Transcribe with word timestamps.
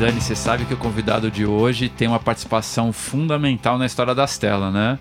Dani, 0.00 0.18
você 0.18 0.34
sabe 0.34 0.64
que 0.64 0.72
o 0.72 0.78
convidado 0.78 1.30
de 1.30 1.44
hoje 1.44 1.90
tem 1.90 2.08
uma 2.08 2.18
participação 2.18 2.90
fundamental 2.90 3.76
na 3.76 3.84
história 3.84 4.14
das 4.14 4.38
telas, 4.38 4.72
né? 4.72 4.98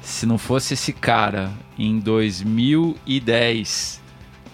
Se 0.00 0.26
não 0.26 0.38
fosse 0.38 0.74
esse 0.74 0.92
cara 0.92 1.50
em 1.76 1.98
2010 1.98 4.00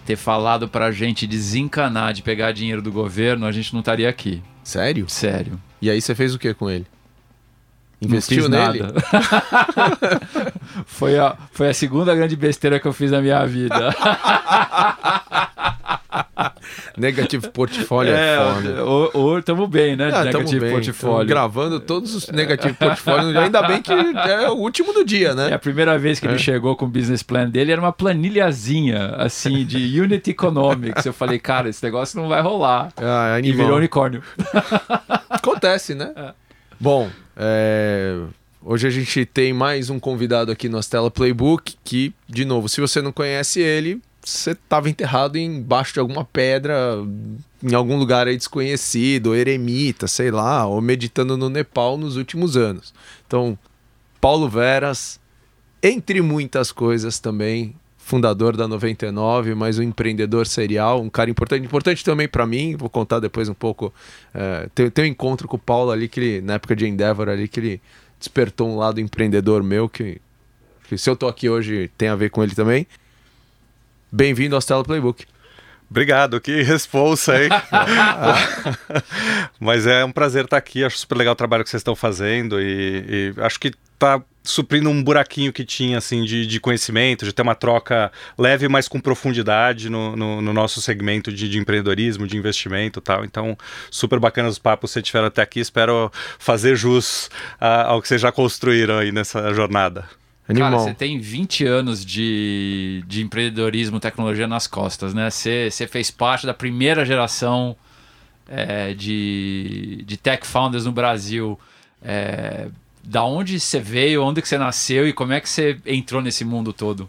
ter 0.07 0.16
falado 0.16 0.70
pra 0.70 0.90
gente 0.90 1.26
desencanar 1.26 2.14
de 2.14 2.22
pegar 2.22 2.52
dinheiro 2.52 2.80
do 2.80 2.90
governo, 2.90 3.44
a 3.44 3.52
gente 3.52 3.75
não 3.75 3.80
estaria 3.80 4.08
aqui. 4.08 4.43
Sério? 4.62 5.04
Sério. 5.07 5.61
E 5.82 5.90
aí 5.90 6.00
você 6.00 6.14
fez 6.14 6.35
o 6.35 6.39
que 6.39 6.54
com 6.54 6.71
ele? 6.71 6.86
Investiu 8.00 8.48
nele? 8.48 8.80
Nada. 8.80 8.94
foi, 10.86 11.18
a, 11.18 11.36
foi 11.53 11.68
a 11.68 11.75
segunda 11.75 12.14
grande 12.14 12.36
besteira 12.36 12.80
que 12.80 12.89
eu 12.89 12.93
fiz 12.94 13.11
na 13.11 13.21
minha 13.21 13.44
vida. 13.44 13.90
Negative 16.96 17.50
Portfólio 17.50 18.12
é, 18.12 18.36
é 18.36 18.54
foda. 18.54 18.84
Ou 18.84 19.39
estamos 19.39 19.68
bem, 19.68 19.96
né? 19.96 20.11
Ah, 20.12 20.25
negative 20.25 20.71
Portfólio. 20.71 21.29
gravando 21.29 21.80
todos 21.80 22.14
os 22.14 22.29
Negative 22.29 22.75
Portfólio. 22.75 23.36
Ainda 23.39 23.62
bem 23.62 23.82
que 23.82 23.93
é 23.93 24.48
o 24.48 24.54
último 24.54 24.93
do 24.93 25.04
dia, 25.04 25.34
né? 25.34 25.50
É 25.50 25.54
a 25.54 25.58
primeira 25.58 25.98
vez 25.98 26.20
que 26.20 26.26
é. 26.26 26.30
ele 26.30 26.39
chegou 26.39 26.76
com 26.76 26.84
o 26.84 26.89
business 26.89 27.22
plan 27.22 27.48
dele, 27.48 27.72
era 27.72 27.80
uma 27.80 27.93
planilhazinha, 27.93 29.17
assim, 29.17 29.64
de 29.64 29.79
Unit 30.00 30.30
Economics. 30.30 31.04
Eu 31.04 31.12
falei, 31.12 31.39
cara, 31.39 31.68
esse 31.68 31.82
negócio 31.84 32.20
não 32.20 32.28
vai 32.28 32.41
rolar. 32.41 32.92
Ah, 32.97 33.39
e 33.42 33.53
virou 33.53 33.77
unicórnio. 33.77 34.22
Acontece, 35.28 35.95
né? 35.95 36.12
É. 36.17 36.33
Bom, 36.78 37.11
é... 37.36 38.20
Hoje 38.67 38.86
a 38.86 38.91
gente 38.91 39.27
tem 39.27 39.53
mais 39.53 39.91
um 39.91 40.00
convidado 40.00 40.50
aqui 40.50 40.70
no 40.70 40.78
Astela 40.78 41.11
Playbook 41.11 41.77
que, 41.84 42.14
de 42.27 42.47
novo, 42.47 42.67
se 42.67 42.81
você 42.81 43.03
não 43.03 43.12
conhece 43.12 43.61
ele, 43.61 44.00
você 44.25 44.53
estava 44.53 44.89
enterrado 44.89 45.39
embaixo 45.39 45.94
de 45.94 46.00
alguma 46.00 46.25
pedra, 46.25 46.98
em 47.62 47.75
algum 47.75 47.97
lugar 47.97 48.27
aí 48.27 48.36
desconhecido, 48.36 49.34
eremita, 49.34 50.06
sei 50.06 50.31
lá, 50.31 50.66
ou 50.66 50.81
meditando 50.81 51.36
no 51.36 51.48
Nepal 51.48 51.97
nos 51.97 52.16
últimos 52.16 52.56
anos. 52.56 52.94
Então, 53.27 53.58
Paulo 54.20 54.48
Veras, 54.48 55.20
entre 55.83 56.22
muitas 56.22 56.72
coisas 56.72 57.19
também, 57.19 57.75
fundador 57.98 58.56
da 58.56 58.69
99, 58.69 59.55
mas 59.55 59.78
um 59.78 59.83
empreendedor 59.83 60.47
serial, 60.47 61.00
um 61.00 61.09
cara 61.09 61.31
importante, 61.31 61.64
importante 61.64 62.05
também 62.05 62.28
para 62.28 62.47
mim. 62.47 62.77
Vou 62.77 62.91
contar 62.91 63.19
depois 63.19 63.48
um 63.48 63.55
pouco. 63.55 63.92
É, 64.33 64.69
tem, 64.75 64.91
tem 64.91 65.05
um 65.06 65.09
encontro 65.09 65.48
com 65.48 65.56
o 65.56 65.59
Paulo 65.59 65.91
ali 65.91 66.06
que 66.06 66.20
ele, 66.20 66.41
na 66.41 66.55
época 66.55 66.77
de 66.77 66.86
Endeavor 66.86 67.28
ali 67.28 67.48
que 67.48 67.61
ele 67.61 67.81
despertou 68.19 68.69
um 68.69 68.77
lado 68.77 69.00
empreendedor 69.00 69.62
meu 69.62 69.88
que, 69.88 70.20
que 70.88 70.97
se 70.97 71.09
eu 71.09 71.16
tô 71.16 71.27
aqui 71.27 71.48
hoje 71.48 71.91
tem 71.97 72.09
a 72.09 72.14
ver 72.14 72.31
com 72.31 72.42
ele 72.42 72.55
também. 72.55 72.86
Bem-vindo 74.17 74.55
ao 74.55 74.61
Stella 74.61 74.84
Playbook. 74.84 75.25
Obrigado, 75.91 76.41
que 76.41 76.62
responsa 76.62 77.33
aí. 77.33 77.48
Mas 79.59 79.89
é 79.89 80.05
um 80.05 80.12
prazer 80.12 80.45
estar 80.45 80.56
aqui, 80.56 80.84
acho 80.84 80.98
super 80.98 81.19
legal 81.19 81.33
o 81.33 81.37
trabalho 81.37 81.65
que 81.65 81.71
vocês 81.71 81.81
estão 81.81 81.97
fazendo 81.97 82.62
e, 82.62 83.34
e 83.37 83.41
acho 83.41 83.59
que 83.59 83.73
está 83.93 84.23
suprindo 84.45 84.89
um 84.89 85.03
buraquinho 85.03 85.53
que 85.53 85.65
tinha 85.65 85.98
assim 85.98 86.23
de, 86.23 86.47
de, 86.47 86.61
conhecimento, 86.61 87.25
de 87.25 87.33
ter 87.33 87.43
uma 87.43 87.56
troca 87.56 88.12
leve, 88.39 88.69
mas 88.69 88.87
com 88.87 89.01
profundidade 89.01 89.91
no, 89.91 90.15
no, 90.15 90.41
no 90.41 90.53
nosso 90.53 90.81
segmento 90.81 91.33
de, 91.33 91.49
de, 91.49 91.59
empreendedorismo, 91.59 92.25
de 92.25 92.37
investimento 92.37 93.01
e 93.01 93.03
tal. 93.03 93.25
Então, 93.25 93.59
super 93.91 94.21
bacana 94.21 94.49
os 94.49 94.61
papos 94.61 94.91
que 94.91 94.95
vocês 94.95 95.06
tiveram 95.06 95.27
até 95.27 95.43
aqui. 95.43 95.59
Espero 95.59 96.12
fazer 96.39 96.77
jus 96.77 97.28
a, 97.61 97.87
ao 97.87 98.01
que 98.01 98.06
vocês 98.06 98.21
já 98.21 98.31
construíram 98.31 98.97
aí 98.99 99.11
nessa 99.11 99.53
jornada. 99.53 100.05
Animal. 100.48 100.70
Cara, 100.70 100.83
você 100.83 100.95
tem 100.95 101.19
20 101.19 101.64
anos 101.67 102.05
de, 102.05 103.03
de 103.06 103.23
empreendedorismo, 103.23 103.98
tecnologia 103.98 104.47
nas 104.47 104.67
costas, 104.67 105.14
né? 105.14 105.31
Você, 105.31 105.70
você 105.70 105.87
fez 105.87 106.11
parte 106.11 106.47
da 106.47 106.53
primeira 106.53 107.05
geração 107.05 107.75
é, 108.49 108.93
de, 108.93 110.05
de 110.06 110.16
tech 110.16 110.47
founders 110.47 110.84
no 110.84 110.93
Brasil. 110.93 111.59
É, 112.03 112.69
da 113.03 113.22
onde 113.25 113.60
você 113.60 113.78
veio, 113.78 114.22
onde 114.22 114.41
que 114.41 114.49
você 114.49 114.59
nasceu 114.59 115.06
e 115.06 115.12
como 115.12 115.32
é 115.32 115.41
que 115.41 115.49
você 115.49 115.78
entrou 115.87 116.22
nesse 116.22 116.44
mundo 116.44 116.72
todo? 116.72 117.09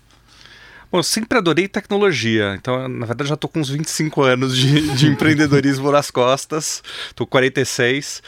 Bom, 0.92 1.00
eu 1.00 1.04
sempre 1.04 1.38
adorei 1.38 1.68
tecnologia, 1.68 2.56
então 2.56 2.88
na 2.88 3.06
verdade 3.06 3.30
já 3.30 3.36
estou 3.36 3.50
com 3.50 3.60
uns 3.60 3.70
25 3.70 4.22
anos 4.22 4.56
de, 4.56 4.96
de 4.96 5.08
empreendedorismo 5.12 5.92
nas 5.92 6.12
costas, 6.12 6.84
estou 7.08 7.26
com 7.26 7.32
46. 7.32 8.22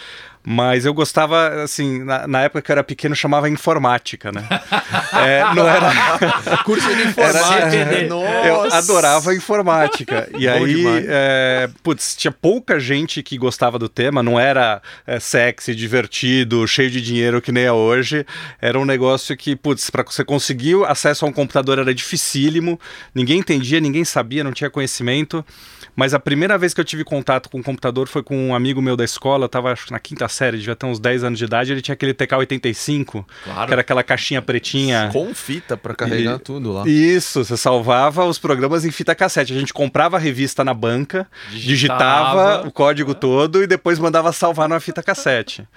Mas 0.50 0.86
eu 0.86 0.94
gostava, 0.94 1.62
assim, 1.62 2.02
na, 2.06 2.26
na, 2.26 2.42
época 2.44 2.62
que 2.62 2.72
eu 2.72 2.76
era 2.76 2.84
pequeno, 2.84 3.14
chamava 3.14 3.50
informática, 3.50 4.32
né? 4.32 4.48
é, 5.12 5.44
não 5.54 5.68
era. 5.68 5.92
Curso 6.64 6.88
de 6.96 7.02
informática. 7.02 7.76
Era... 7.76 8.08
Eu 8.48 8.74
adorava 8.74 9.36
informática. 9.36 10.30
E 10.38 10.48
aí, 10.48 10.86
é... 11.06 11.70
putz, 11.84 12.16
tinha 12.16 12.32
pouca 12.32 12.80
gente 12.80 13.22
que 13.22 13.38
gostava 13.38 13.78
do 13.78 13.90
tema, 13.90 14.24
não 14.24 14.40
era 14.40 14.82
é, 15.06 15.20
sexy, 15.20 15.76
divertido, 15.76 16.66
cheio 16.66 16.90
de 16.90 17.02
dinheiro 17.02 17.42
que 17.42 17.52
nem 17.52 17.66
é 17.66 17.72
hoje. 17.74 18.26
Era 18.62 18.80
um 18.80 18.86
negócio 18.86 19.36
que, 19.36 19.54
putz, 19.54 19.90
para 19.90 20.04
você 20.04 20.24
conseguir 20.24 20.82
acesso 20.86 21.26
a 21.26 21.28
um 21.28 21.34
computador 21.34 21.78
era 21.78 21.94
dificílimo, 21.94 22.80
ninguém 23.14 23.40
entendia, 23.40 23.82
ninguém 23.82 24.06
sabia, 24.06 24.46
não 24.46 24.54
tinha 24.54 24.70
conhecimento. 24.70 25.44
Mas 25.98 26.14
a 26.14 26.20
primeira 26.20 26.60
vez 26.60 26.76
que 26.76 26.80
eu 26.80 26.86
tive 26.86 27.04
contato 27.04 27.50
com 27.50 27.60
o 27.60 27.64
computador 27.64 28.08
foi 28.08 28.22
com 28.22 28.50
um 28.50 28.54
amigo 28.54 28.80
meu 28.80 28.96
da 28.96 29.04
escola, 29.04 29.46
eu 29.46 29.50
tava 29.50 29.72
acho, 29.72 29.92
na 29.92 29.98
quinta 29.98 30.28
série, 30.28 30.60
devia 30.60 30.76
ter 30.76 30.86
uns 30.86 31.00
10 31.00 31.24
anos 31.24 31.40
de 31.40 31.46
idade, 31.46 31.72
ele 31.72 31.82
tinha 31.82 31.94
aquele 31.94 32.14
TK-85, 32.14 33.26
claro. 33.44 33.66
que 33.66 33.74
era 33.74 33.82
aquela 33.82 34.04
caixinha 34.04 34.40
pretinha. 34.40 35.10
Com 35.12 35.34
fita 35.34 35.76
para 35.76 35.96
carregar 35.96 36.36
e... 36.36 36.40
tudo 36.40 36.72
lá. 36.72 36.88
Isso, 36.88 37.44
você 37.44 37.58
salvava 37.58 38.24
os 38.26 38.38
programas 38.38 38.86
em 38.86 38.92
fita 38.92 39.16
cassete. 39.16 39.52
A 39.52 39.58
gente 39.58 39.74
comprava 39.74 40.18
a 40.18 40.20
revista 40.20 40.64
na 40.64 40.72
banca, 40.72 41.28
digitava, 41.50 42.58
digitava 42.58 42.68
o 42.68 42.72
código 42.72 43.16
todo 43.16 43.64
e 43.64 43.66
depois 43.66 43.98
mandava 43.98 44.32
salvar 44.32 44.70
na 44.70 44.80
fita 44.80 45.02
cassete. 45.02 45.68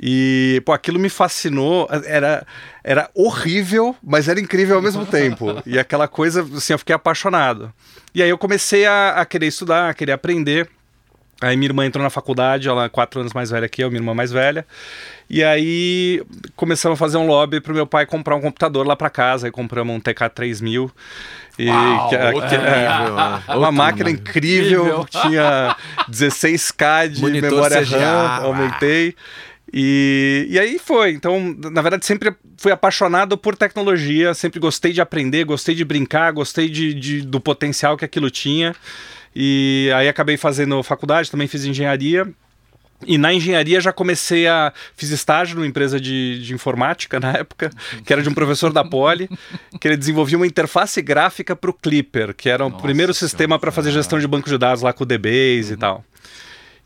E, 0.00 0.62
pô, 0.64 0.72
aquilo 0.72 1.00
me 1.00 1.08
fascinou. 1.08 1.88
Era, 2.06 2.46
era 2.84 3.10
horrível, 3.12 3.96
mas 4.00 4.28
era 4.28 4.38
incrível 4.38 4.76
ao 4.76 4.82
mesmo 4.82 5.04
tempo. 5.04 5.60
E 5.66 5.80
aquela 5.80 6.06
coisa, 6.06 6.46
assim, 6.56 6.74
eu 6.74 6.78
fiquei 6.78 6.94
apaixonado. 6.94 7.72
E 8.14 8.22
aí 8.22 8.28
eu 8.30 8.38
comecei 8.38 8.86
a, 8.86 9.10
a 9.10 9.26
querer 9.26 9.46
estudar, 9.46 9.90
a 9.90 9.94
querer 9.94 10.12
aprender. 10.12 10.68
Aí 11.40 11.56
minha 11.56 11.68
irmã 11.68 11.84
entrou 11.84 12.02
na 12.02 12.10
faculdade, 12.10 12.68
ela 12.68 12.84
é 12.84 12.88
quatro 12.88 13.20
anos 13.20 13.32
mais 13.32 13.50
velha 13.50 13.68
que 13.68 13.82
eu, 13.82 13.90
minha 13.90 14.00
irmã 14.00 14.14
mais 14.14 14.30
velha. 14.30 14.64
E 15.28 15.42
aí 15.42 16.22
começamos 16.54 16.96
a 16.96 16.98
fazer 16.98 17.16
um 17.16 17.26
lobby 17.26 17.60
pro 17.60 17.74
meu 17.74 17.86
pai 17.86 18.06
comprar 18.06 18.36
um 18.36 18.40
computador 18.40 18.86
lá 18.86 18.94
para 18.94 19.10
casa. 19.10 19.46
Aí 19.46 19.50
compramos 19.50 19.94
um 19.94 20.00
TK3000. 20.00 20.90
E 21.58 21.68
Uau, 21.68 22.08
que, 22.08 22.16
que, 22.16 22.54
é, 22.54 23.56
uma 23.56 23.72
máquina 23.72 24.10
incrível, 24.10 25.00
incrível. 25.00 25.06
tinha 25.22 25.76
16K 26.08 27.08
de 27.08 27.20
Monitor 27.20 27.50
memória 27.50 27.82
CGA. 27.82 27.98
RAM, 27.98 28.44
aumentei. 28.44 29.16
E, 29.72 30.46
e 30.50 30.58
aí 30.58 30.78
foi. 30.78 31.12
Então, 31.12 31.56
na 31.72 31.82
verdade, 31.82 32.04
sempre 32.04 32.34
fui 32.56 32.70
apaixonado 32.70 33.36
por 33.36 33.56
tecnologia, 33.56 34.34
sempre 34.34 34.60
gostei 34.60 34.92
de 34.92 35.00
aprender, 35.00 35.44
gostei 35.44 35.74
de 35.74 35.84
brincar, 35.84 36.32
gostei 36.32 36.68
de, 36.68 36.94
de, 36.94 37.22
do 37.22 37.40
potencial 37.40 37.96
que 37.96 38.04
aquilo 38.04 38.30
tinha. 38.30 38.74
E 39.34 39.90
aí 39.94 40.08
acabei 40.08 40.36
fazendo 40.36 40.82
faculdade, 40.82 41.30
também 41.30 41.48
fiz 41.48 41.64
engenharia. 41.64 42.28
E 43.06 43.18
na 43.18 43.34
engenharia 43.34 43.80
já 43.80 43.92
comecei 43.92 44.46
a. 44.46 44.72
Fiz 44.96 45.10
estágio 45.10 45.56
numa 45.56 45.66
empresa 45.66 46.00
de, 46.00 46.40
de 46.42 46.54
informática 46.54 47.18
na 47.18 47.32
época, 47.32 47.70
que 48.04 48.12
era 48.12 48.22
de 48.22 48.28
um 48.28 48.34
professor 48.34 48.72
da 48.72 48.84
Poli, 48.84 49.28
que 49.80 49.88
ele 49.88 49.96
desenvolvia 49.96 50.38
uma 50.38 50.46
interface 50.46 51.02
gráfica 51.02 51.56
para 51.56 51.70
o 51.70 51.74
Clipper, 51.74 52.34
que 52.34 52.48
era 52.48 52.64
o 52.64 52.70
Nossa, 52.70 52.82
primeiro 52.82 53.12
sistema 53.12 53.58
para 53.58 53.72
fazer 53.72 53.90
gestão 53.90 54.18
de 54.18 54.26
banco 54.26 54.48
de 54.48 54.56
dados 54.56 54.82
lá 54.82 54.92
com 54.92 55.02
o 55.02 55.06
DBase 55.06 55.70
uhum. 55.70 55.74
e 55.74 55.76
tal. 55.76 56.04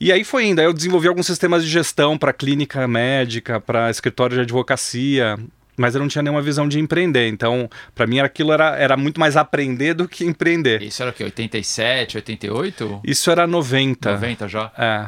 E 0.01 0.13
aí 0.13 0.23
foi 0.25 0.47
indo. 0.47 0.61
Aí 0.61 0.65
eu 0.65 0.73
desenvolvi 0.73 1.09
alguns 1.09 1.27
sistemas 1.27 1.65
de 1.65 1.71
gestão 1.71 2.17
para 2.17 2.33
clínica 2.33 2.87
médica, 2.87 3.61
para 3.61 3.91
escritório 3.91 4.37
de 4.37 4.43
advocacia, 4.43 5.37
mas 5.77 5.95
eu 5.95 6.01
não 6.01 6.09
tinha 6.09 6.23
nenhuma 6.23 6.43
visão 6.43 6.69
de 6.69 6.79
empreender. 6.79 7.29
Então, 7.29 7.69
para 7.95 8.07
mim, 8.07 8.19
aquilo 8.19 8.53
era, 8.53 8.77
era 8.77 8.97
muito 8.97 9.19
mais 9.19 9.37
aprender 9.37 9.95
do 9.95 10.09
que 10.09 10.25
empreender. 10.25 10.83
Isso 10.83 11.03
era 11.03 11.11
o 11.11 11.15
quê? 11.15 11.25
87, 11.25 12.17
88? 12.17 13.01
Isso 13.05 13.31
era 13.31 13.47
90. 13.47 14.13
90 14.13 14.49
já? 14.49 14.73
É. 14.77 15.07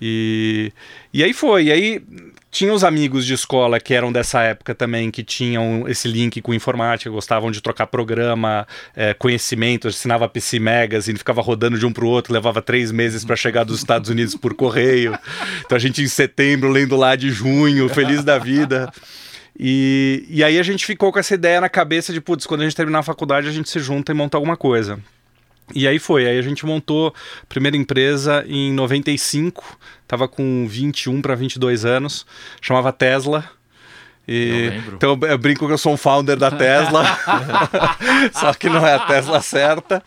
E, 0.00 0.72
e 1.12 1.22
aí 1.22 1.32
foi. 1.32 1.64
E 1.64 1.72
aí 1.72 2.02
tinha 2.52 2.70
os 2.70 2.84
amigos 2.84 3.24
de 3.24 3.32
escola 3.32 3.80
que 3.80 3.94
eram 3.94 4.12
dessa 4.12 4.42
época 4.42 4.74
também, 4.74 5.10
que 5.10 5.24
tinham 5.24 5.88
esse 5.88 6.06
link 6.06 6.42
com 6.42 6.52
informática, 6.52 7.10
gostavam 7.10 7.50
de 7.50 7.62
trocar 7.62 7.86
programa, 7.86 8.68
é, 8.94 9.14
conhecimento, 9.14 9.88
assinava 9.88 10.28
PC 10.28 10.60
Magazine, 10.60 11.16
ficava 11.16 11.40
rodando 11.40 11.78
de 11.78 11.86
um 11.86 11.92
para 11.92 12.04
o 12.04 12.08
outro, 12.08 12.30
levava 12.30 12.60
três 12.60 12.92
meses 12.92 13.24
para 13.24 13.34
chegar 13.36 13.64
dos 13.64 13.78
Estados 13.78 14.10
Unidos 14.10 14.36
por 14.36 14.52
correio. 14.52 15.18
Então 15.64 15.74
a 15.74 15.78
gente 15.78 16.02
em 16.02 16.06
setembro 16.06 16.68
lendo 16.68 16.94
lá 16.94 17.16
de 17.16 17.30
junho, 17.30 17.88
feliz 17.88 18.22
da 18.22 18.38
vida. 18.38 18.92
E, 19.58 20.26
e 20.28 20.44
aí 20.44 20.58
a 20.58 20.62
gente 20.62 20.84
ficou 20.84 21.10
com 21.10 21.18
essa 21.18 21.32
ideia 21.32 21.58
na 21.58 21.70
cabeça 21.70 22.12
de, 22.12 22.20
putz, 22.20 22.46
quando 22.46 22.60
a 22.60 22.64
gente 22.64 22.76
terminar 22.76 22.98
a 22.98 23.02
faculdade 23.02 23.48
a 23.48 23.52
gente 23.52 23.70
se 23.70 23.78
junta 23.78 24.12
e 24.12 24.14
monta 24.14 24.36
alguma 24.36 24.58
coisa. 24.58 25.00
E 25.74 25.88
aí 25.88 25.98
foi, 25.98 26.26
aí 26.26 26.38
a 26.38 26.42
gente 26.42 26.66
montou 26.66 27.14
a 27.42 27.46
primeira 27.46 27.76
empresa 27.76 28.44
em 28.46 28.72
95, 28.72 29.78
tava 30.12 30.28
com 30.28 30.66
21 30.68 31.22
para 31.22 31.34
22 31.34 31.86
anos, 31.86 32.26
chamava 32.60 32.92
Tesla. 32.92 33.48
E, 34.26 34.70
então 34.94 35.18
eu 35.22 35.36
brinco 35.36 35.66
que 35.66 35.72
eu 35.72 35.78
sou 35.78 35.94
um 35.94 35.96
founder 35.96 36.36
da 36.36 36.50
Tesla, 36.50 37.04
só 38.32 38.54
que 38.54 38.68
não 38.68 38.86
é 38.86 38.94
a 38.94 39.00
Tesla 39.00 39.42
certa. 39.42 40.00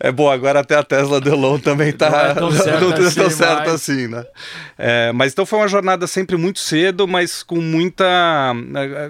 É 0.00 0.10
bom, 0.10 0.30
agora 0.30 0.60
até 0.60 0.76
a 0.76 0.82
Tesla 0.82 1.20
Delon 1.20 1.58
também 1.58 1.92
tá, 1.92 2.10
não 2.10 2.18
é 2.18 2.34
tão 2.34 2.52
certo, 2.52 2.80
não, 2.88 3.06
assim, 3.06 3.20
tão 3.20 3.30
certo 3.30 3.66
mas... 3.66 3.74
assim, 3.74 4.08
né? 4.08 4.24
É, 4.78 5.12
mas 5.12 5.32
então 5.32 5.44
foi 5.44 5.58
uma 5.58 5.68
jornada 5.68 6.06
sempre 6.06 6.38
muito 6.38 6.58
cedo, 6.58 7.06
mas 7.06 7.42
com 7.42 7.60
muita, 7.60 8.54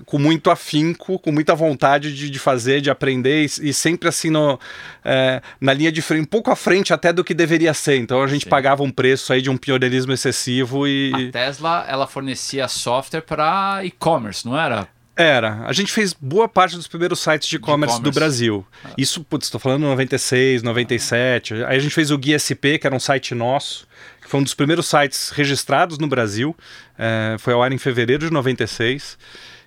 com 0.05 0.19
muito 0.19 0.51
afinco, 0.51 1.17
com 1.21 1.31
muita 1.31 1.55
vontade 1.55 2.13
de, 2.13 2.29
de 2.29 2.39
fazer, 2.41 2.81
de 2.81 2.91
aprender 2.91 3.45
e, 3.45 3.69
e 3.69 3.73
sempre 3.73 4.09
assim 4.09 4.31
no, 4.31 4.59
é, 5.05 5.41
na 5.61 5.73
linha 5.73 5.93
de 5.93 6.03
frente, 6.03 6.23
um 6.23 6.27
pouco 6.27 6.51
à 6.51 6.57
frente 6.57 6.93
até 6.93 7.13
do 7.13 7.23
que 7.23 7.33
deveria 7.33 7.73
ser. 7.73 7.99
Então 7.99 8.21
a 8.21 8.27
gente 8.27 8.45
Sim. 8.45 8.51
pagava 8.51 8.83
um 8.83 8.91
preço 8.91 9.33
aí 9.33 9.41
de 9.41 9.49
um 9.49 9.57
pioneirismo 9.57 10.13
excessivo 10.13 10.89
e 10.89 11.29
a 11.29 11.33
Tesla 11.33 11.85
ela 11.89 12.07
fornecia 12.07 12.67
software 12.67 13.23
para 13.23 13.85
e-commerce, 13.85 14.40
não 14.47 14.59
era? 14.59 14.89
Era. 15.17 15.65
A 15.67 15.73
gente 15.73 15.93
fez 15.93 16.15
boa 16.15 16.49
parte 16.49 16.77
dos 16.77 16.87
primeiros 16.87 17.21
sites 17.21 17.47
de 17.47 17.57
e-commerce 17.57 18.01
do 18.01 18.11
Brasil. 18.11 18.67
Ah. 18.85 18.91
Isso, 18.97 19.23
putz, 19.23 19.47
estou 19.47 19.61
falando 19.61 19.83
96, 19.83 20.63
97. 20.63 21.55
Aí 21.65 21.77
a 21.77 21.79
gente 21.79 21.95
fez 21.95 22.11
o 22.11 22.17
Guia 22.17 22.39
SP, 22.41 22.79
que 22.79 22.87
era 22.87 22.97
um 22.97 23.01
site 23.01 23.35
nosso, 23.35 23.87
que 24.23 24.31
foi 24.31 24.41
um 24.41 24.43
dos 24.43 24.55
primeiros 24.55 24.89
sites 24.89 25.31
registrados 25.31 25.99
no 25.99 26.07
Brasil. 26.07 26.57
É, 26.99 27.37
foi 27.39 27.53
ao 27.53 27.63
ar 27.63 27.71
em 27.71 27.79
fevereiro 27.79 28.27
de 28.27 28.33
96. 28.33 29.19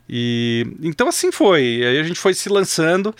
E 0.10 0.66
então 0.82 1.08
assim 1.08 1.32
foi. 1.32 1.82
Aí 1.84 2.00
a 2.00 2.04
gente 2.04 2.20
foi 2.20 2.34
se 2.34 2.50
lançando 2.50 3.16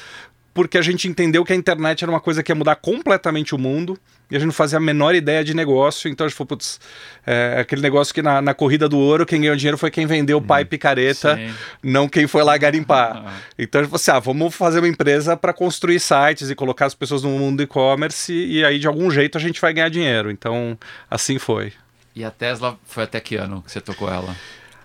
porque 0.54 0.78
a 0.78 0.82
gente 0.82 1.08
entendeu 1.08 1.44
que 1.44 1.52
a 1.52 1.56
internet 1.56 2.04
era 2.04 2.12
uma 2.12 2.20
coisa 2.20 2.44
que 2.44 2.52
ia 2.52 2.56
mudar 2.56 2.76
completamente 2.76 3.56
o 3.56 3.58
mundo 3.58 3.98
e 4.30 4.36
a 4.36 4.40
gente 4.40 4.48
não 4.48 4.54
fazia 4.54 4.78
a 4.78 4.82
menor 4.82 5.16
ideia 5.16 5.44
de 5.44 5.54
negócio. 5.54 6.10
Então 6.10 6.26
a 6.26 6.28
gente 6.28 6.38
falou, 6.38 6.50
putz, 6.50 6.80
é, 7.26 7.58
aquele 7.60 7.82
negócio 7.82 8.14
que 8.14 8.22
na, 8.22 8.42
na, 8.42 8.54
corrida 8.54 8.88
do 8.88 8.98
ouro 8.98 9.26
quem 9.26 9.42
ganhou 9.42 9.56
dinheiro 9.56 9.78
foi 9.78 9.90
quem 9.90 10.06
vendeu 10.06 10.38
o 10.38 10.42
pai 10.42 10.64
picareta, 10.64 11.36
sim. 11.36 11.54
não 11.82 12.08
quem 12.08 12.28
foi 12.28 12.44
lá 12.44 12.58
garimpar. 12.58 12.94
Ah. 13.26 13.34
Então 13.58 13.80
a 13.80 13.84
gente 13.84 13.90
falou 13.90 14.02
assim: 14.02 14.12
ah, 14.12 14.20
vamos 14.20 14.56
fazer 14.56 14.80
uma 14.80 14.88
empresa 14.88 15.38
para 15.38 15.54
construir 15.54 16.00
sites 16.00 16.50
e 16.50 16.56
colocar 16.56 16.86
as 16.86 16.94
pessoas 16.94 17.24
no 17.24 17.30
mundo 17.30 17.58
do 17.58 17.64
e-commerce 17.64 18.34
e 18.34 18.64
aí 18.66 18.80
de 18.80 18.88
algum 18.88 19.10
jeito 19.10 19.38
a 19.38 19.42
gente 19.42 19.62
vai 19.62 19.74
ganhar 19.74 19.90
dinheiro. 19.90 20.30
Então 20.30 20.78
assim 21.10 21.40
foi. 21.40 21.74
E 22.16 22.24
a 22.24 22.32
Tesla 22.32 22.78
foi 22.86 23.04
até 23.04 23.20
que 23.20 23.36
ano 23.36 23.62
que 23.62 23.72
você 23.72 23.80
tocou 23.80 24.10
ela? 24.10 24.36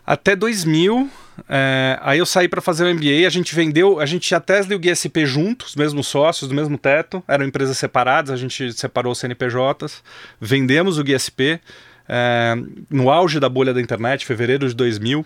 Até 0.08 0.34
2000. 0.34 1.10
É, 1.46 1.98
aí 2.00 2.18
eu 2.18 2.24
saí 2.24 2.48
para 2.48 2.62
fazer 2.62 2.82
o 2.84 2.94
MBA, 2.94 3.26
a 3.26 3.30
gente 3.30 3.54
vendeu, 3.54 4.00
a 4.00 4.06
gente 4.06 4.26
tinha 4.26 4.38
a 4.38 4.40
Tesla 4.40 4.72
e 4.72 4.76
o 4.76 4.80
GSP 4.80 5.26
juntos, 5.26 5.68
os 5.68 5.76
mesmos 5.76 6.08
sócios, 6.08 6.48
do 6.48 6.54
mesmo 6.54 6.76
teto, 6.78 7.22
eram 7.28 7.44
empresas 7.44 7.76
separadas, 7.78 8.30
a 8.32 8.36
gente 8.36 8.72
separou 8.72 9.12
os 9.12 9.18
CNPJs, 9.18 10.02
vendemos 10.40 10.98
o 10.98 11.04
GSP 11.04 11.60
é, 12.08 12.56
no 12.90 13.08
auge 13.08 13.38
da 13.38 13.48
bolha 13.48 13.72
da 13.72 13.80
internet, 13.80 14.26
fevereiro 14.26 14.66
de 14.66 14.74
2000, 14.74 15.24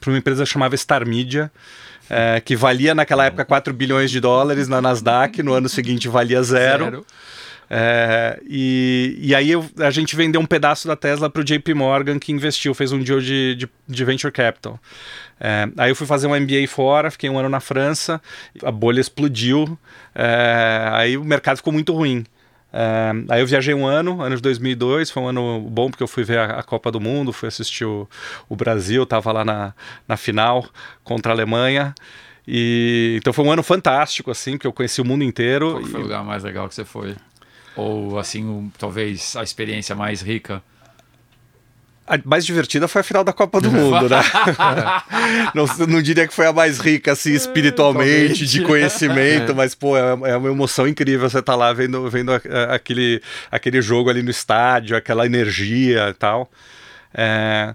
para 0.00 0.10
uma 0.10 0.18
empresa 0.18 0.46
chamada 0.46 0.74
Star 0.76 1.06
Media, 1.06 1.50
é, 2.08 2.40
que 2.40 2.56
valia 2.56 2.94
naquela 2.94 3.26
época 3.26 3.44
4 3.44 3.74
bilhões 3.74 4.10
de 4.10 4.20
dólares 4.20 4.68
na 4.68 4.80
Nasdaq, 4.80 5.42
no 5.42 5.52
ano 5.52 5.68
seguinte 5.68 6.08
valia 6.08 6.42
zero. 6.42 6.84
zero. 6.84 7.06
É, 7.68 8.40
e, 8.48 9.18
e 9.20 9.34
aí 9.34 9.50
eu, 9.50 9.64
a 9.78 9.90
gente 9.90 10.14
vendeu 10.14 10.40
um 10.40 10.46
pedaço 10.46 10.86
da 10.86 10.94
Tesla 10.94 11.28
para 11.28 11.40
o 11.40 11.44
JP 11.44 11.74
Morgan, 11.74 12.18
que 12.18 12.32
investiu, 12.32 12.74
fez 12.74 12.92
um 12.92 13.00
deal 13.00 13.20
de, 13.20 13.56
de, 13.56 13.68
de 13.88 14.04
venture 14.04 14.32
capital. 14.32 14.78
É, 15.40 15.68
aí 15.76 15.90
eu 15.90 15.96
fui 15.96 16.06
fazer 16.06 16.26
um 16.26 16.38
MBA 16.38 16.66
fora, 16.68 17.10
fiquei 17.10 17.28
um 17.28 17.38
ano 17.38 17.48
na 17.48 17.60
França, 17.60 18.20
a 18.62 18.70
bolha 18.70 19.00
explodiu, 19.00 19.78
é, 20.14 20.88
aí 20.92 21.16
o 21.16 21.24
mercado 21.24 21.56
ficou 21.58 21.72
muito 21.72 21.92
ruim. 21.92 22.24
É, 22.72 23.12
aí 23.30 23.40
eu 23.40 23.46
viajei 23.46 23.74
um 23.74 23.86
ano, 23.86 24.22
ano 24.22 24.36
de 24.36 24.42
2002, 24.42 25.10
foi 25.10 25.22
um 25.22 25.28
ano 25.28 25.60
bom 25.60 25.90
porque 25.90 26.02
eu 26.02 26.08
fui 26.08 26.24
ver 26.24 26.38
a, 26.38 26.60
a 26.60 26.62
Copa 26.62 26.90
do 26.90 27.00
Mundo, 27.00 27.32
fui 27.32 27.48
assistir 27.48 27.84
o, 27.84 28.08
o 28.48 28.54
Brasil, 28.54 29.02
estava 29.02 29.32
lá 29.32 29.44
na, 29.44 29.74
na 30.06 30.16
final 30.16 30.66
contra 31.02 31.32
a 31.32 31.34
Alemanha. 31.34 31.94
E, 32.46 33.16
então 33.18 33.32
foi 33.32 33.44
um 33.44 33.50
ano 33.50 33.62
fantástico, 33.62 34.30
assim, 34.30 34.52
porque 34.52 34.68
eu 34.68 34.72
conheci 34.72 35.00
o 35.00 35.04
mundo 35.04 35.24
inteiro. 35.24 35.72
Qual 35.72 35.84
foi 35.84 36.00
e... 36.00 36.02
o 36.02 36.06
lugar 36.06 36.24
mais 36.24 36.44
legal 36.44 36.68
que 36.68 36.74
você 36.74 36.84
foi? 36.84 37.16
Ou, 37.76 38.18
assim, 38.18 38.44
um, 38.44 38.70
talvez 38.78 39.36
a 39.36 39.42
experiência 39.42 39.94
mais 39.94 40.22
rica? 40.22 40.62
A 42.06 42.18
mais 42.24 42.46
divertida 42.46 42.86
foi 42.86 43.00
a 43.00 43.04
final 43.04 43.24
da 43.24 43.32
Copa 43.32 43.60
do 43.60 43.70
Mundo, 43.70 44.08
né? 44.08 44.22
não, 45.52 45.66
não, 45.88 46.00
diria 46.00 46.26
que 46.26 46.32
foi 46.32 46.46
a 46.46 46.52
mais 46.52 46.78
rica, 46.78 47.12
assim, 47.12 47.32
espiritualmente, 47.32 48.46
de 48.46 48.62
conhecimento, 48.62 49.50
é. 49.50 49.54
mas, 49.54 49.74
pô, 49.74 49.96
é, 49.96 50.10
é, 50.30 50.36
uma 50.36 50.48
emoção 50.48 50.86
incrível 50.86 51.28
você 51.28 51.40
estar 51.40 51.52
tá 51.52 51.56
lá 51.56 51.72
vendo, 51.72 52.08
vendo 52.08 52.30
aquele, 52.70 53.20
aquele 53.50 53.82
jogo 53.82 54.08
ali 54.08 54.22
no 54.22 54.30
estádio, 54.30 54.96
aquela 54.96 55.26
energia 55.26 56.08
e 56.08 56.14
tal. 56.14 56.48
É, 57.12 57.74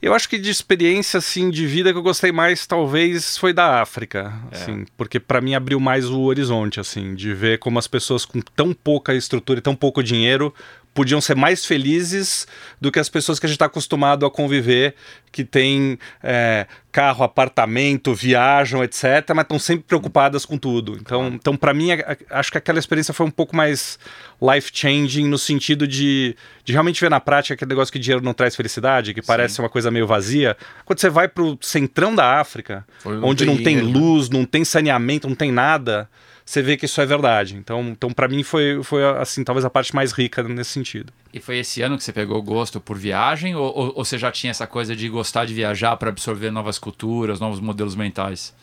eu 0.00 0.14
acho 0.14 0.28
que 0.28 0.38
de 0.38 0.50
experiência, 0.50 1.18
assim, 1.18 1.50
de 1.50 1.66
vida 1.66 1.92
que 1.92 1.98
eu 1.98 2.02
gostei 2.02 2.30
mais, 2.30 2.66
talvez, 2.66 3.36
foi 3.36 3.52
da 3.52 3.82
África, 3.82 4.32
é. 4.52 4.56
assim, 4.56 4.86
porque 4.96 5.18
para 5.18 5.40
mim 5.40 5.54
abriu 5.54 5.80
mais 5.80 6.08
o 6.08 6.20
horizonte, 6.20 6.78
assim, 6.78 7.14
de 7.14 7.34
ver 7.34 7.58
como 7.58 7.78
as 7.78 7.88
pessoas 7.88 8.24
com 8.24 8.40
tão 8.40 8.72
pouca 8.72 9.12
estrutura 9.14 9.58
e 9.58 9.62
tão 9.62 9.74
pouco 9.74 10.02
dinheiro 10.02 10.54
podiam 10.98 11.20
ser 11.20 11.36
mais 11.36 11.64
felizes 11.64 12.44
do 12.80 12.90
que 12.90 12.98
as 12.98 13.08
pessoas 13.08 13.38
que 13.38 13.46
a 13.46 13.48
gente 13.48 13.54
está 13.54 13.66
acostumado 13.66 14.26
a 14.26 14.30
conviver, 14.32 14.96
que 15.30 15.44
tem 15.44 15.96
é, 16.20 16.66
carro, 16.90 17.22
apartamento, 17.22 18.12
viajam, 18.12 18.82
etc., 18.82 19.04
mas 19.32 19.44
estão 19.44 19.60
sempre 19.60 19.84
preocupadas 19.86 20.44
com 20.44 20.58
tudo. 20.58 20.98
Então, 21.00 21.28
então 21.28 21.56
para 21.56 21.72
mim, 21.72 21.90
acho 22.28 22.50
que 22.50 22.58
aquela 22.58 22.80
experiência 22.80 23.14
foi 23.14 23.24
um 23.24 23.30
pouco 23.30 23.54
mais 23.54 23.96
life-changing 24.42 25.28
no 25.28 25.38
sentido 25.38 25.86
de, 25.86 26.34
de 26.64 26.72
realmente 26.72 27.00
ver 27.00 27.10
na 27.10 27.20
prática 27.20 27.54
aquele 27.54 27.68
negócio 27.68 27.92
que 27.92 27.98
dinheiro 28.00 28.24
não 28.24 28.34
traz 28.34 28.56
felicidade, 28.56 29.14
que 29.14 29.22
parece 29.22 29.54
Sim. 29.54 29.62
uma 29.62 29.68
coisa 29.68 29.92
meio 29.92 30.04
vazia. 30.04 30.56
Quando 30.84 30.98
você 30.98 31.08
vai 31.08 31.28
para 31.28 31.44
o 31.44 31.56
centrão 31.60 32.12
da 32.12 32.40
África, 32.40 32.84
onde 33.22 33.44
não 33.44 33.56
tem 33.56 33.80
luz, 33.80 34.28
não 34.28 34.44
tem 34.44 34.64
saneamento, 34.64 35.28
não 35.28 35.36
tem 35.36 35.52
nada 35.52 36.08
você 36.48 36.62
vê 36.62 36.78
que 36.78 36.86
isso 36.86 36.98
é 36.98 37.04
verdade. 37.04 37.56
Então, 37.56 37.88
então 37.90 38.10
para 38.10 38.26
mim 38.26 38.42
foi, 38.42 38.82
foi 38.82 39.04
assim, 39.04 39.44
talvez 39.44 39.66
a 39.66 39.70
parte 39.70 39.94
mais 39.94 40.12
rica 40.12 40.42
nesse 40.42 40.70
sentido. 40.70 41.12
E 41.32 41.40
foi 41.40 41.58
esse 41.58 41.82
ano 41.82 41.98
que 41.98 42.02
você 42.02 42.12
pegou 42.12 42.40
gosto 42.42 42.80
por 42.80 42.96
viagem 42.96 43.54
ou, 43.54 43.66
ou, 43.66 43.92
ou 43.96 44.04
você 44.04 44.16
já 44.16 44.32
tinha 44.32 44.50
essa 44.50 44.66
coisa 44.66 44.96
de 44.96 45.10
gostar 45.10 45.44
de 45.44 45.52
viajar 45.52 45.94
para 45.98 46.08
absorver 46.08 46.50
novas 46.50 46.78
culturas, 46.78 47.38
novos 47.38 47.60
modelos 47.60 47.94
mentais? 47.94 48.54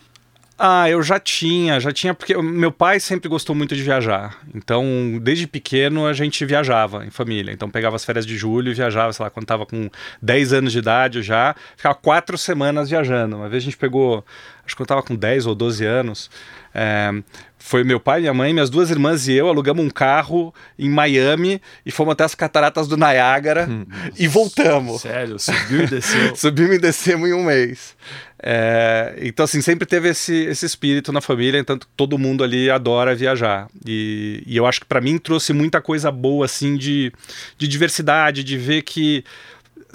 Ah, 0.58 0.90
eu 0.90 1.04
já 1.04 1.20
tinha, 1.20 1.80
já 1.82 1.92
tinha, 1.92 2.14
porque 2.14 2.36
meu 2.42 2.72
pai 2.72 2.98
sempre 3.00 3.28
gostou 3.28 3.54
muito 3.54 3.76
de 3.76 3.84
viajar. 3.84 4.40
Então, 4.56 5.20
desde 5.22 5.46
pequeno 5.46 6.08
a 6.08 6.14
gente 6.14 6.46
viajava 6.46 7.06
em 7.06 7.10
família. 7.10 7.52
Então, 7.52 7.70
pegava 7.70 7.98
as 7.98 8.06
férias 8.06 8.26
de 8.26 8.38
julho 8.38 8.72
e 8.72 8.74
viajava, 8.74 9.12
sei 9.12 9.26
lá, 9.26 9.30
quando 9.30 9.46
tava 9.46 9.66
com 9.66 9.90
10 10.22 10.54
anos 10.54 10.72
de 10.72 10.80
idade 10.80 11.22
já, 11.22 11.54
ficava 11.76 11.94
quatro 11.94 12.38
semanas 12.38 12.90
viajando. 12.90 13.36
Uma 13.36 13.50
vez 13.50 13.64
a 13.64 13.66
gente 13.66 13.78
pegou, 13.78 14.26
acho 14.66 14.76
que 14.76 14.82
eu 14.82 14.86
tava 14.86 15.04
com 15.04 15.14
10 15.14 15.46
ou 15.46 15.54
12 15.54 15.86
anos, 15.86 16.32
é, 16.76 17.24
foi 17.58 17.84
meu 17.84 18.00
pai, 18.00 18.20
minha 18.20 18.34
mãe, 18.34 18.54
minhas 18.54 18.70
duas 18.70 18.92
irmãs 18.92 19.28
e 19.28 19.34
eu 19.34 19.48
alugamos 19.48 19.84
um 19.84 19.90
carro 19.90 20.54
em 20.78 20.90
Miami 20.90 21.60
e 21.84 21.90
fomos 21.90 22.12
até 22.12 22.24
as 22.24 22.36
cataratas 22.36 22.88
do 22.88 22.96
Niágara 22.98 23.68
hum, 23.68 23.86
e 24.20 24.28
voltamos. 24.28 25.02
Sério, 25.02 25.40
subiu 25.40 25.84
e 25.84 25.88
desceu. 25.88 26.36
Subimos 26.38 26.76
e 26.76 26.80
descemos 26.80 27.28
em 27.28 27.34
um 27.34 27.46
mês. 27.46 27.96
É, 28.38 29.16
então, 29.22 29.46
assim, 29.46 29.62
sempre 29.62 29.88
teve 29.88 30.10
esse, 30.10 30.36
esse 30.46 30.66
espírito 30.66 31.12
na 31.12 31.22
família, 31.22 31.58
então 31.58 31.80
todo 31.98 32.20
mundo 32.20 32.44
ali 32.44 32.70
adora 32.70 33.16
viajar. 33.16 33.68
E, 33.84 34.44
e 34.46 34.56
eu 34.56 34.68
acho 34.68 34.82
que 34.82 34.86
para 34.86 35.02
mim 35.02 35.18
trouxe 35.18 35.54
muita 35.54 35.82
coisa 35.82 36.12
boa, 36.12 36.46
assim, 36.46 36.76
de, 36.76 37.12
de 37.58 37.68
diversidade, 37.68 38.44
de 38.44 38.58
ver 38.58 38.84
que 38.84 39.24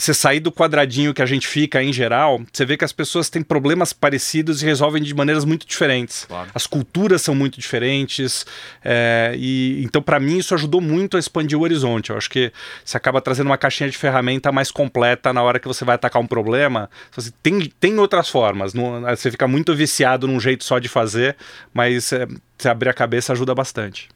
você 0.01 0.15
sair 0.15 0.41
do 0.41 0.51
quadradinho 0.51 1.13
que 1.13 1.21
a 1.21 1.27
gente 1.27 1.47
fica 1.47 1.83
em 1.83 1.93
geral, 1.93 2.41
você 2.51 2.65
vê 2.65 2.77
que 2.77 2.85
as 2.85 2.93
pessoas 2.93 3.29
têm 3.29 3.43
problemas 3.43 3.93
parecidos 3.93 4.63
e 4.63 4.65
resolvem 4.65 5.03
de 5.03 5.15
maneiras 5.15 5.45
muito 5.45 5.67
diferentes. 5.67 6.25
Claro. 6.25 6.51
As 6.55 6.67
culturas 6.67 7.21
são 7.21 7.35
muito 7.35 7.61
diferentes. 7.61 8.47
É, 8.83 9.35
e 9.37 9.83
então, 9.85 10.01
para 10.01 10.19
mim, 10.19 10.39
isso 10.39 10.55
ajudou 10.55 10.81
muito 10.81 11.17
a 11.17 11.21
expandir 11.21 11.59
o 11.59 11.63
horizonte. 11.63 12.11
Eu 12.11 12.17
acho 12.17 12.31
que 12.31 12.51
você 12.85 12.97
acaba 12.97 13.21
trazendo 13.21 13.47
uma 13.47 13.59
caixinha 13.59 13.91
de 13.91 13.99
ferramenta 13.99 14.51
mais 14.51 14.71
completa 14.71 15.33
na 15.33 15.43
hora 15.43 15.59
que 15.59 15.69
você 15.69 15.85
vai 15.85 15.97
atacar 15.97 16.21
um 16.23 16.27
problema. 16.27 16.89
Você 17.13 17.31
tem, 17.43 17.71
tem 17.79 17.99
outras 17.99 18.29
formas. 18.29 18.73
Não, 18.73 19.03
você 19.03 19.31
fica 19.31 19.47
muito 19.47 19.75
viciado 19.75 20.27
num 20.27 20.41
jeito 20.41 20.65
só 20.65 20.79
de 20.79 20.89
fazer, 20.89 21.37
mas 21.75 22.11
é, 22.13 22.27
você 22.57 22.69
abrir 22.69 22.89
a 22.89 22.95
cabeça 22.95 23.33
ajuda 23.33 23.55
bastante. 23.55 24.09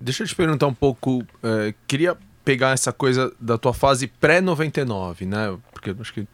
Deixa 0.00 0.22
eu 0.22 0.26
te 0.26 0.34
perguntar 0.34 0.66
um 0.68 0.74
pouco. 0.74 1.26
É, 1.42 1.74
queria 1.86 2.16
pegar 2.44 2.72
essa 2.72 2.92
coisa 2.92 3.32
da 3.40 3.56
tua 3.56 3.72
fase 3.72 4.06
pré-99, 4.06 5.26
né? 5.26 5.56
Porque 5.72 5.94
acho 5.98 6.12
que 6.12 6.26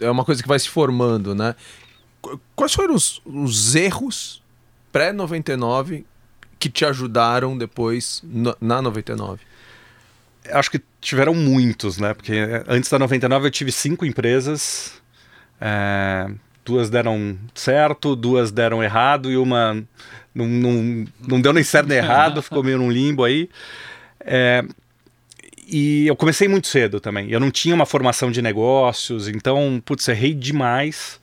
é 0.00 0.10
uma 0.10 0.24
coisa 0.24 0.42
que 0.42 0.48
vai 0.48 0.58
se 0.58 0.68
formando, 0.68 1.34
né? 1.34 1.54
Quais 2.54 2.74
foram 2.74 2.94
os, 2.94 3.22
os 3.24 3.74
erros 3.74 4.42
pré-99 4.92 6.04
que 6.58 6.68
te 6.68 6.84
ajudaram 6.84 7.56
depois 7.56 8.20
no, 8.24 8.56
na 8.60 8.82
99? 8.82 9.40
Acho 10.50 10.70
que 10.70 10.80
tiveram 11.00 11.34
muitos, 11.34 11.98
né? 11.98 12.14
Porque 12.14 12.34
antes 12.66 12.90
da 12.90 12.98
99 12.98 13.46
eu 13.46 13.50
tive 13.50 13.70
cinco 13.70 14.04
empresas. 14.04 15.00
É, 15.60 16.30
duas 16.64 16.90
deram 16.90 17.38
certo, 17.54 18.16
duas 18.16 18.50
deram 18.50 18.82
errado 18.82 19.30
e 19.30 19.36
uma 19.36 19.74
não, 20.34 20.46
não, 20.46 21.04
não 21.26 21.40
deu 21.40 21.52
nem 21.52 21.64
certo 21.64 21.88
nem 21.88 21.98
errado, 21.98 22.42
ficou 22.42 22.62
meio 22.62 22.78
num 22.78 22.90
limbo 22.90 23.24
aí. 23.24 23.48
É, 24.20 24.64
e 25.68 26.06
eu 26.06 26.16
comecei 26.16 26.48
muito 26.48 26.66
cedo 26.66 26.98
também. 26.98 27.30
Eu 27.30 27.38
não 27.38 27.50
tinha 27.50 27.74
uma 27.74 27.84
formação 27.84 28.30
de 28.30 28.40
negócios, 28.40 29.28
então, 29.28 29.82
putz, 29.84 30.08
errei 30.08 30.32
demais. 30.32 31.20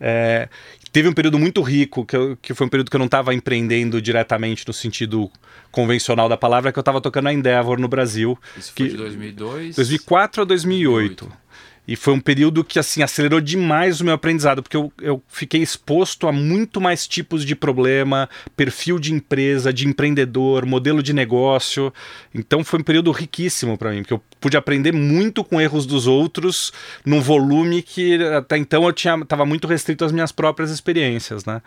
É, 0.00 0.48
teve 0.90 1.08
um 1.08 1.12
período 1.12 1.38
muito 1.38 1.60
rico, 1.62 2.04
que, 2.04 2.16
eu, 2.16 2.36
que 2.40 2.54
foi 2.54 2.66
um 2.66 2.70
período 2.70 2.90
que 2.90 2.96
eu 2.96 2.98
não 2.98 3.06
estava 3.06 3.34
empreendendo 3.34 4.00
diretamente 4.00 4.66
no 4.66 4.72
sentido 4.72 5.30
convencional 5.70 6.28
da 6.28 6.36
palavra, 6.36 6.72
que 6.72 6.78
eu 6.78 6.82
estava 6.82 7.00
tocando 7.00 7.28
a 7.28 7.32
Endeavor 7.32 7.78
no 7.78 7.86
Brasil. 7.86 8.38
Isso 8.56 8.72
foi 8.74 8.86
que, 8.86 8.92
de 8.92 8.96
2002? 8.96 9.76
2004 9.76 10.42
a 10.42 10.44
2008. 10.44 11.24
2008. 11.26 11.41
E 11.86 11.96
foi 11.96 12.14
um 12.14 12.20
período 12.20 12.62
que, 12.62 12.78
assim, 12.78 13.02
acelerou 13.02 13.40
demais 13.40 14.00
o 14.00 14.04
meu 14.04 14.14
aprendizado, 14.14 14.62
porque 14.62 14.76
eu, 14.76 14.92
eu 15.00 15.20
fiquei 15.26 15.60
exposto 15.60 16.28
a 16.28 16.32
muito 16.32 16.80
mais 16.80 17.08
tipos 17.08 17.44
de 17.44 17.56
problema, 17.56 18.30
perfil 18.56 19.00
de 19.00 19.12
empresa, 19.12 19.72
de 19.72 19.88
empreendedor, 19.88 20.64
modelo 20.64 21.02
de 21.02 21.12
negócio. 21.12 21.92
Então 22.32 22.62
foi 22.62 22.78
um 22.78 22.84
período 22.84 23.10
riquíssimo 23.10 23.76
para 23.76 23.90
mim, 23.90 23.98
porque 23.98 24.14
eu 24.14 24.22
pude 24.40 24.56
aprender 24.56 24.92
muito 24.92 25.42
com 25.42 25.60
erros 25.60 25.84
dos 25.84 26.06
outros, 26.06 26.72
num 27.04 27.20
volume 27.20 27.82
que 27.82 28.22
até 28.26 28.56
então 28.56 28.86
eu 28.86 28.92
tinha 28.92 29.16
estava 29.16 29.44
muito 29.44 29.66
restrito 29.66 30.04
às 30.04 30.12
minhas 30.12 30.30
próprias 30.30 30.70
experiências, 30.70 31.44
né? 31.44 31.60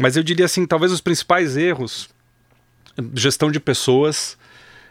Mas 0.00 0.16
eu 0.16 0.22
diria 0.24 0.46
assim, 0.46 0.66
talvez 0.66 0.90
os 0.90 1.00
principais 1.00 1.56
erros, 1.56 2.08
gestão 3.14 3.52
de 3.52 3.60
pessoas, 3.60 4.36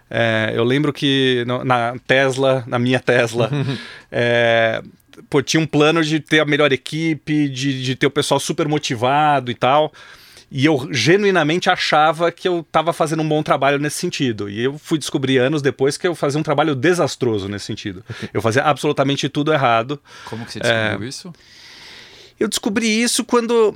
é, 0.09 0.51
eu 0.55 0.63
lembro 0.63 0.93
que 0.93 1.43
no, 1.47 1.63
na 1.63 1.95
Tesla, 2.05 2.63
na 2.67 2.77
minha 2.77 2.99
Tesla, 2.99 3.49
é, 4.11 4.81
pô, 5.29 5.41
tinha 5.41 5.61
um 5.61 5.65
plano 5.65 6.03
de 6.03 6.19
ter 6.19 6.39
a 6.39 6.45
melhor 6.45 6.71
equipe, 6.71 7.49
de, 7.49 7.83
de 7.83 7.95
ter 7.95 8.07
o 8.07 8.11
pessoal 8.11 8.39
super 8.39 8.67
motivado 8.67 9.49
e 9.49 9.55
tal. 9.55 9.91
E 10.55 10.65
eu 10.65 10.87
genuinamente 10.91 11.67
achava 11.67 12.31
que 12.31 12.47
eu 12.47 12.59
estava 12.59 12.93
fazendo 12.93 13.23
um 13.23 13.27
bom 13.27 13.41
trabalho 13.41 13.79
nesse 13.79 13.97
sentido. 13.97 14.47
E 14.47 14.63
eu 14.63 14.77
fui 14.77 14.99
descobrir 14.99 15.39
anos 15.39 15.63
depois 15.63 15.97
que 15.97 16.07
eu 16.07 16.13
fazia 16.13 16.39
um 16.39 16.43
trabalho 16.43 16.75
desastroso 16.75 17.49
nesse 17.49 17.65
sentido. 17.65 18.05
Eu 18.31 18.39
fazia 18.39 18.61
absolutamente 18.61 19.27
tudo 19.27 19.51
errado. 19.51 19.99
Como 20.25 20.45
que 20.45 20.51
você 20.51 20.59
descobriu 20.59 21.05
é... 21.07 21.09
isso? 21.09 21.33
Eu 22.39 22.47
descobri 22.47 22.87
isso 22.87 23.23
quando 23.25 23.73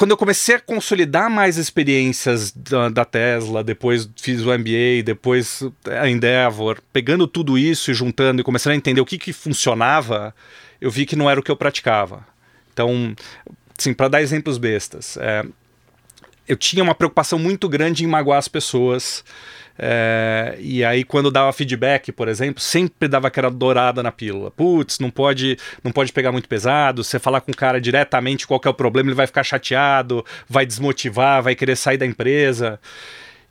quando 0.00 0.12
eu 0.12 0.16
comecei 0.16 0.54
a 0.54 0.58
consolidar 0.58 1.28
mais 1.28 1.58
experiências 1.58 2.50
da, 2.52 2.88
da, 2.88 3.04
Tesla, 3.04 3.62
depois 3.62 4.08
fiz 4.16 4.40
o 4.40 4.46
MBA, 4.46 5.02
depois 5.04 5.62
a 5.84 6.08
Endeavor, 6.08 6.80
pegando 6.90 7.26
tudo 7.26 7.58
isso 7.58 7.90
e 7.90 7.94
juntando 7.94 8.40
e 8.40 8.42
começando 8.42 8.72
a 8.72 8.76
entender 8.76 9.02
o 9.02 9.04
que, 9.04 9.18
que 9.18 9.30
funcionava, 9.30 10.34
eu 10.80 10.90
vi 10.90 11.04
que 11.04 11.14
não 11.14 11.28
era 11.28 11.38
o 11.38 11.42
que 11.42 11.50
eu 11.50 11.56
praticava. 11.56 12.26
Então, 12.72 13.14
assim, 13.78 13.92
para 13.92 14.08
dar 14.08 14.22
exemplos 14.22 14.56
bestas, 14.56 15.18
é, 15.18 15.44
eu 16.48 16.56
tinha 16.56 16.82
uma 16.82 16.94
preocupação 16.94 17.38
muito 17.38 17.68
grande 17.68 18.02
em 18.02 18.06
magoar 18.06 18.38
as 18.38 18.48
pessoas. 18.48 19.22
É, 19.82 20.56
e 20.58 20.84
aí, 20.84 21.02
quando 21.02 21.30
dava 21.30 21.50
feedback, 21.54 22.12
por 22.12 22.28
exemplo, 22.28 22.60
sempre 22.60 23.08
dava 23.08 23.28
aquela 23.28 23.50
dourada 23.50 24.02
na 24.02 24.12
pílula. 24.12 24.50
Putz, 24.50 24.98
não 24.98 25.10
pode, 25.10 25.56
não 25.82 25.90
pode 25.90 26.12
pegar 26.12 26.30
muito 26.30 26.46
pesado. 26.46 27.02
Você 27.02 27.18
falar 27.18 27.40
com 27.40 27.50
o 27.50 27.56
cara 27.56 27.80
diretamente 27.80 28.46
qual 28.46 28.60
é 28.62 28.68
o 28.68 28.74
problema, 28.74 29.08
ele 29.08 29.16
vai 29.16 29.26
ficar 29.26 29.42
chateado, 29.42 30.22
vai 30.46 30.66
desmotivar, 30.66 31.42
vai 31.42 31.54
querer 31.54 31.76
sair 31.76 31.96
da 31.96 32.04
empresa. 32.04 32.78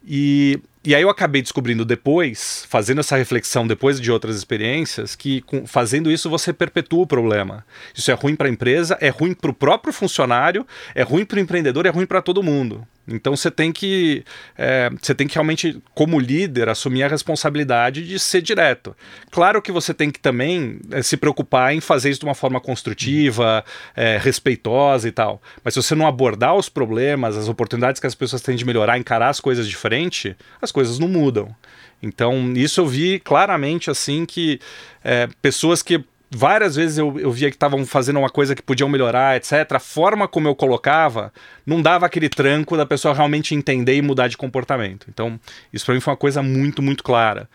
E, 0.05 0.59
e 0.81 0.95
aí 0.95 1.01
eu 1.01 1.09
acabei 1.09 1.41
descobrindo 1.41 1.83
depois, 1.83 2.65
fazendo 2.69 2.99
essa 2.99 3.17
reflexão 3.17 3.67
depois 3.67 3.99
de 3.99 4.09
outras 4.09 4.37
experiências, 4.37 5.13
que 5.13 5.41
com, 5.41 5.67
fazendo 5.67 6.09
isso 6.09 6.29
você 6.29 6.53
perpetua 6.53 7.03
o 7.03 7.07
problema. 7.07 7.65
Isso 7.93 8.09
é 8.09 8.13
ruim 8.13 8.33
para 8.33 8.47
a 8.47 8.51
empresa, 8.51 8.97
é 9.01 9.09
ruim 9.09 9.33
para 9.33 9.51
o 9.51 9.53
próprio 9.53 9.91
funcionário, 9.91 10.65
é 10.95 11.01
ruim 11.01 11.25
para 11.25 11.37
o 11.37 11.39
empreendedor, 11.39 11.85
é 11.85 11.89
ruim 11.89 12.05
para 12.05 12.21
todo 12.21 12.41
mundo. 12.41 12.87
Então 13.13 13.35
você 13.35 13.49
tem 13.49 13.71
que 13.71 14.23
é, 14.57 14.89
você 15.01 15.15
tem 15.15 15.27
que 15.27 15.33
realmente, 15.33 15.81
como 15.93 16.19
líder, 16.19 16.69
assumir 16.69 17.03
a 17.03 17.07
responsabilidade 17.07 18.07
de 18.07 18.19
ser 18.19 18.41
direto. 18.41 18.95
Claro 19.31 19.61
que 19.61 19.71
você 19.71 19.93
tem 19.93 20.11
que 20.11 20.19
também 20.19 20.79
é, 20.91 21.01
se 21.01 21.17
preocupar 21.17 21.73
em 21.73 21.81
fazer 21.81 22.09
isso 22.09 22.19
de 22.19 22.25
uma 22.25 22.35
forma 22.35 22.59
construtiva, 22.59 23.63
é, 23.95 24.17
respeitosa 24.17 25.07
e 25.07 25.11
tal. 25.11 25.41
Mas 25.63 25.73
se 25.73 25.81
você 25.81 25.95
não 25.95 26.07
abordar 26.07 26.55
os 26.55 26.69
problemas, 26.69 27.35
as 27.35 27.47
oportunidades 27.47 27.99
que 27.99 28.07
as 28.07 28.15
pessoas 28.15 28.41
têm 28.41 28.55
de 28.55 28.65
melhorar, 28.65 28.97
encarar 28.97 29.29
as 29.29 29.39
coisas 29.39 29.67
de 29.67 29.75
frente, 29.75 30.35
as 30.69 30.71
coisas 30.71 30.99
não 30.99 31.07
mudam. 31.07 31.53
Então, 32.01 32.53
isso 32.53 32.79
eu 32.79 32.87
vi 32.87 33.19
claramente 33.19 33.89
assim 33.89 34.25
que 34.25 34.59
é, 35.03 35.27
pessoas 35.41 35.83
que 35.83 36.03
várias 36.31 36.75
vezes 36.75 36.97
eu, 36.97 37.19
eu 37.19 37.31
via 37.31 37.49
que 37.49 37.55
estavam 37.55 37.85
fazendo 37.85 38.19
uma 38.19 38.29
coisa 38.29 38.55
que 38.55 38.61
podiam 38.61 38.87
melhorar, 38.87 39.35
etc. 39.35 39.73
A 39.73 39.79
forma 39.79 40.27
como 40.27 40.47
eu 40.47 40.55
colocava 40.55 41.33
não 41.65 41.81
dava 41.81 42.05
aquele 42.05 42.29
tranco 42.29 42.77
da 42.77 42.85
pessoa 42.85 43.13
realmente 43.13 43.53
entender 43.55 43.95
e 43.95 44.01
mudar 44.01 44.27
de 44.27 44.37
comportamento. 44.37 45.07
Então, 45.09 45.39
isso 45.73 45.85
para 45.85 45.95
mim 45.95 46.01
foi 46.01 46.11
uma 46.11 46.17
coisa 46.17 46.41
muito, 46.41 46.81
muito 46.81 47.03
clara. 47.03 47.49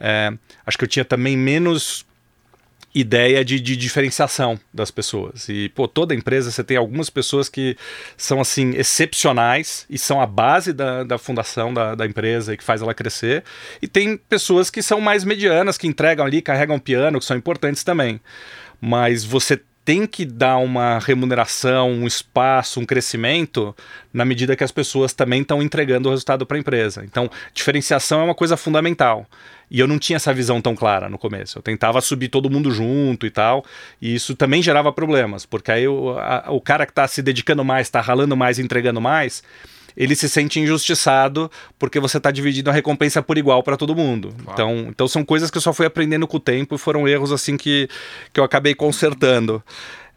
É, 0.00 0.32
acho 0.66 0.76
que 0.76 0.84
eu 0.84 0.88
tinha 0.88 1.04
também 1.04 1.36
menos 1.36 2.04
ideia 2.94 3.44
de, 3.44 3.58
de, 3.58 3.76
diferenciação 3.76 4.58
das 4.72 4.90
pessoas. 4.90 5.48
E, 5.48 5.68
pô, 5.70 5.88
toda 5.88 6.14
empresa 6.14 6.50
você 6.50 6.62
tem 6.62 6.76
algumas 6.76 7.10
pessoas 7.10 7.48
que 7.48 7.76
são, 8.16 8.40
assim, 8.40 8.70
excepcionais 8.76 9.84
e 9.90 9.98
são 9.98 10.20
a 10.20 10.26
base 10.26 10.72
da, 10.72 11.02
da 11.02 11.18
fundação 11.18 11.74
da, 11.74 11.94
da 11.96 12.06
empresa 12.06 12.54
e 12.54 12.56
que 12.56 12.62
faz 12.62 12.82
ela 12.82 12.94
crescer. 12.94 13.42
E 13.82 13.88
tem 13.88 14.16
pessoas 14.16 14.70
que 14.70 14.80
são 14.80 15.00
mais 15.00 15.24
medianas, 15.24 15.76
que 15.76 15.88
entregam 15.88 16.24
ali, 16.24 16.40
carregam 16.40 16.78
piano, 16.78 17.18
que 17.18 17.24
são 17.24 17.36
importantes 17.36 17.82
também. 17.82 18.20
Mas 18.80 19.24
você 19.24 19.60
tem 19.84 20.06
que 20.06 20.24
dar 20.24 20.56
uma 20.56 20.98
remuneração, 20.98 21.90
um 21.90 22.06
espaço, 22.06 22.80
um 22.80 22.86
crescimento 22.86 23.76
na 24.12 24.24
medida 24.24 24.56
que 24.56 24.64
as 24.64 24.72
pessoas 24.72 25.12
também 25.12 25.42
estão 25.42 25.62
entregando 25.62 26.08
o 26.08 26.10
resultado 26.10 26.46
para 26.46 26.56
a 26.56 26.60
empresa. 26.60 27.04
Então, 27.04 27.30
diferenciação 27.52 28.20
é 28.20 28.24
uma 28.24 28.34
coisa 28.34 28.56
fundamental. 28.56 29.26
E 29.70 29.78
eu 29.80 29.86
não 29.86 29.98
tinha 29.98 30.16
essa 30.16 30.32
visão 30.32 30.60
tão 30.60 30.74
clara 30.74 31.08
no 31.08 31.18
começo. 31.18 31.58
Eu 31.58 31.62
tentava 31.62 32.00
subir 32.00 32.28
todo 32.28 32.48
mundo 32.48 32.70
junto 32.70 33.26
e 33.26 33.30
tal, 33.30 33.64
e 34.00 34.14
isso 34.14 34.34
também 34.34 34.62
gerava 34.62 34.92
problemas, 34.92 35.44
porque 35.44 35.70
aí 35.70 35.86
o, 35.86 36.18
a, 36.18 36.46
o 36.48 36.60
cara 36.60 36.86
que 36.86 36.92
está 36.92 37.06
se 37.06 37.20
dedicando 37.20 37.64
mais, 37.64 37.86
está 37.86 38.00
ralando 38.00 38.36
mais, 38.36 38.58
entregando 38.58 39.00
mais, 39.00 39.42
ele 39.96 40.14
se 40.14 40.28
sente 40.28 40.58
injustiçado 40.58 41.50
porque 41.78 42.00
você 42.00 42.16
está 42.16 42.30
dividindo 42.30 42.70
a 42.70 42.72
recompensa 42.72 43.22
por 43.22 43.38
igual 43.38 43.62
para 43.62 43.76
todo 43.76 43.94
mundo. 43.94 44.34
Então, 44.52 44.86
então 44.88 45.08
são 45.08 45.24
coisas 45.24 45.50
que 45.50 45.58
eu 45.58 45.62
só 45.62 45.72
fui 45.72 45.86
aprendendo 45.86 46.26
com 46.26 46.36
o 46.36 46.40
tempo 46.40 46.74
e 46.74 46.78
foram 46.78 47.06
erros 47.06 47.32
assim 47.32 47.56
que, 47.56 47.88
que 48.32 48.40
eu 48.40 48.44
acabei 48.44 48.74
consertando. 48.74 49.62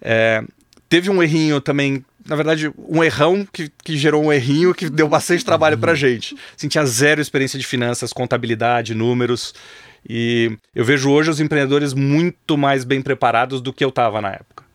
É, 0.02 0.44
teve 0.90 1.10
um 1.10 1.22
errinho 1.22 1.62
também 1.62 2.04
na 2.28 2.36
verdade, 2.36 2.70
um 2.78 3.02
errão 3.02 3.48
que, 3.52 3.72
que 3.82 3.98
gerou 3.98 4.22
um 4.22 4.34
errinho 4.34 4.74
que 4.74 4.90
deu 4.90 5.08
bastante 5.08 5.46
trabalho 5.46 5.78
pra 5.78 5.96
gente. 5.96 6.36
Assim, 6.58 6.68
tinha 6.68 6.86
zero 6.86 7.22
experiência 7.22 7.58
de 7.58 7.66
finanças, 7.66 8.12
contabilidade, 8.12 8.94
números. 8.94 9.54
E 10.08 10.58
eu 10.76 10.84
vejo 10.84 11.10
hoje 11.10 11.30
os 11.30 11.40
empreendedores 11.40 11.94
muito 11.94 12.58
mais 12.58 12.84
bem 12.84 13.02
preparados 13.02 13.62
do 13.62 13.72
que 13.72 13.84
eu 13.84 13.90
estava 13.90 14.20
na 14.20 14.34
época. 14.34 14.67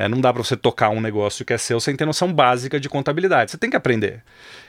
É, 0.00 0.06
não 0.06 0.20
dá 0.20 0.32
para 0.32 0.44
você 0.44 0.56
tocar 0.56 0.90
um 0.90 1.00
negócio 1.00 1.44
que 1.44 1.52
é 1.52 1.58
seu 1.58 1.80
sem 1.80 1.96
ter 1.96 2.04
noção 2.04 2.32
básica 2.32 2.78
de 2.78 2.88
contabilidade. 2.88 3.50
Você 3.50 3.58
tem 3.58 3.68
que 3.68 3.76
aprender. 3.76 4.22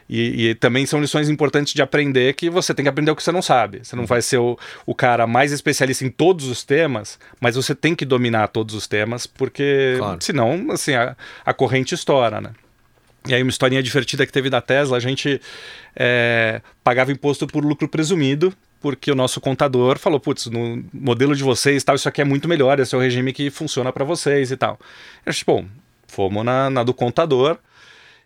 E, 0.09 0.47
e, 0.49 0.55
também 0.55 0.87
são 0.87 0.99
lições 0.99 1.29
importantes 1.29 1.71
de 1.71 1.83
aprender 1.83 2.33
que 2.33 2.49
você 2.49 2.73
tem 2.73 2.83
que 2.83 2.89
aprender 2.89 3.11
o 3.11 3.15
que 3.15 3.21
você 3.21 3.31
não 3.31 3.43
sabe. 3.43 3.81
Você 3.83 3.95
não 3.95 4.07
vai 4.07 4.23
ser 4.23 4.39
o, 4.39 4.57
o 4.87 4.95
cara 4.95 5.27
mais 5.27 5.51
especialista 5.51 6.03
em 6.03 6.09
todos 6.09 6.47
os 6.47 6.63
temas, 6.63 7.19
mas 7.39 7.55
você 7.55 7.75
tem 7.75 7.93
que 7.93 8.05
dominar 8.05 8.47
todos 8.47 8.73
os 8.73 8.87
temas, 8.87 9.27
porque 9.27 9.97
claro. 9.99 10.17
senão 10.19 10.71
assim, 10.71 10.95
a, 10.95 11.15
a 11.45 11.53
corrente 11.53 11.93
estoura, 11.93 12.41
né? 12.41 12.49
E 13.27 13.35
aí, 13.35 13.43
uma 13.43 13.51
historinha 13.51 13.83
divertida 13.83 14.25
que 14.25 14.31
teve 14.31 14.49
da 14.49 14.61
Tesla, 14.61 14.97
a 14.97 14.99
gente 14.99 15.39
é, 15.95 16.59
pagava 16.83 17.11
imposto 17.11 17.45
por 17.45 17.63
lucro 17.63 17.87
presumido, 17.87 18.51
porque 18.79 19.11
o 19.11 19.15
nosso 19.15 19.41
contador 19.41 19.97
falou: 19.99 20.19
putz, 20.19 20.47
no 20.47 20.83
modelo 20.93 21.35
de 21.35 21.43
vocês, 21.43 21.83
tal, 21.83 21.95
isso 21.95 22.07
aqui 22.07 22.21
é 22.21 22.25
muito 22.25 22.47
melhor, 22.47 22.79
esse 22.79 22.95
é 22.95 22.97
o 22.97 23.01
regime 23.01 23.33
que 23.33 23.49
funciona 23.49 23.91
para 23.91 24.05
vocês 24.05 24.51
e 24.51 24.57
tal. 24.57 24.79
A 25.25 25.31
gente, 25.31 25.45
bom, 25.45 25.65
fomos 26.07 26.43
na, 26.43 26.69
na 26.69 26.83
do 26.83 26.93
contador, 26.93 27.57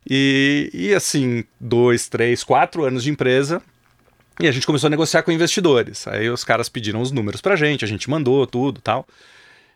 e, 0.10 0.70
e 0.74 0.94
assim, 0.94 1.44
dois, 1.60 2.08
três, 2.08 2.44
quatro 2.44 2.84
anos 2.84 3.04
de 3.04 3.10
empresa, 3.10 3.62
e 4.40 4.48
a 4.48 4.52
gente 4.52 4.66
começou 4.66 4.88
a 4.88 4.90
negociar 4.90 5.24
com 5.24 5.32
investidores. 5.32 6.08
Aí 6.08 6.30
os 6.30 6.44
caras 6.44 6.70
pediram 6.70 7.02
os 7.02 7.12
números 7.12 7.42
pra 7.42 7.56
gente, 7.56 7.86
a 7.86 7.88
gente 7.88 8.10
mandou 8.10 8.46
tudo 8.48 8.82
tal. 8.82 9.08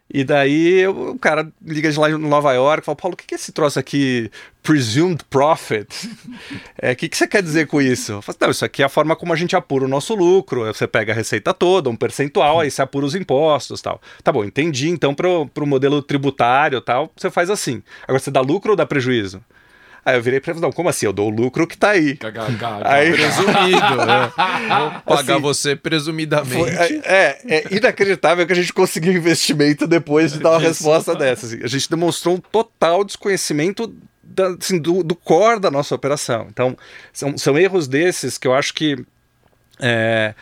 E 0.10 0.24
daí 0.24 0.88
o 0.88 1.18
cara 1.20 1.52
liga 1.62 1.92
de 1.92 2.00
lá 2.00 2.10
em 2.10 2.18
Nova 2.18 2.54
York 2.54 2.82
e 2.82 2.86
fala: 2.86 2.96
Paulo, 2.96 3.14
o 3.14 3.18
que 3.18 3.34
é 3.34 3.38
esse 3.38 3.52
troço 3.52 3.78
aqui? 3.78 4.32
Presumed 4.64 5.24
Profit? 5.30 5.88
O 6.78 6.86
é, 6.86 6.96
que, 6.96 7.10
que 7.10 7.18
você 7.18 7.28
quer 7.28 7.42
dizer 7.42 7.68
com 7.68 7.82
isso? 7.82 8.14
Eu 8.14 8.22
falo, 8.22 8.38
Não, 8.40 8.52
isso 8.52 8.64
aqui 8.64 8.84
é 8.84 8.86
a 8.86 8.90
forma 8.90 9.16
como 9.16 9.34
a 9.34 9.36
gente 9.36 9.56
apura 9.56 9.86
o 9.86 9.88
nosso 9.88 10.14
lucro. 10.14 10.66
Você 10.66 10.88
pega 10.88 11.12
a 11.12 11.16
receita 11.16 11.54
toda, 11.54 11.90
um 11.90 11.96
percentual, 11.96 12.60
aí 12.60 12.70
você 12.70 12.82
apura 12.82 13.06
os 13.06 13.16
impostos 13.16 13.82
tal. 13.82 14.00
Tá 14.24 14.32
bom, 14.32 14.46
entendi. 14.46 14.90
Então, 14.90 15.14
para 15.14 15.28
o 15.28 15.68
modelo 15.68 16.02
tributário 16.02 16.80
tal, 16.80 17.12
você 17.16 17.30
faz 17.32 17.50
assim. 17.50 17.82
Agora, 18.04 18.20
você 18.20 18.32
dá 18.32 18.42
lucro 18.42 18.72
ou 18.72 18.78
dá 18.78 18.86
prejuízo? 18.86 19.42
Aí 20.08 20.16
eu 20.16 20.22
virei 20.22 20.40
pra 20.40 20.54
ele, 20.54 20.62
não, 20.62 20.72
como 20.72 20.88
assim? 20.88 21.06
Eu 21.06 21.12
dou 21.12 21.28
o 21.28 21.30
lucro 21.30 21.68
que 21.68 21.78
tá 21.78 21.90
aí. 21.90 22.16
aí... 22.86 23.12
Presumido, 23.12 24.06
né? 24.06 24.32
Vou 25.06 25.18
pagar 25.18 25.34
assim, 25.34 25.42
você 25.42 25.76
presumidamente. 25.76 26.56
Foi, 26.56 26.70
é, 26.70 27.02
é, 27.04 27.42
é, 27.46 27.76
inacreditável 27.76 28.48
que 28.48 28.54
a 28.54 28.56
gente 28.56 28.72
conseguiu 28.72 29.12
investimento 29.12 29.86
depois 29.86 30.32
de 30.32 30.40
dar 30.40 30.52
uma 30.52 30.60
resposta 30.62 31.14
dessa. 31.14 31.48
Assim. 31.48 31.60
A 31.62 31.68
gente 31.68 31.90
demonstrou 31.90 32.36
um 32.36 32.40
total 32.40 33.04
desconhecimento 33.04 33.94
da, 34.24 34.48
assim, 34.52 34.80
do, 34.80 35.04
do 35.04 35.14
core 35.14 35.60
da 35.60 35.70
nossa 35.70 35.94
operação. 35.94 36.48
Então, 36.50 36.78
são, 37.12 37.38
são 37.38 37.58
erros 37.58 37.86
desses 37.86 38.38
que 38.38 38.48
eu 38.48 38.54
acho 38.54 38.74
que. 38.76 38.96
É, 39.78 40.34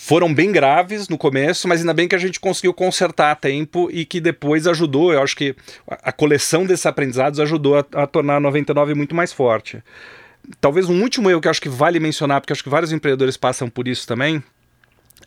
foram 0.00 0.32
bem 0.32 0.52
graves 0.52 1.08
no 1.08 1.18
começo, 1.18 1.66
mas 1.66 1.80
ainda 1.80 1.92
bem 1.92 2.06
que 2.06 2.14
a 2.14 2.18
gente 2.18 2.38
conseguiu 2.38 2.72
consertar 2.72 3.32
a 3.32 3.34
tempo 3.34 3.90
e 3.90 4.04
que 4.04 4.20
depois 4.20 4.64
ajudou. 4.68 5.12
Eu 5.12 5.20
acho 5.20 5.36
que 5.36 5.56
a 5.88 6.12
coleção 6.12 6.64
desses 6.64 6.86
aprendizados 6.86 7.40
ajudou 7.40 7.78
a, 7.78 7.84
a 7.94 8.06
tornar 8.06 8.36
a 8.36 8.40
99 8.40 8.94
muito 8.94 9.12
mais 9.12 9.32
forte. 9.32 9.82
Talvez 10.60 10.88
um 10.88 11.02
último 11.02 11.28
erro 11.28 11.40
que 11.40 11.48
acho 11.48 11.60
que 11.60 11.68
vale 11.68 11.98
mencionar, 11.98 12.40
porque 12.40 12.52
acho 12.52 12.62
que 12.62 12.70
vários 12.70 12.92
empreendedores 12.92 13.36
passam 13.36 13.68
por 13.68 13.88
isso 13.88 14.06
também, 14.06 14.40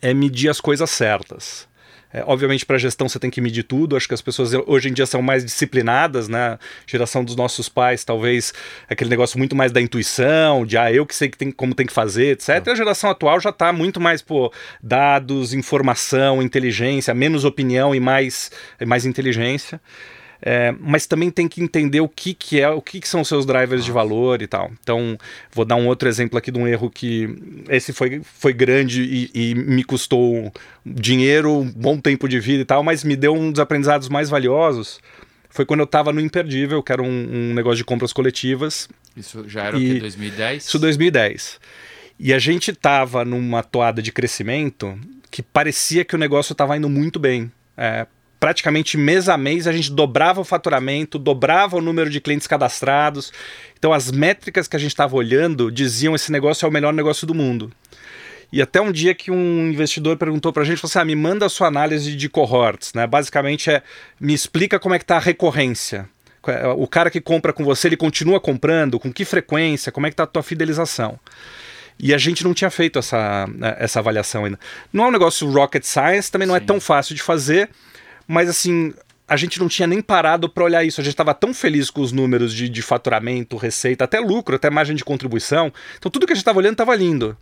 é 0.02 0.14
medir 0.14 0.48
as 0.48 0.62
coisas 0.62 0.90
certas. 0.90 1.68
É, 2.14 2.24
obviamente, 2.26 2.66
para 2.66 2.78
gestão 2.78 3.08
você 3.08 3.20
tem 3.20 3.30
que 3.30 3.42
medir 3.42 3.64
tudo. 3.64 3.96
Acho 3.96 4.08
que 4.08 4.14
as 4.14 4.22
pessoas 4.22 4.52
hoje 4.68 4.90
em 4.90 4.94
dia 4.94 5.06
são 5.06 5.22
mais 5.22 5.46
disciplinadas, 5.46 6.28
né? 6.28 6.58
Geração 6.86 7.24
dos 7.24 7.36
nossos 7.36 7.70
pais, 7.70 8.04
talvez 8.04 8.54
aquele 8.90 9.10
negócio 9.10 9.38
muito 9.38 9.56
mais 9.56 9.72
da 9.72 9.82
intuição, 9.82 10.66
de 10.66 10.78
ah, 10.78 10.92
eu 10.92 11.06
que 11.06 11.16
sei 11.16 11.30
que 11.30 11.38
tem, 11.38 11.52
como 11.52 11.74
tem 11.74 11.86
que 11.86 11.94
fazer, 11.94 12.34
etc. 12.34 12.50
É. 12.50 12.72
A 12.72 12.76
geração 12.76 13.10
atual 13.10 13.40
já 13.40 13.50
está 13.50 13.72
muito 13.72 14.00
mais 14.00 14.22
por 14.22 14.52
dados, 14.82 15.54
informação, 15.54 16.42
inteligência, 16.42 17.14
menos 17.14 17.46
opinião 17.46 17.96
e 17.96 18.00
mais, 18.00 18.52
mais 18.86 19.06
inteligência. 19.06 19.80
É, 20.44 20.74
mas 20.80 21.06
também 21.06 21.30
tem 21.30 21.48
que 21.48 21.62
entender 21.62 22.02
o 22.02 22.10
que, 22.10 22.34
que 22.34 22.60
é, 22.60 22.68
o 22.68 22.82
que, 22.82 23.00
que 23.00 23.08
são 23.08 23.24
seus 23.24 23.46
drivers 23.46 23.86
de 23.86 23.92
valor 23.92 24.42
e 24.42 24.48
tal. 24.48 24.72
Então, 24.82 25.16
vou 25.54 25.64
dar 25.64 25.76
um 25.76 25.86
outro 25.86 26.10
exemplo 26.10 26.38
aqui 26.38 26.50
de 26.50 26.58
um 26.58 26.68
erro 26.68 26.90
que 26.90 27.30
esse 27.70 27.94
foi, 27.94 28.22
foi 28.24 28.52
grande 28.52 29.04
e, 29.04 29.52
e 29.52 29.56
me 29.56 29.84
custou 29.84 30.52
dinheiro, 30.84 31.60
um 31.60 31.72
bom 31.72 32.00
tempo 32.00 32.28
de 32.28 32.40
vida 32.40 32.64
e 32.64 32.66
tal, 32.66 32.82
mas 32.82 33.04
me 33.04 33.16
deu 33.16 33.36
um 33.36 33.52
dos 33.52 33.60
aprendizados 33.60 34.10
mais 34.10 34.30
valiosos. 34.30 35.00
Foi 35.52 35.66
quando 35.66 35.82
eu 35.82 35.86
estava 35.86 36.12
no 36.12 36.20
Imperdível, 36.20 36.82
que 36.82 36.92
era 36.92 37.04
um, 37.04 37.08
um, 37.08 37.54
negócio 37.54 37.78
de 37.78 37.84
compras 37.84 38.12
coletivas. 38.12 38.90
Isso 39.16 39.48
já 39.48 39.66
era 39.66 39.78
e, 39.78 39.92
o 39.92 39.94
que, 39.96 40.00
2010? 40.00 40.66
Isso 40.66 40.80
2010. 40.80 41.60
E 42.18 42.34
a 42.34 42.40
gente 42.40 42.72
estava 42.72 43.24
numa 43.26 43.62
toada 43.62 44.02
de 44.02 44.12
crescimento 44.12 44.98
que 45.30 45.44
parecia 45.44 46.04
que 46.06 46.16
o 46.16 46.18
negócio 46.18 46.54
estava 46.54 46.76
indo 46.78 46.90
muito 46.90 47.20
bem. 47.20 47.52
É, 47.78 48.08
praticamente 48.42 48.98
mês 48.98 49.30
a 49.30 49.38
mês 49.38 49.68
a 49.68 49.72
gente 49.72 49.92
dobrava 49.92 50.42
o 50.42 50.44
faturamento, 50.44 51.20
dobrava 51.20 51.78
o 51.78 51.82
número 51.82 52.10
de 52.10 52.20
clientes 52.20 52.48
cadastrados. 52.48 53.32
Então 53.78 53.94
as 53.94 54.12
métricas 54.12 54.68
que 54.68 54.76
a 54.76 54.80
gente 54.80 54.90
estava 54.90 55.16
olhando 55.16 55.72
diziam 55.72 56.16
esse 56.16 56.32
negócio 56.32 56.66
é 56.66 56.68
o 56.68 56.72
melhor 56.72 56.92
negócio 56.92 57.28
do 57.28 57.36
mundo. 57.36 57.72
E 58.52 58.60
até 58.60 58.82
um 58.82 58.92
dia 58.92 59.14
que 59.14 59.30
um 59.30 59.70
investidor 59.70 60.18
perguntou 60.18 60.52
para 60.52 60.64
a 60.64 60.66
gente, 60.66 60.80
falou 60.80 60.90
assim, 60.90 61.00
ah, 61.00 61.06
me 61.06 61.16
manda 61.16 61.46
a 61.46 61.50
sua 61.50 61.68
análise 61.68 62.16
de 62.16 62.28
cohorts, 62.28 62.94
né? 62.96 63.06
Basicamente 63.06 63.70
é, 63.70 63.84
me 64.20 64.34
explica 64.34 64.80
como 64.80 64.96
é 64.96 64.98
que 64.98 65.04
está 65.04 65.18
a 65.18 65.20
recorrência. 65.20 66.10
O 66.76 66.88
cara 66.88 67.12
que 67.12 67.22
compra 67.22 67.54
com 67.54 67.64
você, 67.64 67.88
ele 67.88 67.96
continua 67.96 68.42
comprando? 68.42 69.00
Com 69.00 69.14
que 69.14 69.24
frequência? 69.24 69.92
Como 69.92 70.08
é 70.08 70.10
que 70.10 70.16
está 70.16 70.24
a 70.24 70.28
tua 70.28 70.42
fidelização? 70.42 71.20
E 72.00 72.16
a 72.16 72.18
gente 72.18 72.44
não 72.44 72.56
tinha 72.56 72.72
feito 72.72 72.98
essa, 72.98 73.48
essa 73.78 74.00
avaliação 74.00 74.46
ainda. 74.46 74.60
Não 74.92 75.06
é 75.06 75.08
um 75.10 75.12
negócio 75.12 75.48
rocket 75.48 75.84
science, 75.84 76.32
também 76.32 76.48
não 76.48 76.56
é 76.56 76.60
Sim. 76.60 76.64
é 76.64 76.68
tão 76.68 76.82
fácil 76.82 77.14
de 77.14 77.22
fazer, 77.22 77.70
mas 78.32 78.48
assim, 78.48 78.94
a 79.28 79.36
gente 79.36 79.60
não 79.60 79.68
tinha 79.68 79.86
nem 79.86 80.02
parado 80.02 80.48
para 80.48 80.64
olhar 80.64 80.84
isso. 80.86 81.02
A 81.02 81.04
gente 81.04 81.14
estava 81.14 81.34
tão 81.34 81.54
feliz 81.54 81.90
com 81.90 82.02
os 82.02 82.14
números 82.14 82.54
de, 82.54 82.70
de, 82.70 82.82
faturamento, 82.82 83.58
receita, 83.58 84.06
até 84.06 84.20
lucro, 84.20 84.56
até 84.56 84.70
margem 84.70 84.96
de 84.96 85.04
contribuição. 85.04 85.72
Então 85.98 86.10
tudo 86.10 86.26
que 86.26 86.32
a 86.32 86.36
gente 86.36 86.42
estava 86.42 86.60
olhando 86.60 86.74
estava 86.74 86.96
lindo. 86.96 87.38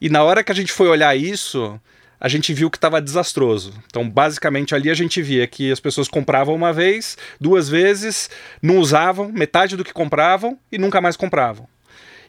E 0.00 0.08
na 0.08 0.22
hora 0.22 0.42
que 0.42 0.50
a 0.50 0.54
gente 0.54 0.72
foi 0.72 0.88
olhar 0.88 1.14
isso, 1.14 1.78
a 2.18 2.26
gente 2.26 2.54
viu 2.54 2.70
que 2.70 2.78
estava 2.78 3.02
desastroso. 3.02 3.74
Então, 3.86 4.08
basicamente, 4.08 4.74
ali 4.74 4.88
a 4.88 4.94
gente 4.94 5.20
via 5.20 5.46
que 5.46 5.70
as 5.70 5.78
pessoas 5.78 6.08
compravam 6.08 6.54
uma 6.54 6.72
vez, 6.72 7.18
duas 7.38 7.68
vezes, 7.68 8.30
não 8.62 8.78
usavam, 8.78 9.30
metade 9.30 9.76
do 9.76 9.84
que 9.84 9.92
compravam 9.92 10.58
e 10.72 10.78
nunca 10.78 11.02
mais 11.02 11.16
compravam. 11.16 11.68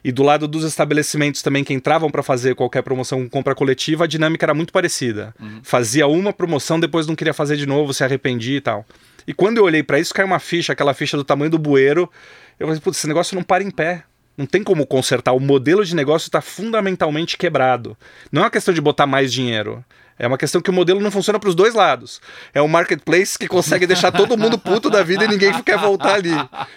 E 0.04 0.10
do 0.10 0.22
lado 0.22 0.48
dos 0.48 0.64
estabelecimentos 0.64 1.42
também 1.42 1.62
que 1.62 1.72
entravam 1.72 2.10
para 2.10 2.22
fazer 2.22 2.54
qualquer 2.54 2.82
promoção 2.82 3.22
com 3.22 3.28
compra 3.28 3.54
coletiva, 3.54 4.04
a 4.04 4.06
dinâmica 4.06 4.44
era 4.44 4.54
muito 4.54 4.72
parecida. 4.72 5.34
Uhum. 5.40 5.60
Fazia 5.62 6.06
uma 6.06 6.32
promoção, 6.32 6.80
depois 6.80 7.06
não 7.06 7.14
queria 7.14 7.32
fazer 7.32 7.56
de 7.56 7.66
novo, 7.66 7.94
se 7.94 8.02
arrependia 8.02 8.56
e 8.56 8.60
tal. 8.60 8.84
E 9.26 9.32
quando 9.32 9.58
eu 9.58 9.64
olhei 9.64 9.82
para 9.82 10.00
isso, 10.00 10.12
caiu 10.12 10.26
uma 10.26 10.40
ficha, 10.40 10.72
aquela 10.72 10.94
ficha 10.94 11.16
do 11.16 11.22
tamanho 11.22 11.50
do 11.50 11.58
bueiro. 11.58 12.10
Eu 12.58 12.66
falei, 12.66 12.80
putz, 12.80 12.98
esse 12.98 13.06
negócio 13.06 13.34
não 13.36 13.42
para 13.42 13.62
em 13.62 13.70
pé. 13.70 14.04
Não 14.36 14.46
tem 14.46 14.62
como 14.64 14.86
consertar. 14.86 15.32
O 15.32 15.40
modelo 15.40 15.84
de 15.84 15.94
negócio 15.94 16.26
está 16.26 16.40
fundamentalmente 16.40 17.36
quebrado. 17.36 17.96
Não 18.32 18.42
é 18.42 18.44
uma 18.46 18.50
questão 18.50 18.72
de 18.72 18.80
botar 18.80 19.06
mais 19.06 19.32
dinheiro. 19.32 19.84
É 20.18 20.26
uma 20.26 20.38
questão 20.38 20.60
que 20.60 20.70
o 20.70 20.72
modelo 20.72 21.00
não 21.00 21.10
funciona 21.10 21.38
para 21.38 21.48
os 21.48 21.54
dois 21.54 21.74
lados. 21.74 22.20
É 22.54 22.62
um 22.62 22.68
marketplace 22.68 23.38
que 23.38 23.46
consegue 23.46 23.86
deixar 23.86 24.10
todo 24.10 24.36
mundo 24.36 24.58
puto 24.58 24.88
da 24.88 25.02
vida 25.02 25.24
e 25.24 25.28
ninguém 25.28 25.52
quer 25.62 25.78
voltar 25.78 26.14
ali. 26.14 26.30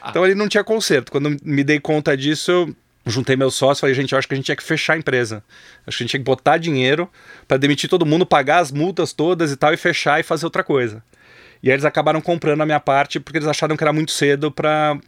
Então 0.08 0.26
ele 0.26 0.36
não 0.36 0.48
tinha 0.48 0.64
conserto. 0.64 1.12
Quando 1.12 1.38
me 1.44 1.64
dei 1.64 1.80
conta 1.80 2.16
disso, 2.16 2.52
eu 2.52 2.76
juntei 3.06 3.36
meus 3.36 3.56
sócios 3.56 3.80
e 3.80 3.82
falei, 3.82 3.96
gente, 3.96 4.12
eu 4.14 4.18
acho 4.18 4.28
que 4.28 4.34
a 4.34 4.38
gente 4.38 4.46
tinha 4.46 4.56
que 4.56 4.64
fechar 4.64 4.94
a 4.94 4.98
empresa. 4.98 5.44
Acho 5.86 5.98
que 5.98 6.04
a 6.04 6.06
gente 6.06 6.12
tinha 6.12 6.20
que 6.20 6.26
botar 6.26 6.58
dinheiro 6.58 7.10
para 7.48 7.58
demitir 7.58 7.90
todo 7.90 8.06
mundo, 8.06 8.26
pagar 8.26 8.60
as 8.60 8.72
multas 8.72 9.14
todas 9.14 9.52
e 9.52 9.56
tal, 9.56 9.74
e 9.74 9.78
fechar 9.78 10.20
e 10.20 10.24
fazer 10.24 10.46
outra 10.46 10.64
coisa. 10.64 11.04
E 11.62 11.70
aí 11.70 11.74
eles 11.74 11.86
acabaram 11.86 12.22
comprando 12.22 12.62
a 12.62 12.66
minha 12.66 12.80
parte 12.80 13.20
porque 13.20 13.38
eles 13.38 13.48
acharam 13.48 13.76
que 13.76 13.84
era 13.84 13.94
muito 13.94 14.12
cedo 14.12 14.52
para 14.52 15.00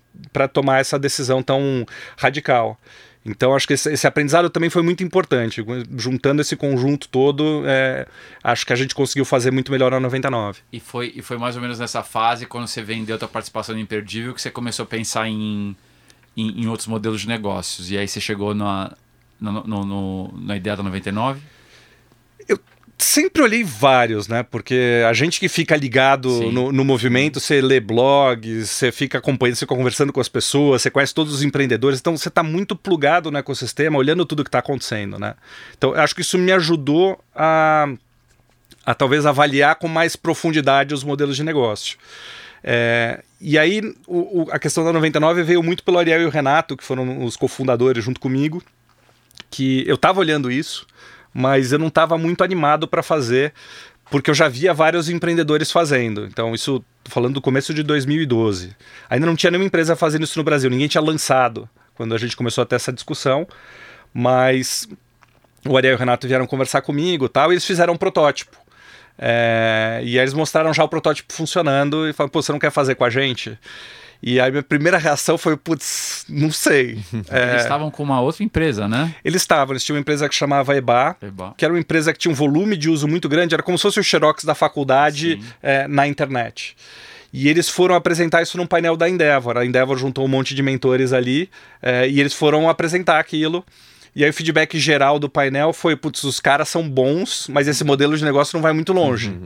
tomar 0.52 0.80
essa 0.80 0.98
decisão 0.98 1.44
tão 1.44 1.86
radical. 2.18 2.80
Então 3.26 3.54
acho 3.54 3.68
que 3.68 3.74
esse, 3.74 3.92
esse, 3.92 4.08
aprendizado 4.08 4.50
também 4.50 4.70
foi 4.70 4.82
muito 4.82 5.04
importante. 5.04 5.64
Juntando 5.98 6.42
esse 6.42 6.56
conjunto 6.56 7.10
todo, 7.10 7.64
é, 7.66 8.08
acho 8.42 8.66
que 8.66 8.72
a 8.72 8.76
gente 8.76 8.96
conseguiu 8.96 9.26
fazer 9.26 9.52
muito 9.52 9.72
melhor 9.72 9.94
a 9.94 10.00
99. 10.00 10.62
E 10.72 10.80
foi, 10.80 11.12
e 11.14 11.22
foi 11.22 11.38
mais 11.38 11.56
ou 11.56 11.62
menos 11.62 11.78
nessa 11.78 12.02
fase, 12.02 12.46
quando 12.46 12.68
você 12.68 12.82
vendeu 12.82 13.18
a 13.18 13.20
tua 13.20 13.28
participação 13.28 13.76
no 13.76 13.82
Imperdível, 13.82 14.34
que 14.34 14.42
você 14.42 14.50
começou 14.50 14.84
a 14.84 14.88
pensar 14.88 15.28
em 15.28 15.76
em, 16.38 16.62
em 16.62 16.68
outros 16.68 16.88
modelos 16.88 17.22
de 17.22 17.28
negócios. 17.28 17.90
E 17.90 17.98
aí 17.98 18.08
você 18.08 18.22
chegou 18.22 18.54
na, 18.54 18.96
no, 19.42 19.64
no, 19.64 19.84
no, 19.84 20.34
na 20.40 20.56
ideia 20.56 20.78
da 20.78 20.84
99? 20.84 21.42
Eu 22.48 22.60
sempre 23.00 23.42
olhei 23.42 23.64
vários, 23.64 24.28
né? 24.28 24.44
Porque 24.44 25.04
a 25.10 25.14
gente 25.14 25.40
que 25.40 25.50
fica 25.50 25.76
ligado 25.76 26.52
no, 26.52 26.72
no, 26.72 26.86
movimento, 26.86 27.40
você 27.40 27.60
lê 27.60 27.80
blogs, 27.80 28.70
você 28.70 28.92
fica 28.92 29.18
acompanhando, 29.18 29.56
você 29.56 29.66
fica 29.66 29.76
conversando 29.76 30.14
com 30.14 30.22
as 30.22 30.30
pessoas, 30.30 30.84
você 30.84 30.92
conhece 30.92 31.14
todos 31.14 31.34
os 31.34 31.42
empreendedores, 31.42 32.00
então 32.00 32.16
você 32.16 32.28
está 32.28 32.44
muito 32.44 32.76
plugado 32.76 33.32
no 33.32 33.38
ecossistema, 33.40 33.98
olhando 33.98 34.26
tudo 34.26 34.44
que 34.44 34.50
está 34.50 34.60
acontecendo, 34.60 35.18
né? 35.18 35.34
Então 35.76 35.96
eu 35.96 36.02
acho 36.02 36.14
que 36.14 36.22
isso 36.22 36.38
me 36.38 36.52
ajudou 36.52 37.20
a, 37.36 37.88
a 38.86 38.94
talvez 38.94 39.26
avaliar 39.26 39.76
com 39.76 39.88
mais 39.88 40.16
profundidade 40.16 40.94
os 40.94 41.04
modelos 41.04 41.36
de 41.36 41.44
negócio. 41.44 41.98
É, 42.64 43.24
e 43.40 43.58
aí 43.58 43.82
o, 44.08 44.44
o, 44.44 44.48
a 44.52 44.60
questão 44.60 44.84
da 44.84 44.92
99 44.92 45.44
veio 45.44 45.62
muito 45.62 45.84
pelo 45.84 46.00
Ariel 46.00 46.22
e 46.22 46.26
o 46.26 46.30
Renato, 46.30 46.76
que 46.76 46.84
foram 46.84 47.24
os 47.24 47.36
cofundadores 47.36 48.04
junto 48.04 48.20
comigo, 48.20 48.64
que 49.50 49.88
eu 49.88 49.96
estava 49.96 50.20
olhando 50.20 50.52
isso, 50.52 50.86
mas 51.34 51.72
eu 51.72 51.80
não 51.80 51.88
estava 51.88 52.18
muito 52.18 52.44
animado 52.44 52.88
para 52.88 53.04
fazer, 53.04 53.54
porque 54.10 54.30
eu 54.30 54.36
já 54.36 54.48
via 54.48 54.74
vários 54.74 55.10
empreendedores 55.10 55.72
fazendo. 55.72 56.26
Então 56.26 56.56
isso 56.56 56.84
falando 57.06 57.36
do 57.36 57.42
começo 57.42 57.74
de 57.74 57.84
2012. 57.84 58.76
Ainda 59.10 59.26
não 59.26 59.36
tinha 59.36 59.52
nenhuma 59.52 59.68
empresa 59.68 59.96
fazendo 59.96 60.24
isso 60.24 60.40
no 60.40 60.44
Brasil, 60.44 60.70
ninguém 60.70 60.88
tinha 60.88 61.02
lançado 61.02 61.70
quando 61.94 62.14
a 62.14 62.18
gente 62.18 62.36
começou 62.36 62.62
a 62.62 62.66
ter 62.66 62.76
essa 62.76 62.94
discussão, 62.94 63.48
mas 64.14 64.88
o 65.68 65.76
Ariel 65.76 65.94
e 65.94 65.96
o 65.96 66.00
Renato 66.00 66.28
vieram 66.28 66.46
conversar 66.46 66.82
comigo, 66.82 67.28
tal, 67.28 67.52
e 67.52 67.56
eles 67.56 67.66
fizeram 67.66 67.94
um 67.94 67.98
protótipo. 67.98 68.58
É, 69.18 70.00
e 70.04 70.18
aí 70.18 70.24
eles 70.24 70.34
mostraram 70.34 70.74
já 70.74 70.84
o 70.84 70.90
protótipo 70.90 71.34
funcionando 71.34 72.08
e 72.08 72.14
falaram, 72.14 72.32
pô, 72.32 72.42
você 72.42 72.52
não 72.52 72.60
quer 72.60 72.72
fazer 72.72 72.96
com 72.96 73.04
a 73.04 73.10
gente? 73.10 73.58
E 74.22 74.40
aí 74.40 74.50
minha 74.50 74.64
primeira 74.64 74.98
reação 74.98 75.38
foi, 75.38 75.56
putz, 75.56 76.26
não 76.28 76.52
sei. 76.52 77.00
É, 77.30 77.52
eles 77.52 77.64
estavam 77.64 77.92
com 77.92 78.04
uma 78.04 78.22
outra 78.22 78.44
empresa, 78.44 78.88
né? 78.88 79.14
Eles 79.24 79.42
estavam, 79.42 79.74
eles 79.74 79.84
tinham 79.84 79.96
uma 79.96 80.02
empresa 80.02 80.30
que 80.30 80.36
chamava 80.36 80.76
EBA, 80.76 81.18
EBA, 81.22 81.54
que 81.58 81.66
era 81.66 81.74
uma 81.74 81.80
empresa 81.80 82.14
que 82.14 82.20
tinha 82.20 82.32
um 82.32 82.36
volume 82.36 82.78
de 82.78 82.90
uso 82.90 83.08
muito 83.08 83.28
grande, 83.28 83.54
era 83.54 83.64
como 83.64 83.78
se 83.78 83.82
fosse 83.82 84.00
o 84.00 84.04
Xerox 84.04 84.44
da 84.44 84.56
faculdade 84.56 85.42
é, 85.62 85.88
na 85.88 86.08
internet. 86.08 86.76
E 87.34 87.50
eles 87.50 87.68
foram 87.68 87.96
apresentar 87.96 88.42
isso 88.42 88.58
num 88.58 88.66
painel 88.66 88.96
da 88.96 89.10
Endeavor. 89.10 89.58
A 89.58 89.66
Endeavor 89.66 89.98
juntou 89.98 90.26
um 90.26 90.28
monte 90.28 90.56
de 90.56 90.64
mentores 90.64 91.12
ali 91.12 91.50
é, 91.82 92.08
e 92.08 92.20
eles 92.20 92.34
foram 92.34 92.70
apresentar 92.70 93.20
aquilo. 93.20 93.66
E 94.18 94.24
aí 94.24 94.32
o 94.32 94.34
feedback 94.34 94.80
geral 94.80 95.20
do 95.20 95.30
painel 95.30 95.72
foi: 95.72 95.96
putz, 95.96 96.24
os 96.24 96.40
caras 96.40 96.68
são 96.68 96.90
bons, 96.90 97.48
mas 97.50 97.68
esse 97.68 97.84
modelo 97.84 98.18
de 98.18 98.26
negócio 98.26 98.58
não 98.58 98.64
vai 98.64 98.74
muito 98.74 98.92
longe. 98.92 99.30
Uhum. 99.30 99.44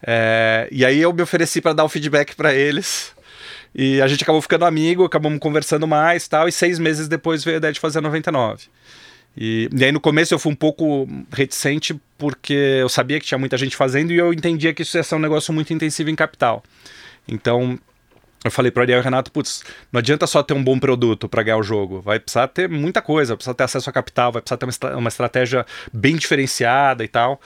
É, 0.00 0.68
e 0.70 0.84
aí 0.84 1.00
eu 1.00 1.12
me 1.12 1.22
ofereci 1.22 1.60
para 1.60 1.72
dar 1.72 1.82
o 1.82 1.88
feedback 1.88 2.36
para 2.36 2.54
eles. 2.54 3.12
E 3.74 4.00
a 4.00 4.06
gente 4.06 4.22
acabou 4.22 4.40
ficando 4.40 4.64
amigo, 4.64 5.04
acabamos 5.04 5.40
conversando 5.40 5.88
mais 5.88 6.28
tal. 6.28 6.46
E 6.46 6.52
seis 6.52 6.78
meses 6.78 7.08
depois 7.08 7.42
veio 7.42 7.56
a 7.56 7.58
ideia 7.58 7.72
de 7.72 7.80
fazer 7.80 7.98
a 7.98 8.02
99. 8.02 8.66
E, 9.36 9.68
e 9.74 9.84
aí 9.84 9.90
no 9.90 9.98
começo 9.98 10.32
eu 10.32 10.38
fui 10.38 10.52
um 10.52 10.56
pouco 10.56 11.08
reticente 11.32 12.00
porque 12.16 12.52
eu 12.52 12.88
sabia 12.88 13.18
que 13.18 13.26
tinha 13.26 13.38
muita 13.38 13.58
gente 13.58 13.74
fazendo 13.74 14.12
e 14.12 14.18
eu 14.18 14.32
entendia 14.32 14.72
que 14.72 14.82
isso 14.82 14.96
ia 14.96 15.02
ser 15.02 15.16
um 15.16 15.18
negócio 15.18 15.52
muito 15.52 15.72
intensivo 15.72 16.10
em 16.10 16.14
capital. 16.14 16.62
Então 17.26 17.76
eu 18.44 18.50
falei 18.50 18.70
para 18.70 18.80
o 18.80 18.82
Ariel 18.82 19.00
e 19.00 19.02
Renato, 19.02 19.30
putz, 19.30 19.62
não 19.92 19.98
adianta 19.98 20.26
só 20.26 20.42
ter 20.42 20.54
um 20.54 20.62
bom 20.62 20.78
produto 20.78 21.28
para 21.28 21.42
ganhar 21.42 21.58
o 21.58 21.62
jogo, 21.62 22.00
vai 22.00 22.18
precisar 22.18 22.48
ter 22.48 22.68
muita 22.68 23.00
coisa, 23.00 23.32
vai 23.32 23.36
precisar 23.36 23.54
ter 23.54 23.64
acesso 23.64 23.88
a 23.88 23.92
capital, 23.92 24.32
vai 24.32 24.42
precisar 24.42 24.56
ter 24.56 24.66
uma, 24.66 24.70
estra 24.70 24.96
uma 24.96 25.08
estratégia 25.08 25.64
bem 25.92 26.16
diferenciada 26.16 27.04
e 27.04 27.08
tal. 27.08 27.40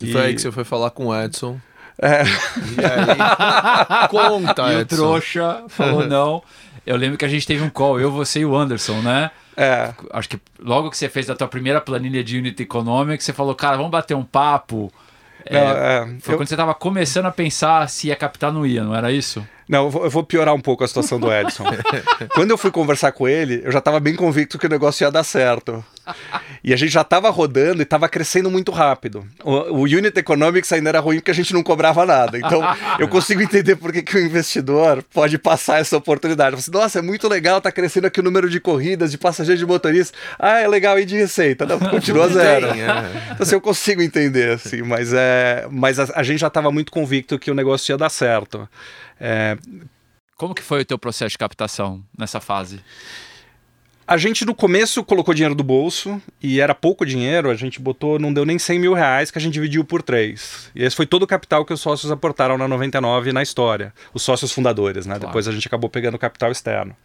E, 0.00 0.08
e 0.08 0.12
foi 0.12 0.20
aí 0.22 0.34
que 0.34 0.40
você 0.40 0.50
foi 0.50 0.64
falar 0.64 0.90
com 0.90 1.06
o 1.06 1.16
Edson. 1.16 1.60
É. 2.00 2.22
E 2.22 2.84
aí, 2.84 4.08
conta, 4.08 4.72
e 4.72 4.80
Edson. 4.80 4.94
o 4.94 4.98
trouxa 4.98 5.64
falou 5.68 6.06
não. 6.06 6.42
Eu 6.86 6.96
lembro 6.96 7.18
que 7.18 7.24
a 7.24 7.28
gente 7.28 7.46
teve 7.46 7.62
um 7.62 7.68
call, 7.68 8.00
eu, 8.00 8.10
você 8.10 8.40
e 8.40 8.46
o 8.46 8.56
Anderson, 8.56 9.02
né? 9.02 9.30
É. 9.54 9.92
Acho 10.10 10.30
que 10.30 10.40
logo 10.58 10.88
que 10.88 10.96
você 10.96 11.08
fez 11.08 11.28
a 11.28 11.34
tua 11.34 11.48
primeira 11.48 11.80
planilha 11.80 12.24
de 12.24 12.38
Unit 12.38 12.62
Economics, 12.62 13.26
você 13.26 13.32
falou, 13.32 13.54
cara, 13.54 13.76
vamos 13.76 13.90
bater 13.90 14.14
um 14.14 14.24
papo. 14.24 14.90
Não, 15.50 15.60
é, 15.60 15.62
é, 15.62 16.06
foi 16.20 16.34
eu... 16.34 16.38
quando 16.38 16.48
você 16.48 16.54
estava 16.54 16.74
começando 16.74 17.26
a 17.26 17.30
pensar 17.30 17.88
se 17.90 18.08
ia 18.08 18.16
captar 18.16 18.52
no 18.52 18.66
ia, 18.66 18.84
não 18.84 18.94
era 18.94 19.12
isso? 19.12 19.46
Não, 19.68 19.84
eu 19.84 19.90
vou, 19.90 20.04
eu 20.04 20.10
vou, 20.10 20.22
piorar 20.22 20.54
um 20.54 20.60
pouco 20.60 20.82
a 20.82 20.88
situação 20.88 21.20
do 21.20 21.32
Edson. 21.32 21.64
Quando 22.34 22.50
eu 22.50 22.58
fui 22.58 22.70
conversar 22.70 23.12
com 23.12 23.28
ele, 23.28 23.60
eu 23.64 23.70
já 23.70 23.78
estava 23.78 24.00
bem 24.00 24.16
convicto 24.16 24.58
que 24.58 24.66
o 24.66 24.68
negócio 24.68 25.04
ia 25.04 25.10
dar 25.10 25.24
certo. 25.24 25.84
E 26.64 26.72
a 26.72 26.76
gente 26.76 26.90
já 26.90 27.02
estava 27.02 27.28
rodando 27.30 27.80
e 27.80 27.84
estava 27.84 28.08
crescendo 28.08 28.50
muito 28.50 28.72
rápido. 28.72 29.26
O, 29.44 29.52
o, 29.52 29.82
Unit 29.82 30.18
Economics 30.18 30.72
ainda 30.72 30.88
era 30.88 31.00
ruim 31.00 31.16
porque 31.16 31.30
a 31.30 31.34
gente 31.34 31.52
não 31.52 31.62
cobrava 31.62 32.04
nada. 32.06 32.38
Então 32.38 32.62
eu 32.98 33.08
consigo 33.08 33.42
entender 33.42 33.76
por 33.76 33.92
que, 33.92 34.02
que 34.02 34.16
o 34.16 34.20
investidor 34.20 35.02
pode 35.12 35.38
passar 35.38 35.80
essa 35.80 35.96
oportunidade. 35.96 36.56
Assim, 36.56 36.70
Nossa, 36.70 36.98
é 36.98 37.02
muito 37.02 37.28
legal, 37.28 37.60
tá 37.60 37.70
crescendo 37.70 38.06
aqui 38.06 38.20
o 38.20 38.22
número 38.22 38.48
de 38.48 38.60
corridas, 38.60 39.10
de 39.10 39.18
passageiros 39.18 39.60
de 39.60 39.66
motoristas. 39.66 40.18
Ah, 40.38 40.60
é 40.60 40.66
legal 40.68 40.98
e 40.98 41.04
de 41.04 41.16
receita. 41.16 41.66
Não, 41.66 41.78
continua 41.90 42.28
zero. 42.28 42.68
É. 42.68 42.72
Então 43.32 43.36
assim, 43.40 43.54
eu 43.54 43.60
consigo 43.60 44.02
entender, 44.02 44.52
assim, 44.52 44.82
mas, 44.82 45.12
é, 45.12 45.66
mas 45.70 45.98
a, 45.98 46.08
a 46.14 46.22
gente 46.22 46.40
já 46.40 46.48
estava 46.48 46.70
muito 46.70 46.90
convicto 46.90 47.38
que 47.38 47.50
o 47.50 47.54
negócio 47.54 47.92
ia 47.92 47.98
dar 47.98 48.10
certo. 48.10 48.68
É... 49.20 49.56
Como 50.36 50.54
que 50.54 50.62
foi 50.62 50.82
o 50.82 50.84
teu 50.84 50.98
processo 50.98 51.32
de 51.32 51.38
captação 51.38 52.02
nessa 52.16 52.40
fase? 52.40 52.80
A 54.08 54.16
gente 54.16 54.46
no 54.46 54.54
começo 54.54 55.04
colocou 55.04 55.34
dinheiro 55.34 55.54
do 55.54 55.62
bolso 55.62 56.18
e 56.42 56.60
era 56.60 56.74
pouco 56.74 57.04
dinheiro, 57.04 57.50
a 57.50 57.54
gente 57.54 57.78
botou, 57.78 58.18
não 58.18 58.32
deu 58.32 58.46
nem 58.46 58.58
100 58.58 58.78
mil 58.78 58.94
reais 58.94 59.30
que 59.30 59.36
a 59.36 59.40
gente 59.40 59.52
dividiu 59.52 59.84
por 59.84 60.00
três. 60.00 60.70
E 60.74 60.82
esse 60.82 60.96
foi 60.96 61.04
todo 61.04 61.24
o 61.24 61.26
capital 61.26 61.62
que 61.62 61.74
os 61.74 61.80
sócios 61.82 62.10
aportaram 62.10 62.56
na 62.56 62.66
99 62.66 63.34
na 63.34 63.42
história, 63.42 63.92
os 64.14 64.22
sócios 64.22 64.50
fundadores, 64.50 65.04
né? 65.04 65.16
Claro. 65.16 65.26
Depois 65.26 65.46
a 65.46 65.52
gente 65.52 65.66
acabou 65.66 65.90
pegando 65.90 66.16
capital 66.18 66.50
externo. 66.50 66.96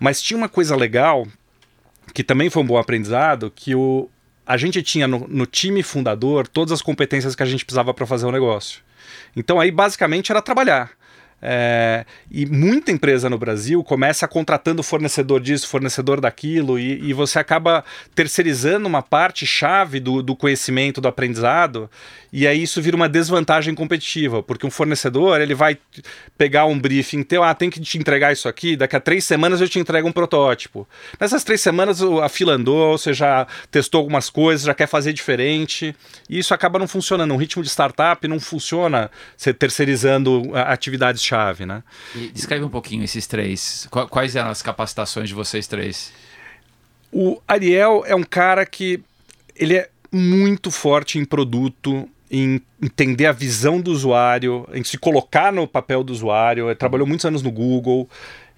Mas 0.00 0.22
tinha 0.22 0.38
uma 0.38 0.48
coisa 0.48 0.74
legal, 0.74 1.26
que 2.14 2.24
também 2.24 2.48
foi 2.48 2.62
um 2.62 2.66
bom 2.66 2.78
aprendizado, 2.78 3.52
que 3.54 3.74
o, 3.74 4.08
a 4.46 4.56
gente 4.56 4.82
tinha 4.82 5.06
no, 5.06 5.28
no 5.28 5.44
time 5.44 5.82
fundador 5.82 6.48
todas 6.48 6.72
as 6.72 6.80
competências 6.80 7.34
que 7.34 7.42
a 7.42 7.46
gente 7.46 7.62
precisava 7.62 7.92
para 7.92 8.06
fazer 8.06 8.24
o 8.24 8.32
negócio. 8.32 8.80
Então 9.36 9.60
aí 9.60 9.70
basicamente 9.70 10.32
era 10.32 10.40
trabalhar. 10.40 10.92
É, 11.44 12.06
e 12.30 12.46
muita 12.46 12.92
empresa 12.92 13.28
no 13.28 13.36
Brasil 13.36 13.82
começa 13.82 14.28
contratando 14.28 14.80
fornecedor 14.80 15.40
disso, 15.40 15.66
fornecedor 15.66 16.20
daquilo, 16.20 16.78
e, 16.78 17.08
e 17.08 17.12
você 17.12 17.40
acaba 17.40 17.84
terceirizando 18.14 18.86
uma 18.86 19.02
parte 19.02 19.44
chave 19.44 19.98
do, 19.98 20.22
do, 20.22 20.36
conhecimento, 20.36 21.00
do 21.00 21.08
aprendizado, 21.08 21.90
e 22.32 22.46
aí 22.46 22.62
isso 22.62 22.80
vira 22.80 22.94
uma 22.94 23.08
desvantagem 23.08 23.74
competitiva, 23.74 24.40
porque 24.40 24.64
um 24.64 24.70
fornecedor 24.70 25.40
ele 25.40 25.52
vai 25.54 25.76
pegar 26.38 26.66
um 26.66 26.78
briefing 26.78 27.24
teu, 27.24 27.42
ah, 27.42 27.54
tem 27.54 27.68
que 27.68 27.80
te 27.80 27.98
entregar 27.98 28.32
isso 28.32 28.48
aqui, 28.48 28.76
daqui 28.76 28.94
a 28.94 29.00
três 29.00 29.24
semanas 29.24 29.60
eu 29.60 29.68
te 29.68 29.80
entrego 29.80 30.06
um 30.06 30.12
protótipo. 30.12 30.86
Nessas 31.18 31.42
três 31.42 31.60
semanas 31.60 32.00
a 32.00 32.28
fila 32.28 32.52
andou, 32.52 32.96
você 32.96 33.12
já 33.12 33.48
testou 33.68 33.98
algumas 33.98 34.30
coisas, 34.30 34.64
já 34.64 34.74
quer 34.74 34.86
fazer 34.86 35.12
diferente, 35.12 35.92
e 36.30 36.38
isso 36.38 36.54
acaba 36.54 36.78
não 36.78 36.86
funcionando. 36.86 37.34
Um 37.34 37.36
ritmo 37.36 37.64
de 37.64 37.68
startup 37.68 38.26
não 38.28 38.38
funciona 38.38 39.10
você 39.36 39.52
terceirizando 39.52 40.52
atividades 40.54 41.20
chave, 41.32 41.64
né? 41.64 41.82
E 42.14 42.28
descreve 42.28 42.64
um 42.64 42.68
pouquinho 42.68 43.02
esses 43.04 43.26
três. 43.26 43.88
Quais 44.10 44.36
eram 44.36 44.50
as 44.50 44.60
capacitações 44.60 45.28
de 45.28 45.34
vocês 45.34 45.66
três? 45.66 46.12
O 47.10 47.40
Ariel 47.48 48.04
é 48.06 48.14
um 48.14 48.22
cara 48.22 48.66
que 48.66 49.02
ele 49.56 49.76
é 49.76 49.88
muito 50.10 50.70
forte 50.70 51.18
em 51.18 51.24
produto, 51.24 52.08
em 52.30 52.60
entender 52.80 53.26
a 53.26 53.32
visão 53.32 53.80
do 53.80 53.90
usuário, 53.90 54.66
em 54.72 54.84
se 54.84 54.98
colocar 54.98 55.52
no 55.52 55.66
papel 55.66 56.02
do 56.02 56.12
usuário. 56.12 56.68
Ele 56.68 56.74
trabalhou 56.74 57.06
muitos 57.06 57.24
anos 57.24 57.42
no 57.42 57.50
Google. 57.50 58.08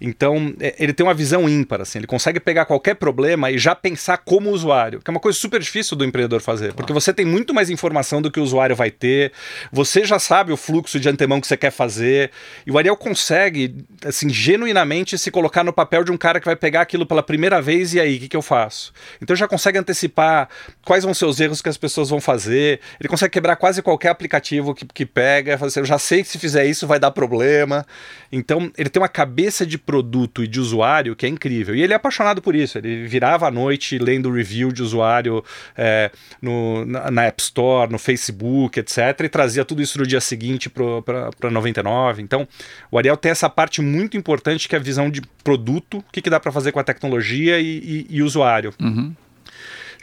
Então, 0.04 0.54
é, 0.60 0.74
ele 0.78 0.92
tem 0.92 1.04
uma 1.04 1.14
visão 1.14 1.48
ímpar, 1.48 1.80
assim, 1.80 1.98
ele 1.98 2.06
consegue 2.06 2.38
pegar 2.38 2.66
qualquer 2.66 2.94
problema 2.94 3.50
e 3.50 3.56
já 3.56 3.74
pensar 3.74 4.18
como 4.18 4.50
usuário, 4.50 5.00
que 5.00 5.10
é 5.10 5.12
uma 5.12 5.18
coisa 5.20 5.38
super 5.38 5.58
difícil 5.58 5.96
do 5.96 6.04
empreendedor 6.04 6.42
fazer, 6.42 6.66
claro. 6.66 6.76
porque 6.76 6.92
você 6.92 7.10
tem 7.10 7.24
muito 7.24 7.54
mais 7.54 7.70
informação 7.70 8.20
do 8.20 8.30
que 8.30 8.38
o 8.38 8.42
usuário 8.42 8.76
vai 8.76 8.90
ter, 8.90 9.32
você 9.72 10.04
já 10.04 10.18
sabe 10.18 10.52
o 10.52 10.58
fluxo 10.58 11.00
de 11.00 11.08
antemão 11.08 11.40
que 11.40 11.46
você 11.46 11.56
quer 11.56 11.70
fazer, 11.70 12.30
e 12.66 12.70
o 12.70 12.76
Ariel 12.76 12.98
consegue, 12.98 13.82
assim, 14.04 14.28
genuinamente 14.28 15.16
se 15.16 15.30
colocar 15.30 15.64
no 15.64 15.72
papel 15.72 16.04
de 16.04 16.12
um 16.12 16.18
cara 16.18 16.38
que 16.38 16.44
vai 16.44 16.56
pegar 16.56 16.82
aquilo 16.82 17.06
pela 17.06 17.22
primeira 17.22 17.62
vez 17.62 17.94
e 17.94 18.00
aí, 18.00 18.16
o 18.18 18.20
que, 18.20 18.28
que 18.28 18.36
eu 18.36 18.42
faço? 18.42 18.92
Então 19.22 19.34
já 19.34 19.48
consegue 19.48 19.78
antecipar 19.78 20.50
quais 20.84 21.02
vão 21.02 21.14
ser 21.14 21.24
os 21.24 21.40
erros 21.40 21.62
que 21.62 21.68
as 21.70 21.78
pessoas 21.78 22.10
vão 22.10 22.20
fazer, 22.20 22.78
ele 23.00 23.08
consegue 23.08 23.32
quebrar 23.32 23.56
quase 23.56 23.80
qualquer 23.80 24.10
aplicativo 24.10 24.74
que, 24.74 24.84
que 24.84 25.06
pega, 25.06 25.54
assim, 25.54 25.80
eu 25.80 25.86
já 25.86 25.98
sei 25.98 26.22
que 26.22 26.28
se 26.28 26.38
fizer 26.38 26.66
isso 26.66 26.86
vai 26.86 27.00
dar 27.00 27.10
problema, 27.10 27.86
então 28.30 28.70
ele 28.76 28.90
tem 28.90 29.00
uma 29.00 29.08
cabeça 29.08 29.64
de 29.64 29.78
produto 29.78 29.93
e 30.00 30.46
de 30.46 30.60
usuário 30.60 31.14
que 31.14 31.26
é 31.26 31.28
incrível. 31.28 31.74
E 31.74 31.82
ele 31.82 31.92
é 31.92 31.96
apaixonado 31.96 32.40
por 32.40 32.54
isso. 32.54 32.78
Ele 32.78 33.06
virava 33.06 33.46
à 33.46 33.50
noite 33.50 33.98
lendo 33.98 34.30
review 34.30 34.72
de 34.72 34.82
usuário 34.82 35.44
é, 35.76 36.10
no, 36.40 36.84
na, 36.84 37.10
na, 37.10 37.24
App 37.24 37.42
Store, 37.42 37.90
no 37.90 37.98
Facebook, 37.98 38.78
etc. 38.78 38.98
E 39.24 39.28
trazia 39.28 39.64
tudo 39.64 39.82
isso 39.82 39.98
no 39.98 40.06
dia 40.06 40.20
seguinte 40.20 40.70
para 40.70 41.50
99. 41.50 42.22
Então, 42.22 42.46
o 42.90 42.98
Ariel 42.98 43.16
tem 43.16 43.30
essa 43.30 43.48
parte 43.48 43.80
muito 43.82 44.16
importante 44.16 44.68
que 44.68 44.74
é 44.74 44.78
a 44.78 44.82
visão 44.82 45.10
de 45.10 45.20
produto, 45.42 45.98
o 45.98 46.04
que, 46.12 46.22
que 46.22 46.30
dá 46.30 46.40
para 46.40 46.52
fazer 46.52 46.72
com 46.72 46.80
a 46.80 46.84
tecnologia 46.84 47.60
e, 47.60 48.06
e, 48.10 48.16
e 48.16 48.22
usuário. 48.22 48.72
Uhum. 48.80 49.14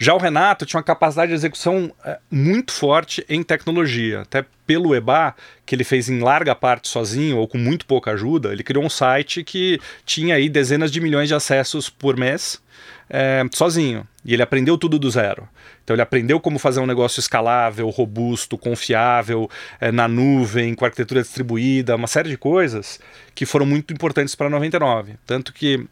Já 0.02 0.16
o 0.16 0.18
Renato 0.18 0.66
tinha 0.66 0.80
uma 0.80 0.84
capacidade 0.84 1.30
de 1.30 1.36
execução 1.36 1.94
é, 2.04 2.18
muito 2.32 2.72
forte 2.72 3.24
em 3.30 3.44
tecnologia. 3.44 4.22
Até 4.22 4.44
pelo 4.66 4.96
EBA, 4.96 5.36
que 5.64 5.76
ele 5.76 5.84
fez 5.84 6.10
em 6.10 6.20
larga 6.22 6.56
parte 6.56 6.88
sozinho 6.88 7.38
ou 7.38 7.48
com 7.48 7.60
muito 7.60 7.86
pouca 7.86 8.10
ajuda, 8.10 8.52
ele 8.52 8.64
criou 8.64 8.84
um 8.84 8.90
site 8.90 9.44
que 9.44 9.80
tinha 10.04 10.34
aí 10.34 10.50
dezenas 10.50 10.92
de 10.92 11.00
milhões 11.00 11.28
de 11.28 11.36
acessos 11.36 11.88
por 11.88 12.18
mês. 12.18 12.60
É, 13.08 13.44
sozinho. 13.54 14.08
E 14.26 14.34
ele 14.34 14.42
aprendeu 14.42 14.76
tudo 14.76 14.98
do 14.98 15.12
zero. 15.12 15.48
Então 15.84 15.94
ele 15.94 16.02
aprendeu 16.02 16.40
como 16.40 16.58
fazer 16.58 16.80
um 16.80 16.88
negócio 16.88 17.20
escalável, 17.20 17.88
robusto, 17.90 18.58
confiável, 18.58 19.48
é, 19.80 19.92
na 19.92 20.08
nuvem, 20.08 20.74
com 20.74 20.84
arquitetura 20.84 21.22
distribuída, 21.22 21.96
uma 21.96 22.08
série 22.08 22.30
de 22.30 22.38
coisas 22.38 23.00
que 23.36 23.46
foram 23.46 23.68
muito 23.68 23.94
importantes 23.94 24.34
para 24.34 24.48
a 24.48 24.50
99. 24.50 25.14
Tanto 25.28 25.54
que 25.54 25.86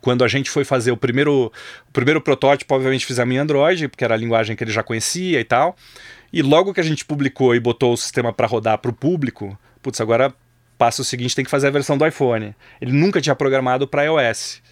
quando 0.00 0.24
a 0.24 0.28
gente 0.28 0.50
foi 0.50 0.64
fazer 0.64 0.90
o 0.90 0.96
primeiro, 0.96 1.52
o 1.88 1.92
primeiro 1.92 2.20
protótipo, 2.20 2.74
obviamente 2.74 3.04
fizemos 3.04 3.34
em 3.34 3.38
Android, 3.38 3.88
porque 3.88 4.04
era 4.04 4.14
a 4.14 4.16
linguagem 4.16 4.56
que 4.56 4.64
ele 4.64 4.72
já 4.72 4.82
conhecia 4.82 5.38
e 5.40 5.44
tal. 5.44 5.76
E 6.32 6.40
logo 6.40 6.72
que 6.72 6.80
a 6.80 6.84
gente 6.84 7.04
publicou 7.04 7.54
e 7.54 7.60
botou 7.60 7.92
o 7.92 7.96
sistema 7.96 8.32
para 8.32 8.46
rodar 8.46 8.78
para 8.78 8.90
o 8.90 8.94
público, 8.94 9.58
putz, 9.82 10.00
agora 10.00 10.32
passa 10.78 11.02
o 11.02 11.04
seguinte, 11.04 11.36
tem 11.36 11.44
que 11.44 11.50
fazer 11.50 11.66
a 11.68 11.70
versão 11.70 11.98
do 11.98 12.06
iPhone. 12.06 12.54
Ele 12.80 12.92
nunca 12.92 13.20
tinha 13.20 13.34
programado 13.34 13.86
para 13.86 14.04
iOS. 14.04 14.62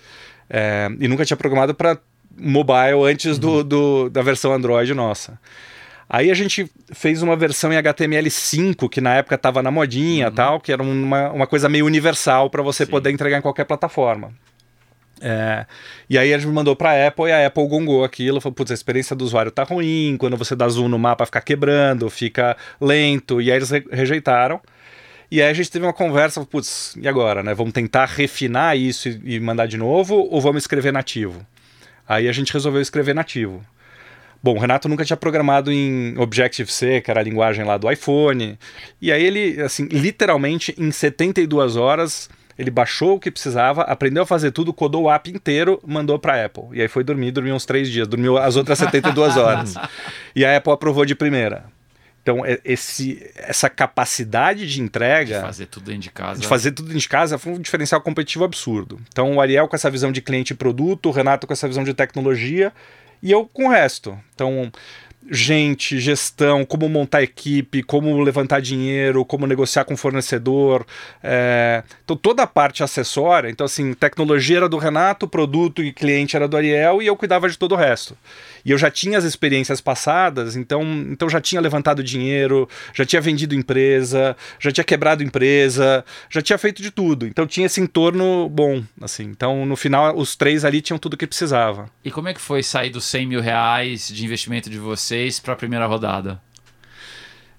É, 0.48 0.90
e 0.98 1.06
nunca 1.06 1.24
tinha 1.24 1.36
programado 1.36 1.74
para 1.74 1.98
mobile 2.36 3.04
antes 3.04 3.38
do, 3.38 3.58
uhum. 3.58 3.64
do, 3.64 4.10
da 4.10 4.22
versão 4.22 4.52
Android 4.52 4.92
nossa. 4.94 5.38
Aí 6.08 6.28
a 6.28 6.34
gente 6.34 6.68
fez 6.92 7.22
uma 7.22 7.36
versão 7.36 7.72
em 7.72 7.76
HTML5, 7.76 8.88
que 8.88 9.00
na 9.00 9.14
época 9.14 9.36
estava 9.36 9.62
na 9.62 9.70
modinha 9.70 10.28
uhum. 10.28 10.34
tal, 10.34 10.60
que 10.60 10.72
era 10.72 10.82
uma, 10.82 11.30
uma 11.30 11.46
coisa 11.46 11.68
meio 11.68 11.86
universal 11.86 12.50
para 12.50 12.62
você 12.62 12.84
Sim. 12.84 12.90
poder 12.90 13.10
entregar 13.10 13.38
em 13.38 13.42
qualquer 13.42 13.64
plataforma. 13.64 14.32
É, 15.20 15.66
e 16.08 16.16
aí 16.16 16.32
a 16.32 16.38
gente 16.38 16.50
mandou 16.50 16.74
para 16.74 16.92
a 16.92 17.08
Apple 17.08 17.26
e 17.26 17.32
a 17.32 17.46
Apple 17.46 17.68
gongou 17.68 18.04
aquilo, 18.04 18.40
falou, 18.40 18.54
putz, 18.54 18.70
a 18.70 18.74
experiência 18.74 19.14
do 19.14 19.22
usuário 19.22 19.50
tá 19.50 19.64
ruim, 19.64 20.16
quando 20.18 20.36
você 20.36 20.56
dá 20.56 20.66
zoom 20.66 20.88
no 20.88 20.98
mapa 20.98 21.26
fica 21.26 21.40
quebrando, 21.42 22.08
fica 22.08 22.56
lento, 22.80 23.40
e 23.40 23.50
aí 23.50 23.58
eles 23.58 23.70
re 23.70 23.84
rejeitaram. 23.90 24.60
E 25.30 25.40
aí 25.40 25.48
a 25.48 25.52
gente 25.52 25.70
teve 25.70 25.84
uma 25.84 25.92
conversa, 25.92 26.44
putz, 26.44 26.96
e 27.00 27.06
agora, 27.06 27.42
né? 27.42 27.54
Vamos 27.54 27.72
tentar 27.72 28.06
refinar 28.06 28.76
isso 28.76 29.08
e, 29.08 29.36
e 29.36 29.40
mandar 29.40 29.66
de 29.66 29.76
novo 29.76 30.16
ou 30.16 30.40
vamos 30.40 30.62
escrever 30.62 30.92
nativo? 30.92 31.46
Aí 32.08 32.26
a 32.28 32.32
gente 32.32 32.52
resolveu 32.52 32.80
escrever 32.80 33.14
nativo. 33.14 33.64
Bom, 34.42 34.56
o 34.56 34.58
Renato 34.58 34.88
nunca 34.88 35.04
tinha 35.04 35.16
programado 35.16 35.70
em 35.70 36.18
Objective-C, 36.18 37.02
que 37.02 37.10
era 37.10 37.20
a 37.20 37.22
linguagem 37.22 37.64
lá 37.64 37.76
do 37.76 37.90
iPhone. 37.90 38.58
E 39.00 39.12
aí 39.12 39.22
ele, 39.22 39.60
assim, 39.60 39.84
literalmente 39.84 40.74
em 40.78 40.90
72 40.90 41.76
horas 41.76 42.28
ele 42.60 42.70
baixou 42.70 43.16
o 43.16 43.18
que 43.18 43.30
precisava, 43.30 43.80
aprendeu 43.84 44.22
a 44.22 44.26
fazer 44.26 44.50
tudo, 44.50 44.70
codou 44.70 45.04
o 45.04 45.10
app 45.10 45.30
inteiro, 45.30 45.80
mandou 45.82 46.18
para 46.18 46.44
Apple. 46.44 46.64
E 46.72 46.82
aí 46.82 46.88
foi 46.88 47.02
dormir, 47.02 47.30
dormiu 47.30 47.54
uns 47.54 47.64
três 47.64 47.88
dias, 47.88 48.06
dormiu 48.06 48.36
as 48.36 48.54
outras 48.54 48.76
72 48.78 49.38
horas. 49.38 49.76
e 50.36 50.44
a 50.44 50.54
Apple 50.54 50.70
aprovou 50.70 51.06
de 51.06 51.14
primeira. 51.14 51.64
Então, 52.22 52.44
é, 52.44 52.60
esse, 52.62 53.32
essa 53.34 53.70
capacidade 53.70 54.70
de 54.70 54.82
entrega. 54.82 55.36
De 55.36 55.40
fazer 55.40 55.66
tudo 55.66 55.86
dentro 55.86 56.02
de 56.02 56.10
casa. 56.10 56.38
De 56.38 56.46
fazer 56.46 56.72
tudo 56.72 56.86
dentro 56.88 57.00
de 57.00 57.08
casa 57.08 57.38
foi 57.38 57.54
um 57.54 57.58
diferencial 57.58 58.02
competitivo 58.02 58.44
absurdo. 58.44 59.00
Então, 59.08 59.36
o 59.36 59.40
Ariel 59.40 59.66
com 59.66 59.74
essa 59.74 59.90
visão 59.90 60.12
de 60.12 60.20
cliente 60.20 60.52
e 60.52 60.56
produto, 60.56 61.06
o 61.06 61.12
Renato 61.12 61.46
com 61.46 61.54
essa 61.54 61.66
visão 61.66 61.82
de 61.82 61.94
tecnologia 61.94 62.74
e 63.22 63.30
eu 63.32 63.46
com 63.46 63.68
o 63.68 63.70
resto. 63.70 64.18
Então, 64.34 64.70
gente, 65.30 66.00
gestão, 66.00 66.64
como 66.64 66.88
montar 66.88 67.22
equipe, 67.22 67.82
como 67.82 68.20
levantar 68.20 68.60
dinheiro, 68.60 69.24
como 69.24 69.46
negociar 69.46 69.84
com 69.84 69.96
fornecedor. 69.96 70.84
É... 71.22 71.84
Então, 72.04 72.16
toda 72.16 72.42
a 72.42 72.46
parte 72.46 72.82
acessória. 72.82 73.48
Então, 73.48 73.64
assim, 73.64 73.94
tecnologia 73.94 74.58
era 74.58 74.68
do 74.68 74.76
Renato, 74.76 75.28
produto 75.28 75.82
e 75.82 75.92
cliente 75.92 76.34
era 76.34 76.48
do 76.48 76.56
Ariel 76.56 77.00
e 77.00 77.06
eu 77.06 77.16
cuidava 77.16 77.48
de 77.48 77.56
todo 77.56 77.72
o 77.72 77.76
resto. 77.76 78.16
E 78.64 78.70
eu 78.70 78.78
já 78.78 78.90
tinha 78.90 79.18
as 79.18 79.24
experiências 79.24 79.80
passadas, 79.80 80.56
então, 80.56 80.82
então 81.10 81.28
já 81.28 81.40
tinha 81.40 81.60
levantado 81.60 82.02
dinheiro, 82.02 82.68
já 82.92 83.04
tinha 83.04 83.20
vendido 83.20 83.54
empresa, 83.54 84.36
já 84.58 84.70
tinha 84.70 84.84
quebrado 84.84 85.22
empresa, 85.22 86.04
já 86.28 86.42
tinha 86.42 86.58
feito 86.58 86.82
de 86.82 86.90
tudo. 86.90 87.26
Então 87.26 87.46
tinha 87.46 87.66
esse 87.66 87.80
entorno 87.80 88.48
bom, 88.48 88.82
assim. 89.00 89.24
Então 89.24 89.64
no 89.64 89.76
final 89.76 90.16
os 90.16 90.36
três 90.36 90.64
ali 90.64 90.80
tinham 90.80 90.98
tudo 90.98 91.16
que 91.16 91.26
precisava. 91.26 91.88
E 92.04 92.10
como 92.10 92.28
é 92.28 92.34
que 92.34 92.40
foi 92.40 92.62
sair 92.62 92.90
dos 92.90 93.04
100 93.04 93.26
mil 93.26 93.40
reais 93.40 94.08
de 94.08 94.24
investimento 94.24 94.68
de 94.68 94.78
vocês 95.20 95.40
para 95.40 95.52
a 95.52 95.56
primeira 95.56 95.86
rodada? 95.86 96.40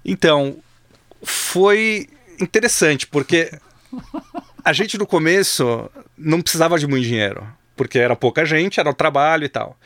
Então 0.03 0.57
foi 1.21 2.07
interessante 2.39 3.05
porque 3.05 3.51
a 4.65 4.73
gente 4.73 4.97
no 4.97 5.05
começo 5.05 5.89
não 6.17 6.41
precisava 6.41 6.79
de 6.79 6.87
muito 6.87 7.03
dinheiro 7.03 7.47
porque 7.75 7.97
era 7.97 8.15
pouca 8.15 8.45
gente, 8.45 8.79
era 8.79 8.89
o 8.89 8.93
trabalho 8.93 9.45
e 9.45 9.49
tal. 9.49 9.77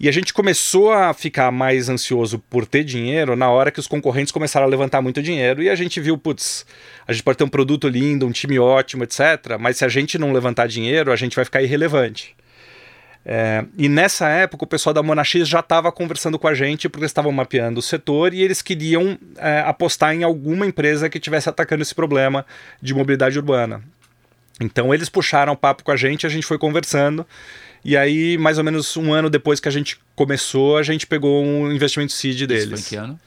E 0.00 0.08
a 0.08 0.12
gente 0.12 0.34
começou 0.34 0.90
a 0.90 1.14
ficar 1.14 1.52
mais 1.52 1.88
ansioso 1.88 2.40
por 2.50 2.66
ter 2.66 2.82
dinheiro 2.82 3.36
na 3.36 3.48
hora 3.48 3.70
que 3.70 3.78
os 3.78 3.86
concorrentes 3.86 4.32
começaram 4.32 4.66
a 4.66 4.68
levantar 4.68 5.00
muito 5.00 5.22
dinheiro 5.22 5.62
e 5.62 5.70
a 5.70 5.76
gente 5.76 6.00
viu, 6.00 6.18
putz, 6.18 6.66
a 7.06 7.12
gente 7.12 7.22
pode 7.22 7.38
ter 7.38 7.44
um 7.44 7.48
produto 7.48 7.86
lindo, 7.86 8.26
um 8.26 8.32
time 8.32 8.58
ótimo, 8.58 9.04
etc. 9.04 9.56
Mas 9.60 9.76
se 9.76 9.84
a 9.84 9.88
gente 9.88 10.18
não 10.18 10.32
levantar 10.32 10.66
dinheiro, 10.66 11.12
a 11.12 11.16
gente 11.16 11.36
vai 11.36 11.44
ficar 11.44 11.62
irrelevante. 11.62 12.34
É, 13.24 13.64
e 13.78 13.88
nessa 13.88 14.28
época 14.28 14.64
o 14.64 14.66
pessoal 14.66 14.92
da 14.92 15.02
Monax 15.02 15.30
já 15.46 15.60
estava 15.60 15.92
conversando 15.92 16.38
com 16.38 16.48
a 16.48 16.54
gente 16.54 16.88
porque 16.88 17.04
eles 17.04 17.10
estavam 17.10 17.30
mapeando 17.30 17.78
o 17.78 17.82
setor 17.82 18.34
e 18.34 18.42
eles 18.42 18.60
queriam 18.60 19.16
é, 19.36 19.60
apostar 19.60 20.12
em 20.12 20.24
alguma 20.24 20.66
empresa 20.66 21.08
que 21.08 21.18
estivesse 21.18 21.48
atacando 21.48 21.82
esse 21.82 21.94
problema 21.94 22.44
de 22.80 22.92
mobilidade 22.92 23.38
urbana. 23.38 23.80
Então 24.60 24.92
eles 24.92 25.08
puxaram 25.08 25.52
o 25.52 25.56
papo 25.56 25.84
com 25.84 25.92
a 25.92 25.96
gente, 25.96 26.26
a 26.26 26.28
gente 26.28 26.46
foi 26.46 26.58
conversando 26.58 27.24
e 27.84 27.96
aí, 27.96 28.38
mais 28.38 28.58
ou 28.58 28.64
menos 28.64 28.96
um 28.96 29.12
ano 29.12 29.28
depois 29.28 29.58
que 29.58 29.68
a 29.68 29.72
gente 29.72 29.98
começou, 30.14 30.76
a 30.76 30.82
gente 30.82 31.06
pegou 31.06 31.44
um 31.44 31.72
investimento 31.72 32.12
seed 32.12 32.46
deles. 32.46 32.64
Isso 32.64 32.70
foi 32.70 32.78
em 32.78 32.82
que 32.84 32.96
ano? 32.96 33.20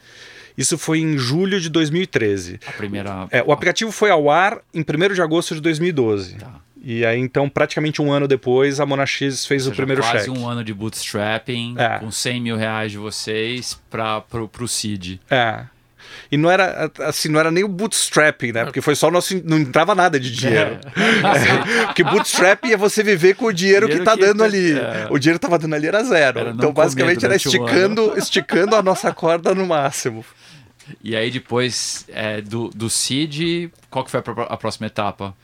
Isso 0.56 0.78
foi 0.78 1.00
em 1.00 1.18
julho 1.18 1.60
de 1.60 1.68
2013. 1.68 2.60
A 2.66 2.72
primeira. 2.72 3.28
É, 3.30 3.42
o 3.42 3.52
aplicativo 3.52 3.92
foi 3.92 4.10
ao 4.10 4.30
ar 4.30 4.60
em 4.72 4.80
1 4.80 5.14
de 5.14 5.22
agosto 5.22 5.54
de 5.54 5.60
2012. 5.60 6.36
Tá. 6.36 6.60
E 6.88 7.04
aí, 7.04 7.18
então, 7.18 7.48
praticamente 7.48 8.00
um 8.00 8.12
ano 8.12 8.28
depois, 8.28 8.78
a 8.78 8.86
Monax 8.86 9.10
fez 9.10 9.40
seja, 9.40 9.70
o 9.70 9.74
primeiro 9.74 10.02
quase 10.02 10.18
cheque. 10.18 10.30
Quase 10.30 10.40
um 10.40 10.48
ano 10.48 10.62
de 10.62 10.72
bootstrapping, 10.72 11.74
é. 11.76 11.98
com 11.98 12.12
100 12.12 12.40
mil 12.40 12.56
reais 12.56 12.92
de 12.92 12.98
vocês 12.98 13.76
para 13.90 14.22
o 14.60 14.68
seed. 14.68 15.18
É. 15.28 15.64
E 16.30 16.36
não 16.36 16.50
era 16.50 16.90
assim, 17.00 17.28
não 17.28 17.38
era 17.38 17.50
nem 17.50 17.62
o 17.62 17.68
bootstrapping, 17.68 18.52
né? 18.52 18.64
Porque 18.64 18.80
foi 18.80 18.94
só 18.94 19.10
nosso. 19.10 19.40
Não 19.44 19.58
entrava 19.58 19.94
nada 19.94 20.18
de 20.18 20.30
dinheiro. 20.30 20.78
É. 20.94 21.86
Porque 21.86 22.02
bootstrapping 22.02 22.72
é 22.72 22.76
você 22.76 23.02
viver 23.02 23.34
com 23.34 23.46
o 23.46 23.52
dinheiro, 23.52 23.86
dinheiro 23.86 24.04
que 24.04 24.10
tá 24.10 24.16
que 24.16 24.24
dando 24.24 24.42
ali. 24.42 24.78
É. 24.78 25.06
O 25.10 25.18
dinheiro 25.18 25.38
que 25.38 25.46
tava 25.46 25.58
dando 25.58 25.74
ali 25.74 25.86
era 25.86 26.02
zero. 26.02 26.38
Era 26.40 26.50
então, 26.50 26.72
basicamente, 26.72 27.24
era 27.24 27.36
esticando, 27.36 28.18
esticando 28.18 28.74
a 28.74 28.82
nossa 28.82 29.12
corda 29.12 29.54
no 29.54 29.66
máximo. 29.66 30.24
E 31.02 31.16
aí, 31.16 31.30
depois 31.30 32.04
é, 32.08 32.40
do, 32.40 32.68
do 32.70 32.88
seed, 32.88 33.70
qual 33.90 34.04
que 34.04 34.10
foi 34.10 34.20
a, 34.20 34.56
próxima 34.56 34.86
etapa? 34.86 35.34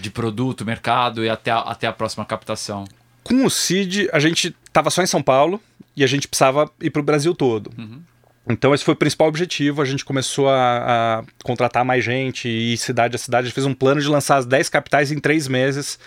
De 0.00 0.10
produto, 0.10 0.64
mercado 0.64 1.24
e 1.24 1.28
até 1.28 1.50
a, 1.50 1.58
até 1.58 1.86
a 1.86 1.92
próxima 1.92 2.24
captação? 2.24 2.84
Com 3.22 3.44
o 3.44 3.50
seed, 3.50 4.08
a 4.12 4.18
gente 4.18 4.54
estava 4.66 4.90
só 4.90 5.02
em 5.02 5.06
São 5.06 5.22
Paulo 5.22 5.60
e 5.94 6.02
a 6.02 6.06
gente 6.06 6.26
precisava 6.26 6.70
ir 6.80 6.90
para 6.90 7.00
o 7.00 7.04
Brasil 7.04 7.34
todo. 7.34 7.70
Uhum. 7.76 8.00
Então 8.48 8.74
esse 8.74 8.84
foi 8.84 8.94
o 8.94 8.96
principal 8.96 9.28
objetivo. 9.28 9.82
A 9.82 9.84
gente 9.84 10.04
começou 10.04 10.48
a, 10.48 11.20
a, 11.20 11.24
contratar 11.44 11.84
mais 11.84 12.04
gente 12.04 12.48
e 12.48 12.76
cidade 12.76 13.16
a 13.16 13.18
cidade. 13.18 13.44
A 13.44 13.48
gente 13.48 13.54
fez 13.54 13.66
um 13.66 13.74
plano 13.74 14.00
de 14.00 14.08
lançar 14.08 14.36
as 14.36 14.46
10 14.46 14.68
capitais 14.68 15.12
em 15.12 15.18
três 15.18 15.46
meses 15.46 15.98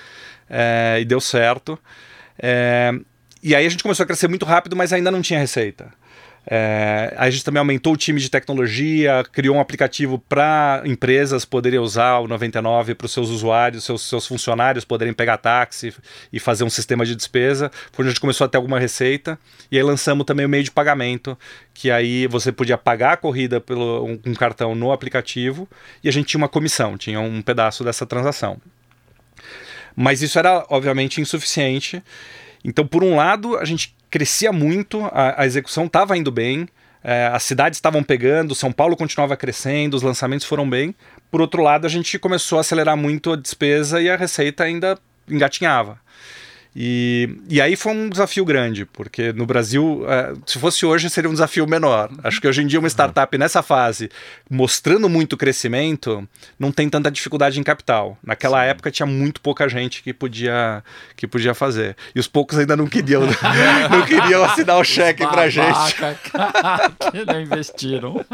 é, 0.49 0.97
e 0.99 1.05
deu 1.05 1.21
certo. 1.21 1.77
É, 2.37 2.91
e 3.41 3.55
aí 3.55 3.65
a 3.65 3.69
gente 3.69 3.83
começou 3.83 4.03
a 4.03 4.07
crescer 4.07 4.27
muito 4.27 4.45
rápido, 4.45 4.75
mas 4.75 4.93
ainda 4.93 5.11
não 5.11 5.21
tinha 5.21 5.39
receita. 5.39 5.91
É, 6.45 7.13
a 7.17 7.29
gente 7.29 7.43
também 7.43 7.59
aumentou 7.59 7.93
o 7.93 7.97
time 7.97 8.19
de 8.19 8.29
tecnologia, 8.29 9.23
criou 9.31 9.55
um 9.55 9.59
aplicativo 9.59 10.19
para 10.19 10.81
empresas 10.85 11.45
poderem 11.45 11.79
usar 11.79 12.19
o 12.19 12.27
99 12.27 12.95
para 12.95 13.05
os 13.05 13.13
seus 13.13 13.29
usuários, 13.29 13.85
seus, 13.85 14.01
seus 14.01 14.27
funcionários 14.27 14.83
poderem 14.83 15.13
pegar 15.13 15.37
táxi 15.37 15.93
e 16.31 16.39
fazer 16.39 16.63
um 16.63 16.69
sistema 16.69 17.05
de 17.05 17.15
despesa. 17.15 17.71
Foi 17.91 18.03
onde 18.03 18.09
a 18.09 18.11
gente 18.11 18.21
começou 18.21 18.45
a 18.45 18.47
ter 18.47 18.57
alguma 18.57 18.79
receita. 18.79 19.39
E 19.71 19.77
aí 19.77 19.83
lançamos 19.83 20.25
também 20.25 20.45
o 20.45 20.49
meio 20.49 20.63
de 20.63 20.71
pagamento, 20.71 21.37
que 21.73 21.89
aí 21.89 22.27
você 22.27 22.51
podia 22.51 22.77
pagar 22.77 23.13
a 23.13 23.17
corrida 23.17 23.61
pelo 23.61 24.05
um, 24.05 24.19
um 24.25 24.33
cartão 24.33 24.75
no 24.75 24.91
aplicativo 24.91 25.67
e 26.03 26.09
a 26.09 26.11
gente 26.11 26.27
tinha 26.27 26.39
uma 26.39 26.49
comissão, 26.49 26.97
tinha 26.97 27.19
um 27.19 27.41
pedaço 27.41 27.83
dessa 27.83 28.05
transação. 28.05 28.59
Mas 29.95 30.21
isso 30.21 30.39
era, 30.39 30.65
obviamente, 30.69 31.21
insuficiente. 31.21 32.03
Então, 32.63 32.85
por 32.85 33.03
um 33.03 33.15
lado, 33.15 33.57
a 33.57 33.65
gente 33.65 33.95
crescia 34.13 34.51
muito, 34.51 35.03
a, 35.05 35.41
a 35.41 35.45
execução 35.47 35.85
estava 35.85 36.15
indo 36.15 36.31
bem, 36.31 36.69
é, 37.03 37.31
as 37.33 37.41
cidades 37.41 37.77
estavam 37.77 38.03
pegando, 38.03 38.53
São 38.53 38.71
Paulo 38.71 38.95
continuava 38.95 39.35
crescendo, 39.35 39.95
os 39.95 40.03
lançamentos 40.03 40.45
foram 40.45 40.69
bem. 40.69 40.93
Por 41.31 41.41
outro 41.41 41.63
lado, 41.63 41.87
a 41.87 41.89
gente 41.89 42.19
começou 42.19 42.59
a 42.59 42.61
acelerar 42.61 42.95
muito 42.95 43.31
a 43.31 43.35
despesa 43.35 43.99
e 43.99 44.11
a 44.11 44.15
receita 44.15 44.65
ainda 44.65 44.99
engatinhava. 45.27 45.99
E, 46.75 47.29
e 47.47 47.61
aí 47.61 47.75
foi 47.75 47.91
um 47.91 48.09
desafio 48.09 48.43
grande, 48.43 48.83
porque 48.85 49.31
no 49.31 49.45
Brasil, 49.45 50.03
é, 50.07 50.33
se 50.45 50.57
fosse 50.57 50.85
hoje, 50.85 51.07
seria 51.09 51.29
um 51.29 51.33
desafio 51.33 51.67
menor. 51.67 52.09
Acho 52.23 52.41
que 52.41 52.47
hoje 52.47 52.63
em 52.63 52.67
dia 52.67 52.79
uma 52.79 52.87
startup 52.87 53.37
nessa 53.37 53.61
fase, 53.61 54.09
mostrando 54.49 55.07
muito 55.07 55.37
crescimento, 55.37 56.27
não 56.57 56.71
tem 56.71 56.89
tanta 56.89 57.11
dificuldade 57.11 57.59
em 57.59 57.63
capital. 57.63 58.17
Naquela 58.23 58.63
Sim. 58.63 58.69
época 58.69 58.91
tinha 58.91 59.05
muito 59.05 59.39
pouca 59.39 59.69
gente 59.69 60.01
que 60.01 60.11
podia, 60.13 60.83
que 61.15 61.27
podia 61.27 61.53
fazer. 61.53 61.95
E 62.15 62.19
os 62.19 62.27
poucos 62.27 62.57
ainda 62.57 62.75
não 62.75 62.87
queriam, 62.87 63.21
não 63.91 64.05
queriam 64.05 64.43
assinar 64.43 64.79
o 64.79 64.83
cheque 64.83 65.27
pra 65.27 65.49
gente. 65.49 65.95
que 67.11 67.25
não 67.25 67.39
investiram. 67.39 68.25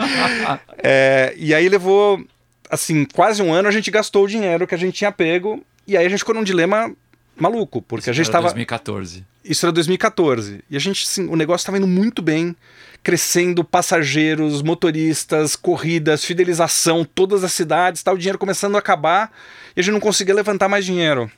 é, 0.77 1.33
e 1.35 1.53
aí 1.53 1.67
levou, 1.67 2.23
assim, 2.69 3.03
quase 3.03 3.41
um 3.41 3.51
ano 3.51 3.67
a 3.67 3.71
gente 3.71 3.91
gastou 3.91 4.23
o 4.23 4.27
dinheiro 4.27 4.65
que 4.65 4.75
a 4.75 4.77
gente 4.77 4.95
tinha 4.95 5.11
pego. 5.11 5.61
E 5.85 5.97
aí 5.97 6.05
a 6.05 6.09
gente 6.09 6.19
ficou 6.19 6.35
num 6.35 6.43
dilema 6.43 6.93
maluco, 7.39 7.81
porque 7.81 8.03
Isso 8.03 8.09
a 8.09 8.13
gente 8.13 8.25
estava. 8.25 8.47
2014. 8.47 9.25
Isso 9.43 9.65
era 9.65 9.71
2014. 9.71 10.63
E 10.69 10.75
a 10.75 10.79
gente, 10.79 11.21
o 11.21 11.35
negócio 11.35 11.63
estava 11.63 11.77
indo 11.77 11.87
muito 11.87 12.21
bem, 12.21 12.55
crescendo 13.01 13.63
passageiros, 13.63 14.61
motoristas, 14.61 15.55
corridas, 15.55 16.23
fidelização, 16.23 17.05
todas 17.05 17.43
as 17.43 17.53
cidades, 17.53 18.03
tal, 18.03 18.15
o 18.15 18.17
dinheiro 18.17 18.37
começando 18.37 18.75
a 18.75 18.79
acabar 18.79 19.31
e 19.75 19.79
a 19.79 19.83
gente 19.83 19.93
não 19.93 19.99
conseguia 19.99 20.35
levantar 20.35 20.67
mais 20.67 20.85
dinheiro. 20.85 21.31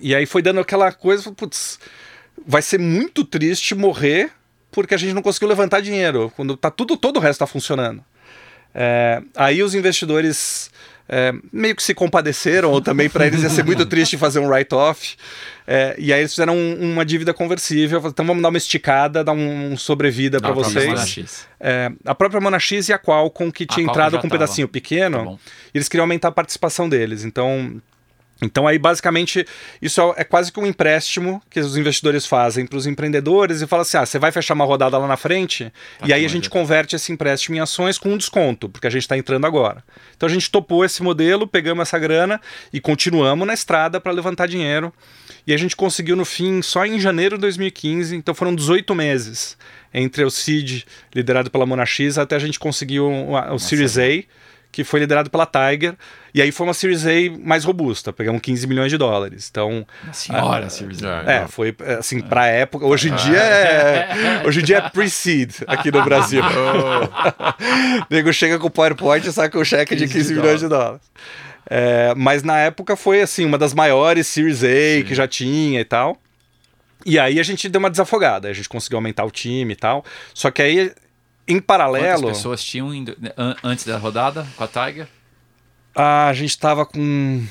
E 0.00 0.14
aí 0.14 0.26
foi 0.26 0.42
dando 0.42 0.60
aquela 0.60 0.92
coisa, 0.92 1.32
putz, 1.32 1.78
vai 2.46 2.62
ser 2.62 2.78
muito 2.78 3.24
triste 3.24 3.74
morrer 3.74 4.30
porque 4.70 4.94
a 4.94 4.98
gente 4.98 5.14
não 5.14 5.22
conseguiu 5.22 5.48
levantar 5.48 5.80
dinheiro, 5.80 6.32
quando 6.36 6.56
tá 6.56 6.70
tudo, 6.70 6.96
todo 6.96 7.16
o 7.16 7.20
resto 7.20 7.42
está 7.42 7.46
funcionando. 7.46 8.04
É, 8.72 9.20
aí 9.34 9.62
os 9.62 9.74
investidores 9.74 10.70
é, 11.12 11.32
meio 11.52 11.74
que 11.74 11.82
se 11.82 11.92
compadeceram, 11.92 12.70
ou 12.70 12.80
também 12.80 13.10
para 13.10 13.26
eles 13.26 13.42
ia 13.42 13.50
ser 13.50 13.64
muito 13.64 13.84
triste 13.84 14.16
fazer 14.16 14.38
um 14.38 14.46
write-off. 14.46 15.16
É, 15.66 15.96
e 15.98 16.12
aí 16.12 16.20
eles 16.20 16.32
fizeram 16.32 16.56
um, 16.56 16.92
uma 16.92 17.04
dívida 17.04 17.34
conversível. 17.34 18.00
Então 18.06 18.24
vamos 18.24 18.40
dar 18.40 18.48
uma 18.48 18.58
esticada, 18.58 19.24
dar 19.24 19.32
um, 19.32 19.72
um 19.72 19.76
sobrevida 19.76 20.40
para 20.40 20.52
vocês. 20.52 21.46
É, 21.58 21.90
a 22.06 22.14
própria 22.14 22.40
Monax 22.40 22.88
e 22.88 22.92
a 22.92 22.98
Qualcomm, 22.98 23.50
que 23.50 23.66
tinha 23.66 23.84
entrado 23.84 24.12
com 24.12 24.18
um 24.18 24.30
tava. 24.30 24.44
pedacinho 24.44 24.68
pequeno, 24.68 25.36
tá 25.36 25.42
eles 25.74 25.88
queriam 25.88 26.04
aumentar 26.04 26.28
a 26.28 26.32
participação 26.32 26.88
deles. 26.88 27.24
Então 27.24 27.82
então 28.42 28.66
aí 28.66 28.78
basicamente 28.78 29.46
isso 29.80 30.00
é, 30.16 30.24
quase 30.24 30.52
que 30.52 30.58
um 30.58 30.66
empréstimo 30.66 31.42
que 31.50 31.60
os 31.60 31.76
investidores 31.76 32.26
fazem 32.26 32.66
para 32.66 32.76
os 32.76 32.86
empreendedores 32.86 33.60
e 33.60 33.66
fala 33.66 33.82
assim, 33.82 33.98
ah, 33.98 34.06
você 34.06 34.18
vai 34.18 34.32
fechar 34.32 34.54
uma 34.54 34.64
rodada 34.64 34.96
lá 34.96 35.06
na 35.06 35.16
frente 35.16 35.72
tá 35.98 36.06
e 36.08 36.12
aí 36.12 36.24
a 36.24 36.28
gente 36.28 36.48
converte 36.48 36.96
esse 36.96 37.12
empréstimo 37.12 37.56
em 37.56 37.60
ações 37.60 37.98
com 37.98 38.10
um 38.10 38.16
desconto, 38.16 38.68
porque 38.68 38.86
a 38.86 38.90
gente 38.90 39.02
está 39.02 39.16
entrando 39.16 39.46
agora. 39.46 39.84
Então 40.16 40.28
a 40.28 40.32
gente 40.32 40.50
topou 40.50 40.84
esse 40.84 41.02
modelo, 41.02 41.46
pegamos 41.46 41.82
essa 41.82 41.98
grana 41.98 42.40
e 42.72 42.80
continuamos 42.80 43.46
na 43.46 43.54
estrada 43.54 44.00
para 44.00 44.12
levantar 44.12 44.46
dinheiro. 44.46 44.92
E 45.46 45.54
a 45.54 45.56
gente 45.56 45.74
conseguiu 45.74 46.16
no 46.16 46.24
fim, 46.24 46.62
só 46.62 46.84
em 46.84 47.00
janeiro 47.00 47.36
de 47.36 47.42
2015, 47.42 48.14
então 48.14 48.34
foram 48.34 48.54
18 48.54 48.94
meses 48.94 49.56
entre 49.92 50.24
o 50.24 50.30
seed 50.30 50.84
liderado 51.14 51.50
pela 51.50 51.66
Monax 51.66 52.18
até 52.18 52.36
a 52.36 52.38
gente 52.38 52.58
conseguir 52.58 53.00
o, 53.00 53.32
o 53.52 53.58
Series 53.58 53.98
A 53.98 54.22
que 54.72 54.84
foi 54.84 55.00
liderado 55.00 55.30
pela 55.30 55.46
Tiger. 55.46 55.94
E 56.32 56.40
aí 56.40 56.52
foi 56.52 56.66
uma 56.66 56.74
Series 56.74 57.04
A 57.06 57.10
mais 57.44 57.64
robusta, 57.64 58.12
pegamos 58.12 58.40
15 58.40 58.66
milhões 58.66 58.90
de 58.90 58.96
dólares. 58.96 59.48
Então. 59.50 59.86
Senhora, 60.12 60.66
a, 60.66 60.70
Series 60.70 61.02
A. 61.02 61.24
É, 61.26 61.48
foi 61.48 61.74
assim, 61.98 62.18
é. 62.18 62.22
pra 62.22 62.46
época. 62.46 62.86
Hoje 62.86 63.08
em 63.10 63.14
dia 63.14 63.38
é. 63.38 64.42
Hoje 64.46 64.60
em 64.60 64.62
dia 64.62 64.78
é 64.78 64.88
pre-seed 64.88 65.62
aqui 65.66 65.90
no 65.90 66.02
Brasil. 66.04 66.42
o 66.42 68.04
nego 68.10 68.32
chega 68.32 68.58
com 68.58 68.68
o 68.68 68.70
PowerPoint 68.70 69.26
e 69.26 69.32
saca 69.32 69.58
um 69.58 69.64
cheque 69.64 69.96
de 69.96 70.06
15 70.06 70.34
milhões 70.34 70.60
de 70.60 70.68
dólares. 70.68 71.02
É, 71.68 72.14
mas 72.16 72.42
na 72.42 72.58
época 72.58 72.96
foi 72.96 73.22
assim, 73.22 73.44
uma 73.44 73.58
das 73.58 73.74
maiores 73.74 74.26
Series 74.26 74.62
A 74.62 74.68
Sim. 74.68 75.04
que 75.04 75.14
já 75.14 75.26
tinha 75.26 75.80
e 75.80 75.84
tal. 75.84 76.16
E 77.04 77.18
aí 77.18 77.40
a 77.40 77.42
gente 77.42 77.68
deu 77.68 77.78
uma 77.78 77.90
desafogada, 77.90 78.48
a 78.48 78.52
gente 78.52 78.68
conseguiu 78.68 78.98
aumentar 78.98 79.24
o 79.24 79.30
time 79.30 79.72
e 79.72 79.76
tal. 79.76 80.04
Só 80.34 80.50
que 80.50 80.60
aí 80.60 80.92
em 81.50 81.60
paralelo. 81.60 82.22
Quantas 82.22 82.38
pessoas 82.38 82.64
tinham 82.64 82.94
indo, 82.94 83.16
antes 83.62 83.84
da 83.84 83.98
rodada 83.98 84.46
com 84.56 84.64
a 84.64 84.68
Tiger? 84.68 85.08
Ah, 85.94 86.28
a 86.28 86.32
gente 86.32 86.50
estava 86.50 86.86
com 86.86 87.44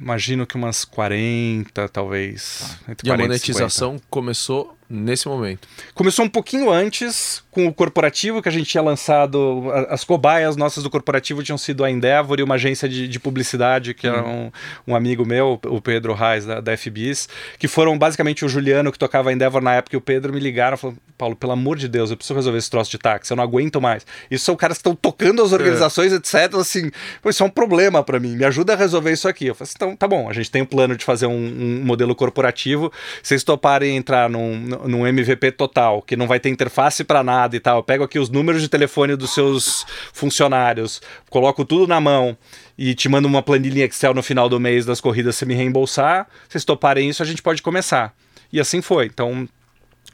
imagino 0.00 0.46
que 0.46 0.56
umas 0.56 0.84
40, 0.84 1.88
talvez. 1.88 2.78
Tá. 2.86 2.94
e 3.04 3.10
a 3.10 3.16
monetização 3.16 3.96
e 3.96 4.00
começou 4.08 4.76
nesse 4.90 5.28
momento? 5.28 5.68
Começou 5.94 6.24
um 6.24 6.28
pouquinho 6.28 6.68
antes, 6.70 7.42
com 7.50 7.66
o 7.66 7.72
corporativo, 7.72 8.42
que 8.42 8.48
a 8.48 8.52
gente 8.52 8.66
tinha 8.66 8.82
lançado. 8.82 9.70
As 9.88 10.02
cobaias 10.02 10.56
nossas 10.56 10.82
do 10.82 10.90
corporativo 10.90 11.42
tinham 11.42 11.56
sido 11.56 11.84
a 11.84 11.90
Endeavor 11.90 12.40
e 12.40 12.42
uma 12.42 12.56
agência 12.56 12.88
de, 12.88 13.06
de 13.06 13.20
publicidade, 13.20 13.94
que 13.94 14.08
uhum. 14.08 14.14
era 14.14 14.26
um, 14.26 14.52
um, 14.88 14.96
amigo 14.96 15.24
meu, 15.24 15.60
o 15.66 15.80
Pedro 15.80 16.12
Reis, 16.12 16.44
da, 16.44 16.60
da 16.60 16.76
FBIS, 16.76 17.28
que 17.58 17.68
foram 17.68 17.96
basicamente 17.96 18.44
o 18.44 18.48
Juliano, 18.48 18.90
que 18.90 18.98
tocava 18.98 19.30
a 19.30 19.32
Endeavor 19.32 19.62
na 19.62 19.74
época, 19.74 19.94
e 19.94 19.98
o 19.98 20.00
Pedro 20.00 20.32
me 20.32 20.40
ligaram 20.40 20.74
e 20.74 20.78
falaram: 20.78 20.98
Paulo, 21.16 21.36
pelo 21.36 21.52
amor 21.52 21.76
de 21.76 21.86
Deus, 21.86 22.10
eu 22.10 22.16
preciso 22.16 22.34
resolver 22.34 22.58
esse 22.58 22.70
troço 22.70 22.90
de 22.90 22.98
táxi, 22.98 23.32
eu 23.32 23.36
não 23.36 23.44
aguento 23.44 23.80
mais. 23.80 24.06
Isso 24.30 24.44
são 24.44 24.56
caras 24.56 24.78
que 24.78 24.80
estão 24.80 24.94
tocando 24.94 25.42
as 25.42 25.52
organizações, 25.52 26.12
é. 26.12 26.16
etc. 26.16 26.54
Assim, 26.54 26.90
isso 27.26 27.42
é 27.42 27.46
um 27.46 27.50
problema 27.50 28.02
para 28.02 28.18
mim, 28.18 28.36
me 28.36 28.44
ajuda 28.44 28.72
a 28.72 28.76
resolver 28.76 29.12
isso 29.12 29.28
aqui. 29.28 29.46
Eu 29.46 29.54
falei 29.54 29.68
assim, 29.68 29.74
então 29.76 29.96
tá 29.96 30.08
bom, 30.08 30.28
a 30.28 30.32
gente 30.32 30.50
tem 30.50 30.62
um 30.62 30.66
plano 30.66 30.96
de 30.96 31.04
fazer 31.04 31.26
um, 31.26 31.32
um 31.32 31.84
modelo 31.84 32.14
corporativo, 32.14 32.92
vocês 33.22 33.44
toparem 33.44 33.96
entrar 33.96 34.28
num, 34.30 34.79
num 34.86 35.06
MVP 35.06 35.52
total, 35.52 36.02
que 36.02 36.16
não 36.16 36.26
vai 36.26 36.40
ter 36.40 36.48
interface 36.48 37.04
para 37.04 37.22
nada 37.22 37.56
e 37.56 37.60
tal. 37.60 37.78
Eu 37.78 37.82
pego 37.82 38.04
aqui 38.04 38.18
os 38.18 38.28
números 38.28 38.62
de 38.62 38.68
telefone 38.68 39.16
dos 39.16 39.34
seus 39.34 39.84
funcionários, 40.12 41.00
coloco 41.28 41.64
tudo 41.64 41.86
na 41.86 42.00
mão 42.00 42.36
e 42.76 42.94
te 42.94 43.08
mando 43.08 43.28
uma 43.28 43.42
planilha 43.42 43.84
Excel 43.84 44.14
no 44.14 44.22
final 44.22 44.48
do 44.48 44.58
mês 44.58 44.86
das 44.86 45.00
corridas 45.00 45.36
se 45.36 45.46
me 45.46 45.54
reembolsar. 45.54 46.26
Vocês 46.48 46.64
toparem 46.64 47.08
isso, 47.08 47.22
a 47.22 47.26
gente 47.26 47.42
pode 47.42 47.62
começar. 47.62 48.14
E 48.52 48.58
assim 48.58 48.80
foi. 48.82 49.06
Então, 49.06 49.48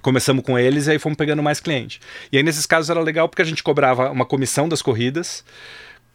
começamos 0.02 0.44
com 0.44 0.58
eles 0.58 0.86
e 0.86 0.92
aí 0.92 0.98
fomos 0.98 1.16
pegando 1.16 1.42
mais 1.42 1.60
cliente. 1.60 2.00
E 2.30 2.36
aí 2.36 2.42
nesses 2.42 2.66
casos 2.66 2.90
era 2.90 3.00
legal 3.00 3.28
porque 3.28 3.42
a 3.42 3.44
gente 3.44 3.62
cobrava 3.62 4.10
uma 4.10 4.24
comissão 4.24 4.68
das 4.68 4.82
corridas 4.82 5.44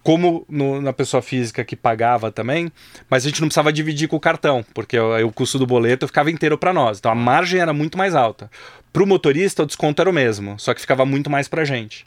como 0.03 0.45
no, 0.49 0.81
na 0.81 0.93
pessoa 0.93 1.21
física 1.21 1.63
que 1.63 1.75
pagava 1.75 2.31
também, 2.31 2.71
mas 3.09 3.23
a 3.23 3.29
gente 3.29 3.41
não 3.41 3.47
precisava 3.47 3.71
dividir 3.71 4.07
com 4.07 4.15
o 4.15 4.19
cartão, 4.19 4.65
porque 4.73 4.97
o, 4.97 5.27
o 5.27 5.31
custo 5.31 5.59
do 5.59 5.67
boleto 5.67 6.07
ficava 6.07 6.31
inteiro 6.31 6.57
para 6.57 6.73
nós. 6.73 6.99
Então 6.99 7.11
a 7.11 7.15
margem 7.15 7.59
era 7.59 7.73
muito 7.73 7.97
mais 7.97 8.15
alta. 8.15 8.49
Para 8.91 9.03
o 9.03 9.07
motorista, 9.07 9.63
o 9.63 9.65
desconto 9.65 10.01
era 10.01 10.09
o 10.09 10.13
mesmo, 10.13 10.59
só 10.59 10.73
que 10.73 10.81
ficava 10.81 11.05
muito 11.05 11.29
mais 11.29 11.47
para 11.47 11.61
a 11.61 11.65
gente. 11.65 12.05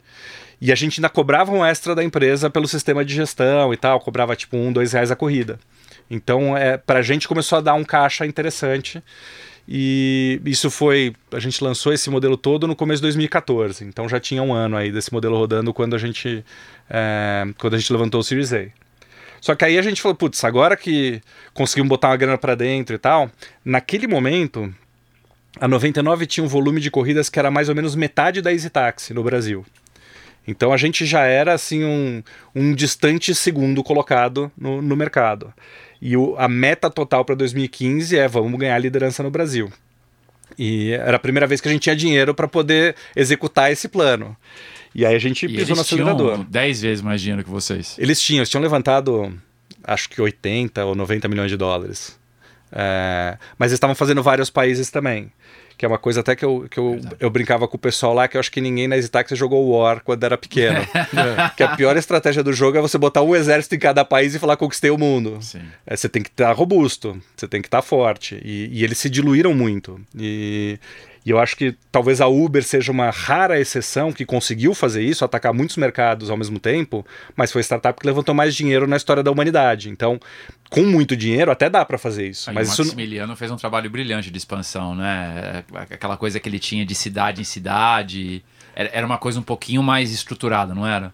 E 0.61 0.71
a 0.71 0.75
gente 0.75 0.99
ainda 0.99 1.09
cobrava 1.09 1.51
um 1.51 1.65
extra 1.65 1.93
da 1.93 2.03
empresa 2.03 2.49
pelo 2.49 2.67
sistema 2.67 3.03
de 3.03 3.13
gestão 3.13 3.73
e 3.73 3.77
tal, 3.77 3.99
cobrava 3.99 4.35
tipo 4.35 4.55
um, 4.55 4.71
dois 4.71 4.93
reais 4.93 5.11
a 5.11 5.15
corrida. 5.15 5.59
Então, 6.09 6.55
é, 6.55 6.77
para 6.77 6.99
a 6.99 7.01
gente 7.01 7.27
começou 7.27 7.57
a 7.57 7.61
dar 7.61 7.73
um 7.73 7.83
caixa 7.83 8.25
interessante. 8.25 9.03
E 9.67 10.39
isso 10.45 10.69
foi. 10.69 11.13
A 11.31 11.39
gente 11.39 11.63
lançou 11.63 11.91
esse 11.91 12.09
modelo 12.09 12.37
todo 12.37 12.67
no 12.67 12.75
começo 12.75 12.99
de 12.99 13.03
2014. 13.03 13.83
Então 13.83 14.07
já 14.07 14.19
tinha 14.19 14.43
um 14.43 14.53
ano 14.53 14.77
aí 14.77 14.91
desse 14.91 15.11
modelo 15.11 15.37
rodando 15.37 15.73
quando 15.73 15.95
a 15.95 15.97
gente, 15.97 16.45
é, 16.89 17.45
quando 17.57 17.73
a 17.73 17.77
gente 17.77 17.91
levantou 17.91 18.21
o 18.21 18.23
Series 18.23 18.53
A. 18.53 18.67
Só 19.41 19.53
que 19.55 19.65
aí 19.65 19.77
a 19.77 19.81
gente 19.81 20.01
falou, 20.01 20.15
putz, 20.15 20.43
agora 20.43 20.75
que 20.75 21.21
conseguimos 21.53 21.89
botar 21.89 22.09
uma 22.09 22.17
grana 22.17 22.37
para 22.37 22.55
dentro 22.55 22.95
e 22.95 22.99
tal, 22.99 23.29
naquele 23.63 24.07
momento, 24.07 24.73
a 25.59 25.67
99 25.67 26.25
tinha 26.25 26.43
um 26.43 26.47
volume 26.47 26.81
de 26.81 26.89
corridas 26.89 27.29
que 27.29 27.37
era 27.37 27.51
mais 27.51 27.69
ou 27.69 27.75
menos 27.75 27.95
metade 27.95 28.41
da 28.41 28.51
Easy 28.51 28.69
Taxi 28.69 29.13
no 29.13 29.23
Brasil. 29.23 29.65
Então 30.47 30.71
a 30.71 30.77
gente 30.77 31.05
já 31.05 31.23
era 31.23 31.53
assim 31.53 31.83
um, 31.83 32.23
um 32.53 32.73
distante 32.73 33.33
segundo 33.33 33.83
colocado 33.83 34.51
no, 34.57 34.81
no 34.81 34.95
mercado. 34.95 35.53
E 36.01 36.15
o, 36.15 36.35
a 36.37 36.47
meta 36.47 36.89
total 36.89 37.25
para 37.25 37.35
2015 37.35 38.17
é 38.17 38.27
vamos 38.27 38.59
ganhar 38.59 38.75
a 38.75 38.79
liderança 38.79 39.23
no 39.23 39.31
Brasil. 39.31 39.71
E 40.57 40.91
era 40.91 41.17
a 41.17 41.19
primeira 41.19 41.47
vez 41.47 41.59
que 41.59 41.67
a 41.67 41.71
gente 41.71 41.81
tinha 41.81 41.95
dinheiro 41.95 42.33
para 42.33 42.47
poder 42.47 42.95
executar 43.15 43.71
esse 43.71 43.87
plano. 43.87 44.35
E 44.93 45.05
aí 45.05 45.15
a 45.15 45.19
gente 45.19 45.47
pisou 45.47 45.75
no 45.75 45.81
acelerador. 45.81 46.43
10 46.45 46.81
vezes 46.81 47.01
mais 47.01 47.19
dinheiro 47.21 47.43
que 47.43 47.49
vocês. 47.49 47.95
Eles 47.97 48.21
tinham, 48.21 48.39
eles 48.39 48.49
tinham 48.49 48.61
levantado 48.61 49.33
acho 49.83 50.09
que 50.09 50.21
80 50.21 50.85
ou 50.85 50.95
90 50.95 51.27
milhões 51.27 51.51
de 51.51 51.57
dólares. 51.57 52.17
É, 52.71 53.37
mas 53.57 53.71
eles 53.71 53.77
estavam 53.77 53.95
fazendo 53.95 54.21
vários 54.21 54.49
países 54.49 54.89
também 54.89 55.31
que 55.77 55.85
é 55.85 55.87
uma 55.87 55.97
coisa 55.97 56.21
até 56.21 56.35
que 56.35 56.45
eu, 56.45 56.67
que 56.69 56.77
eu, 56.77 56.99
eu 57.19 57.29
brincava 57.29 57.67
com 57.67 57.75
o 57.75 57.79
pessoal 57.79 58.13
lá, 58.13 58.27
que 58.27 58.37
eu 58.37 58.39
acho 58.39 58.51
que 58.51 58.61
ninguém 58.61 58.87
na 58.87 58.99
Zitaxi 58.99 59.35
jogou 59.35 59.69
War 59.69 60.01
quando 60.03 60.23
era 60.23 60.37
pequeno. 60.37 60.79
é. 60.95 61.51
Que 61.55 61.63
a 61.63 61.75
pior 61.75 61.97
estratégia 61.97 62.41
do 62.41 62.53
jogo 62.53 62.77
é 62.77 62.81
você 62.81 62.97
botar 62.97 63.21
um 63.21 63.35
exército 63.35 63.75
em 63.75 63.79
cada 63.79 64.05
país 64.05 64.33
e 64.33 64.39
falar 64.39 64.57
conquistei 64.57 64.89
o 64.89 64.97
mundo. 64.97 65.39
É, 65.85 65.95
você 65.95 66.07
tem 66.07 66.23
que 66.23 66.29
estar 66.29 66.51
robusto, 66.53 67.21
você 67.35 67.47
tem 67.47 67.61
que 67.61 67.67
estar 67.67 67.81
forte. 67.81 68.39
E, 68.43 68.69
e 68.71 68.83
eles 68.83 68.97
se 68.97 69.09
diluíram 69.09 69.53
muito. 69.53 69.99
E 70.17 70.79
e 71.25 71.31
eu 71.31 71.39
acho 71.39 71.57
que 71.57 71.75
talvez 71.91 72.21
a 72.21 72.27
Uber 72.27 72.63
seja 72.63 72.91
uma 72.91 73.09
rara 73.09 73.59
exceção 73.59 74.13
que 74.13 74.23
conseguiu 74.23 74.75
fazer 74.75 75.01
isso, 75.01 75.25
atacar 75.25 75.51
muitos 75.53 75.75
mercados 75.75 76.29
ao 76.29 76.37
mesmo 76.37 76.59
tempo, 76.59 77.03
mas 77.35 77.51
foi 77.51 77.61
a 77.61 77.63
startup 77.63 77.99
que 77.99 78.05
levantou 78.05 78.35
mais 78.35 78.53
dinheiro 78.53 78.85
na 78.85 78.95
história 78.95 79.23
da 79.23 79.31
humanidade. 79.31 79.89
Então, 79.89 80.19
com 80.69 80.83
muito 80.83 81.17
dinheiro, 81.17 81.49
até 81.49 81.67
dá 81.67 81.83
para 81.83 81.97
fazer 81.97 82.29
isso. 82.29 82.47
Aí 82.49 82.55
mas 82.55 82.77
o 82.77 82.83
Maximiliano 82.83 83.33
isso... 83.33 83.39
fez 83.39 83.49
um 83.49 83.55
trabalho 83.55 83.89
brilhante 83.89 84.29
de 84.29 84.37
expansão, 84.37 84.93
né? 84.93 85.63
Aquela 85.89 86.15
coisa 86.15 86.39
que 86.39 86.47
ele 86.47 86.59
tinha 86.59 86.85
de 86.85 86.93
cidade 86.93 87.41
em 87.41 87.45
cidade. 87.45 88.43
Era 88.75 89.05
uma 89.05 89.17
coisa 89.17 89.39
um 89.39 89.43
pouquinho 89.43 89.81
mais 89.81 90.11
estruturada, 90.11 90.75
não 90.75 90.85
era? 90.85 91.11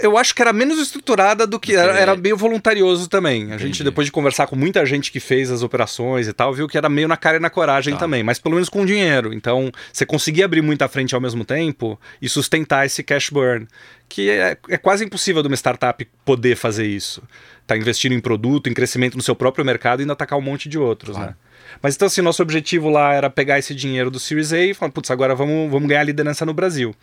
Eu 0.00 0.16
acho 0.16 0.34
que 0.34 0.42
era 0.42 0.52
menos 0.52 0.78
estruturada 0.78 1.46
do 1.46 1.58
que 1.58 1.74
era, 1.74 1.98
era 1.98 2.16
meio 2.16 2.36
voluntarioso 2.36 3.08
também. 3.08 3.42
A 3.42 3.46
Entendi. 3.46 3.64
gente, 3.64 3.84
depois 3.84 4.06
de 4.06 4.12
conversar 4.12 4.46
com 4.46 4.56
muita 4.56 4.84
gente 4.84 5.10
que 5.10 5.20
fez 5.20 5.50
as 5.50 5.62
operações 5.62 6.28
e 6.28 6.32
tal, 6.32 6.52
viu 6.52 6.68
que 6.68 6.76
era 6.76 6.88
meio 6.88 7.08
na 7.08 7.16
cara 7.16 7.36
e 7.36 7.40
na 7.40 7.50
coragem 7.50 7.94
tá. 7.94 8.00
também, 8.00 8.22
mas 8.22 8.38
pelo 8.38 8.54
menos 8.54 8.68
com 8.68 8.84
dinheiro. 8.84 9.32
Então, 9.32 9.70
você 9.92 10.04
conseguia 10.04 10.44
abrir 10.44 10.62
muita 10.62 10.88
frente 10.88 11.14
ao 11.14 11.20
mesmo 11.20 11.44
tempo 11.44 11.98
e 12.20 12.28
sustentar 12.28 12.86
esse 12.86 13.02
cash 13.02 13.30
burn, 13.30 13.66
que 14.08 14.30
é, 14.30 14.56
é 14.68 14.76
quase 14.76 15.04
impossível 15.04 15.42
de 15.42 15.48
uma 15.48 15.56
startup 15.56 16.06
poder 16.24 16.56
fazer 16.56 16.86
isso. 16.86 17.22
Tá 17.66 17.76
investindo 17.76 18.12
em 18.12 18.20
produto, 18.20 18.68
em 18.68 18.74
crescimento 18.74 19.16
no 19.16 19.22
seu 19.22 19.34
próprio 19.34 19.64
mercado 19.64 20.00
e 20.00 20.02
ainda 20.02 20.12
atacar 20.12 20.38
um 20.38 20.42
monte 20.42 20.68
de 20.68 20.78
outros, 20.78 21.16
claro. 21.16 21.30
né? 21.30 21.36
Mas 21.82 21.94
então, 21.96 22.06
assim, 22.06 22.20
nosso 22.20 22.42
objetivo 22.42 22.88
lá 22.88 23.12
era 23.12 23.28
pegar 23.28 23.58
esse 23.58 23.74
dinheiro 23.74 24.10
do 24.10 24.20
Series 24.20 24.52
A 24.52 24.58
e 24.58 24.74
falar, 24.74 24.92
putz, 24.92 25.10
agora 25.10 25.34
vamos, 25.34 25.70
vamos 25.70 25.88
ganhar 25.88 26.04
liderança 26.04 26.46
no 26.46 26.54
Brasil. 26.54 26.94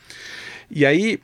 E 0.72 0.86
aí, 0.86 1.20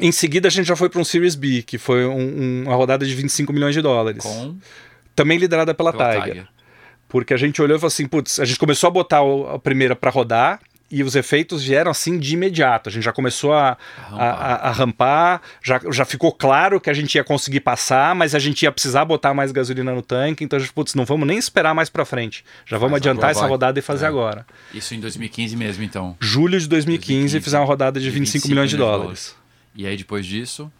em 0.00 0.12
seguida, 0.12 0.48
a 0.48 0.50
gente 0.50 0.66
já 0.66 0.76
foi 0.76 0.88
para 0.88 1.00
um 1.00 1.04
Series 1.04 1.34
B, 1.34 1.62
que 1.62 1.78
foi 1.78 2.06
um, 2.06 2.64
uma 2.64 2.74
rodada 2.74 3.06
de 3.06 3.14
25 3.14 3.52
milhões 3.52 3.74
de 3.74 3.82
dólares. 3.82 4.22
Com... 4.22 4.56
Também 5.14 5.38
liderada 5.38 5.74
pela, 5.74 5.92
pela 5.92 6.12
Tiger. 6.12 6.24
Tiger. 6.24 6.48
Porque 7.08 7.32
a 7.32 7.36
gente 7.36 7.60
olhou 7.60 7.76
e 7.76 7.80
falou 7.80 7.88
assim: 7.88 8.06
putz, 8.06 8.38
a 8.38 8.44
gente 8.44 8.58
começou 8.58 8.88
a 8.88 8.90
botar 8.90 9.20
a 9.54 9.58
primeira 9.58 9.96
para 9.96 10.10
rodar 10.10 10.60
e 10.90 11.02
os 11.02 11.14
efeitos 11.14 11.64
vieram 11.64 11.90
assim 11.90 12.18
de 12.18 12.34
imediato. 12.34 12.88
A 12.88 12.92
gente 12.92 13.02
já 13.02 13.12
começou 13.12 13.52
a, 13.52 13.76
a, 14.10 14.24
a, 14.24 14.54
a, 14.68 14.72
rampar, 14.72 15.42
já, 15.62 15.80
já 15.90 16.04
ficou 16.04 16.32
claro 16.32 16.80
que 16.80 16.88
a 16.88 16.94
gente 16.94 17.14
ia 17.14 17.24
conseguir 17.24 17.60
passar, 17.60 18.14
mas 18.14 18.34
a 18.34 18.38
gente 18.38 18.62
ia 18.62 18.72
precisar 18.72 19.04
botar 19.04 19.34
mais 19.34 19.52
gasolina 19.52 19.94
no 19.94 20.02
tanque. 20.02 20.44
Então 20.44 20.56
a 20.56 20.60
gente, 20.60 20.72
putz, 20.72 20.94
não 20.94 21.04
vamos 21.04 21.26
nem 21.26 21.38
esperar 21.38 21.74
mais 21.74 21.90
para 21.90 22.04
frente. 22.04 22.44
Já 22.64 22.78
vamos 22.78 22.92
Faz 22.92 23.02
adiantar 23.02 23.30
essa 23.30 23.46
rodada 23.46 23.78
e 23.78 23.82
fazer 23.82 24.06
é. 24.06 24.08
agora. 24.08 24.46
Isso 24.72 24.94
em 24.94 25.00
2015 25.00 25.56
mesmo, 25.56 25.84
então? 25.84 26.16
Julho 26.20 26.58
de 26.58 26.66
2015, 26.66 27.12
2015 27.12 27.40
fizemos 27.44 27.62
uma 27.62 27.68
rodada 27.68 28.00
de 28.00 28.08
25, 28.10 28.24
25 28.24 28.48
milhões 28.48 28.70
de 28.70 28.76
dólares. 28.76 29.02
dólares. 29.02 29.47
E 29.78 29.86
aí 29.86 29.96
depois 29.96 30.26
disso, 30.26 30.72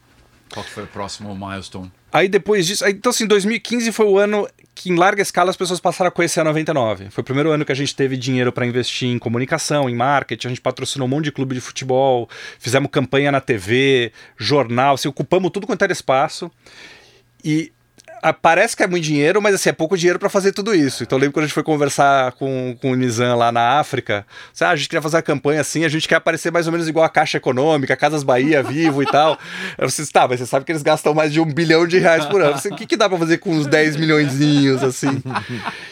qual 0.52 0.64
foi 0.64 0.82
o 0.82 0.87
próximo 0.88 1.32
milestone? 1.32 1.92
Aí 2.12 2.28
depois 2.28 2.66
disso, 2.66 2.84
aí, 2.84 2.92
então 2.92 3.11
assim, 3.11 3.28
2015 3.28 3.92
foi 3.92 4.06
o 4.06 4.18
ano 4.18 4.48
que 4.74 4.90
em 4.90 4.96
larga 4.96 5.22
escala 5.22 5.50
as 5.50 5.56
pessoas 5.56 5.78
passaram 5.78 6.08
a 6.08 6.11
conhecer 6.11 6.40
a 6.40 6.44
99. 6.44 7.08
Foi 7.11 7.22
o 7.22 7.24
primeiro 7.24 7.52
ano 7.52 7.64
que 7.64 7.70
a 7.70 7.76
gente 7.76 7.94
teve 7.94 8.16
dinheiro 8.16 8.52
para 8.52 8.66
investir 8.66 9.08
em 9.08 9.16
comunicação, 9.16 9.88
em 9.88 9.94
marketing, 9.94 10.48
a 10.48 10.50
gente 10.50 10.61
patrocinou 10.61 11.06
um 11.06 11.11
monte 11.11 11.26
de 11.26 11.32
clube 11.32 11.54
de 11.54 11.61
futebol, 11.61 12.28
fizemos 12.58 12.90
campanha 12.90 13.30
na 13.30 13.40
TV, 13.40 14.12
jornal, 14.37 14.96
assim, 14.96 15.06
ocupamos 15.06 15.52
tudo 15.52 15.64
quanto 15.64 15.82
era 15.82 15.92
espaço. 15.92 16.50
E 17.44 17.70
parece 18.40 18.76
que 18.76 18.83
é 18.83 18.87
muito 18.87 19.04
dinheiro, 19.04 19.40
mas 19.40 19.54
assim, 19.54 19.68
é 19.68 19.72
pouco 19.72 19.96
dinheiro 19.96 20.18
para 20.18 20.28
fazer 20.28 20.52
tudo 20.52 20.74
isso. 20.74 21.02
Então 21.02 21.18
eu 21.18 21.20
lembro 21.20 21.35
quando 21.35 21.44
a 21.44 21.46
gente 21.46 21.54
foi 21.54 21.62
conversar 21.62 22.33
com, 22.33 22.76
com 22.81 22.92
o 22.92 22.94
Nizam 22.94 23.37
lá 23.37 23.52
na 23.52 23.78
África, 23.78 24.26
assim, 24.52 24.64
ah, 24.64 24.70
a 24.70 24.76
gente 24.76 24.88
queria 24.88 25.02
fazer 25.02 25.18
a 25.18 25.22
campanha 25.22 25.61
assim, 25.61 25.85
a 25.85 25.88
gente 25.88 26.09
quer 26.09 26.16
aparecer 26.16 26.52
mais 26.52 26.66
ou 26.66 26.72
menos 26.72 26.88
igual 26.88 27.04
a 27.04 27.09
Caixa 27.09 27.38
Econômica, 27.38 27.96
Casas 27.96 28.22
Bahia, 28.22 28.62
Vivo 28.62 29.02
e 29.02 29.07
tal. 29.07 29.38
Eu 29.76 29.87
disse, 29.87 30.11
tá, 30.12 30.26
mas 30.26 30.40
você 30.40 30.46
sabe 30.46 30.64
que 30.64 30.72
eles 30.72 30.83
gastam 30.83 31.14
mais 31.14 31.33
de 31.33 31.40
um 31.40 31.46
bilhão 31.46 31.87
de 31.87 31.98
reais 31.98 32.24
por 32.26 32.40
ano. 32.40 32.57
o 32.57 32.76
que, 32.76 32.87
que 32.87 32.96
dá 32.96 33.09
para 33.09 33.18
fazer 33.18 33.38
com 33.38 33.50
uns 33.50 33.66
10 33.66 33.96
milhõeszinhos, 33.96 34.83
assim? 34.83 35.22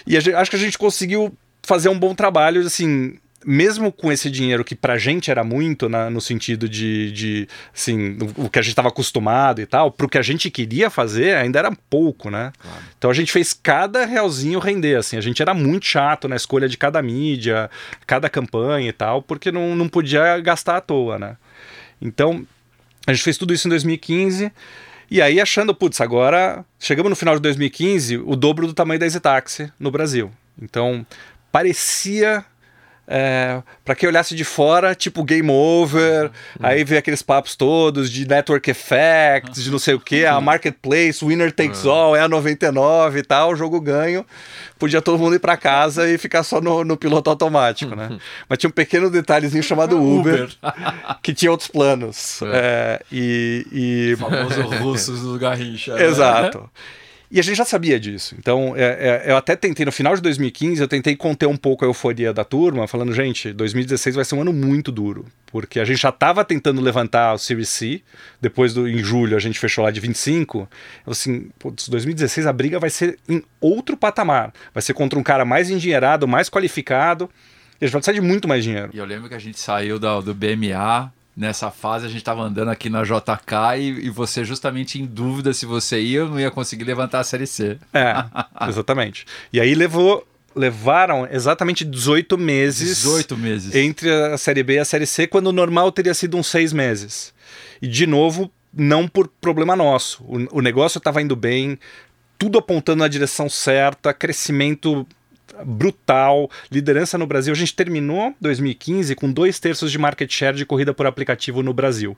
E 0.07 0.19
gente, 0.21 0.35
acho 0.35 0.51
que 0.51 0.57
a 0.57 0.61
gente 0.61 0.79
conseguiu 0.79 1.37
fazer 1.63 1.89
um 1.89 1.99
bom 1.99 2.15
trabalho, 2.15 2.65
assim, 2.65 3.19
mesmo 3.47 3.93
com 3.93 4.11
esse 4.11 4.29
dinheiro 4.29 4.65
que 4.65 4.75
pra 4.75 4.99
gente 4.99 5.31
era 5.31 5.45
muito, 5.45 5.89
na, 5.89 6.11
no 6.11 6.21
sentido 6.21 6.69
de, 6.69 7.13
de 7.13 7.49
assim, 7.73 8.19
o 8.37 8.51
que 8.51 8.59
a 8.59 8.63
gente 8.63 8.73
estava 8.73 8.89
acostumado 8.89 9.61
e 9.61 9.67
tal, 9.67 9.93
pro 9.93 10.09
que 10.09 10.19
a 10.19 10.23
gente 10.23 10.51
queria 10.51 10.91
fazer 10.91 11.37
ainda 11.37 11.61
era 11.61 11.71
pouco, 11.89 12.29
né? 12.29 12.53
Claro. 12.59 12.83
Então 12.99 13.09
a 13.09 13.15
gente 13.15 13.31
fez 13.31 13.53
cada 13.53 14.05
realzinho 14.05 14.59
render, 14.59 14.97
assim, 14.97 15.17
a 15.17 15.21
gente 15.21 15.41
era 15.41 15.55
muito 15.55 15.87
chato 15.87 16.27
na 16.27 16.35
escolha 16.35 16.69
de 16.69 16.77
cada 16.77 17.01
mídia, 17.01 17.71
cada 18.05 18.29
campanha 18.29 18.89
e 18.89 18.93
tal, 18.93 19.23
porque 19.23 19.53
não, 19.53 19.77
não 19.77 19.89
podia 19.89 20.41
gastar 20.41 20.79
à 20.79 20.81
toa, 20.81 21.17
né? 21.17 21.37
Então, 22.03 22.45
a 23.07 23.13
gente 23.13 23.23
fez 23.23 23.39
tudo 23.39 23.55
isso 23.55 23.69
em 23.69 23.71
2015. 23.71 24.53
E 25.09 25.23
aí, 25.23 25.41
achando, 25.41 25.73
putz, 25.73 26.01
agora 26.01 26.65
chegamos 26.81 27.11
no 27.11 27.17
final 27.17 27.37
de 27.37 27.43
2015, 27.43 28.19
o 28.19 28.35
dobro 28.35 28.67
do 28.67 28.75
tamanho 28.75 28.99
da 28.99 29.07
Exitaxi 29.07 29.73
no 29.79 29.91
Brasil. 29.91 30.33
Então, 30.61 31.07
parecia 31.53 32.45
é, 33.09 33.63
para 33.85 33.95
quem 33.95 34.09
olhasse 34.09 34.35
de 34.35 34.45
fora, 34.45 34.95
tipo 34.95 35.23
game 35.23 35.51
over, 35.51 36.25
uhum. 36.25 36.31
aí 36.61 36.83
vê 36.83 36.97
aqueles 36.97 37.23
papos 37.23 37.55
todos 37.55 38.11
de 38.11 38.27
network 38.27 38.71
effects, 38.71 39.63
de 39.63 39.71
não 39.71 39.79
sei 39.79 39.95
o 39.95 40.01
que, 40.01 40.25
a 40.25 40.41
marketplace, 40.41 41.25
winner 41.25 41.53
takes 41.53 41.85
uhum. 41.85 41.93
all, 41.93 42.17
é 42.17 42.21
a 42.21 42.29
99 42.29 43.19
e 43.19 43.23
tal, 43.23 43.55
jogo 43.55 43.81
ganho. 43.81 44.27
Podia 44.79 45.01
todo 45.01 45.19
mundo 45.19 45.35
ir 45.35 45.39
para 45.39 45.57
casa 45.57 46.09
e 46.09 46.19
ficar 46.19 46.43
só 46.43 46.61
no, 46.61 46.85
no 46.85 46.97
piloto 46.97 47.31
automático, 47.31 47.95
né? 47.95 48.09
Uhum. 48.11 48.19
Mas 48.49 48.59
tinha 48.59 48.69
um 48.69 48.73
pequeno 48.73 49.09
detalhezinho 49.09 49.63
chamado 49.63 50.03
Uber, 50.03 50.49
que 51.23 51.33
tinha 51.33 51.51
outros 51.51 51.69
planos. 51.69 52.43
É. 52.43 52.47
É, 52.53 53.03
e, 53.11 53.67
e... 53.73 54.15
O 54.15 54.19
famoso 54.19 54.63
russos 54.63 55.21
do 55.23 55.39
Garrincha. 55.39 55.95
Né? 55.95 56.01
E 57.31 57.41
a 57.41 57.43
gente 57.43 57.57
já 57.57 57.65
sabia 57.65 57.99
disso. 57.99 58.37
Então, 58.39 58.75
é, 58.77 59.25
é, 59.27 59.31
eu 59.31 59.37
até 59.37 59.57
tentei, 59.57 59.85
no 59.85 59.91
final 59.91 60.15
de 60.15 60.23
2015, 60.23 60.81
eu 60.81 60.87
tentei 60.87 61.17
conter 61.17 61.47
um 61.47 61.57
pouco 61.57 61.85
a 61.85 61.89
euforia 61.89 62.33
da 62.33 62.45
turma, 62.45 62.87
falando, 62.87 63.13
gente, 63.13 63.53
2016 63.53 64.15
vai 64.15 64.25
ser 64.25 64.37
um 64.37 64.43
ano 64.43 64.53
muito 64.53 64.93
duro. 64.93 65.27
Porque 65.47 65.81
a 65.81 65.85
gente 65.85 66.01
já 66.01 66.11
estava 66.11 66.45
tentando 66.45 66.81
levantar 66.81 67.35
o 67.35 67.39
Series 67.39 67.69
C, 67.69 68.03
depois 68.41 68.75
do, 68.75 68.89
em 68.89 68.99
julho 68.99 69.37
a 69.37 69.41
gente 69.41 69.59
fechou 69.59 69.85
lá 69.85 69.91
de 69.91 69.99
25. 69.99 70.69
Eu 71.05 71.13
assim, 71.13 71.49
putz, 71.59 71.89
2016 71.89 72.47
a 72.47 72.53
briga 72.53 72.79
vai 72.79 72.91
ser 72.91 73.19
em 73.29 73.43
outro 73.61 73.97
patamar. 73.97 74.53
Vai 74.73 74.83
ser 74.83 74.95
contra 74.95 75.19
um 75.19 75.23
cara 75.23 75.45
mais 75.45 75.69
endinheirado, 75.69 76.29
mais 76.29 76.49
qualificado. 76.49 77.29
E 77.81 77.85
gente 77.85 77.93
vai 77.93 78.01
precisar 78.01 78.21
de 78.21 78.21
muito 78.21 78.49
mais 78.49 78.65
dinheiro. 78.65 78.91
E 78.95 78.99
eu 78.99 79.05
lembro 79.05 79.29
que 79.29 79.35
a 79.35 79.39
gente 79.39 79.59
saiu 79.59 79.99
do 79.99 80.35
BMA 80.35 81.13
nessa 81.37 81.71
fase 81.71 82.07
a 82.07 82.09
gente 82.09 82.19
estava 82.19 82.43
andando 82.43 82.71
aqui 82.71 82.89
na 82.89 83.03
JK 83.03 83.79
e, 83.79 84.07
e, 84.07 84.11
você 84.11 84.45
justamente 84.45 85.01
em 85.01 85.05
dúvida 85.05 85.53
se 85.53 85.67
você 85.67 86.01
ia 86.01 86.25
ou 86.25 86.31
não 86.31 86.41
ia 86.41 86.51
conseguir 86.51 86.85
levantar 86.85 87.21
a 87.21 87.25
Série 87.25 87.47
C. 87.47 87.79
É, 87.93 88.15
exatamente. 88.67 89.27
E 89.53 89.61
aí 89.61 89.75
levou 89.75 90.27
levaram 90.55 91.29
exatamente 91.31 91.85
18 91.85 92.39
meses 92.39 92.89
18 93.05 93.37
meses 93.37 93.75
entre 93.75 94.11
a 94.11 94.39
Série 94.39 94.63
B 94.63 94.77
e 94.77 94.79
a 94.79 94.87
Série 94.87 95.07
C, 95.07 95.27
quando 95.27 95.49
o 95.49 95.53
normal 95.53 95.93
teria 95.93 96.15
sido 96.15 96.39
uns 96.39 96.47
seis 96.47 96.73
meses. 96.73 97.35
E 97.83 97.87
de 97.87 98.07
novo, 98.07 98.51
não 98.73 99.07
por 99.07 99.29
problema 99.29 99.77
nosso. 99.77 100.25
O, 100.25 100.59
o 100.59 100.63
negócio 100.63 100.97
estava 100.97 101.21
indo 101.21 101.37
bem, 101.37 101.79
tudo 102.39 102.59
apontando 102.59 103.01
na 103.01 103.09
direção 103.09 103.51
certa, 103.51 104.15
crescimento 104.15 105.07
brutal, 105.65 106.51
liderança 106.71 107.17
no 107.17 107.27
Brasil. 107.27 107.53
A 107.53 107.57
gente 107.57 107.75
terminou 107.75 108.35
2015 108.41 109.15
com 109.15 109.31
dois 109.31 109.59
terços 109.59 109.91
de 109.91 109.99
market 109.99 110.33
share 110.33 110.57
de 110.57 110.67
corrida 110.67 110.93
por 110.93 111.07
aplicativo 111.07 111.63
no 111.63 111.73
Brasil. 111.73 112.17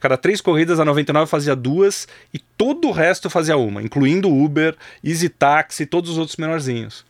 Cada 0.00 0.16
três 0.16 0.40
corridas, 0.40 0.80
a 0.80 0.84
99 0.84 1.30
fazia 1.30 1.54
duas 1.54 2.08
e 2.32 2.38
todo 2.38 2.88
o 2.88 2.90
resto 2.90 3.28
fazia 3.28 3.56
uma, 3.56 3.82
incluindo 3.82 4.34
Uber, 4.34 4.74
Easy 5.04 5.28
Taxi, 5.28 5.84
todos 5.84 6.10
os 6.10 6.18
outros 6.18 6.38
menorzinhos. 6.38 7.04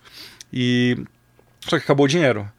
E 0.52 0.98
só 1.60 1.78
que 1.78 1.84
acabou 1.84 2.06
o 2.06 2.08
dinheiro. 2.08 2.50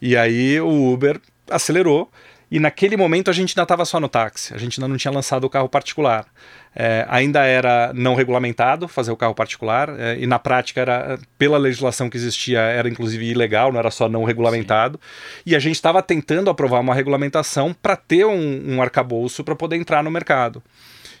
E 0.00 0.16
aí 0.16 0.60
o 0.60 0.92
Uber 0.92 1.20
acelerou 1.50 2.10
e 2.50 2.58
naquele 2.58 2.96
momento 2.96 3.30
a 3.30 3.32
gente 3.32 3.50
ainda 3.50 3.62
estava 3.62 3.84
só 3.84 4.00
no 4.00 4.08
táxi, 4.08 4.54
a 4.54 4.58
gente 4.58 4.80
ainda 4.80 4.88
não 4.88 4.96
tinha 4.96 5.12
lançado 5.12 5.44
o 5.44 5.50
carro 5.50 5.68
particular. 5.68 6.26
É, 6.74 7.04
ainda 7.08 7.44
era 7.44 7.92
não 7.92 8.14
regulamentado 8.14 8.86
fazer 8.86 9.10
o 9.10 9.16
carro 9.16 9.34
particular, 9.34 9.88
é, 9.98 10.18
e 10.18 10.26
na 10.26 10.38
prática 10.38 10.80
era, 10.80 11.18
pela 11.36 11.58
legislação 11.58 12.08
que 12.08 12.16
existia, 12.16 12.60
era 12.60 12.88
inclusive 12.88 13.28
ilegal, 13.28 13.72
não 13.72 13.80
era 13.80 13.90
só 13.90 14.08
não 14.08 14.24
regulamentado. 14.24 15.00
Sim. 15.02 15.42
E 15.46 15.56
a 15.56 15.58
gente 15.58 15.74
estava 15.74 16.02
tentando 16.02 16.48
aprovar 16.48 16.80
uma 16.80 16.94
regulamentação 16.94 17.74
para 17.74 17.96
ter 17.96 18.24
um, 18.24 18.76
um 18.76 18.82
arcabouço 18.82 19.42
para 19.42 19.56
poder 19.56 19.76
entrar 19.76 20.02
no 20.02 20.10
mercado. 20.10 20.62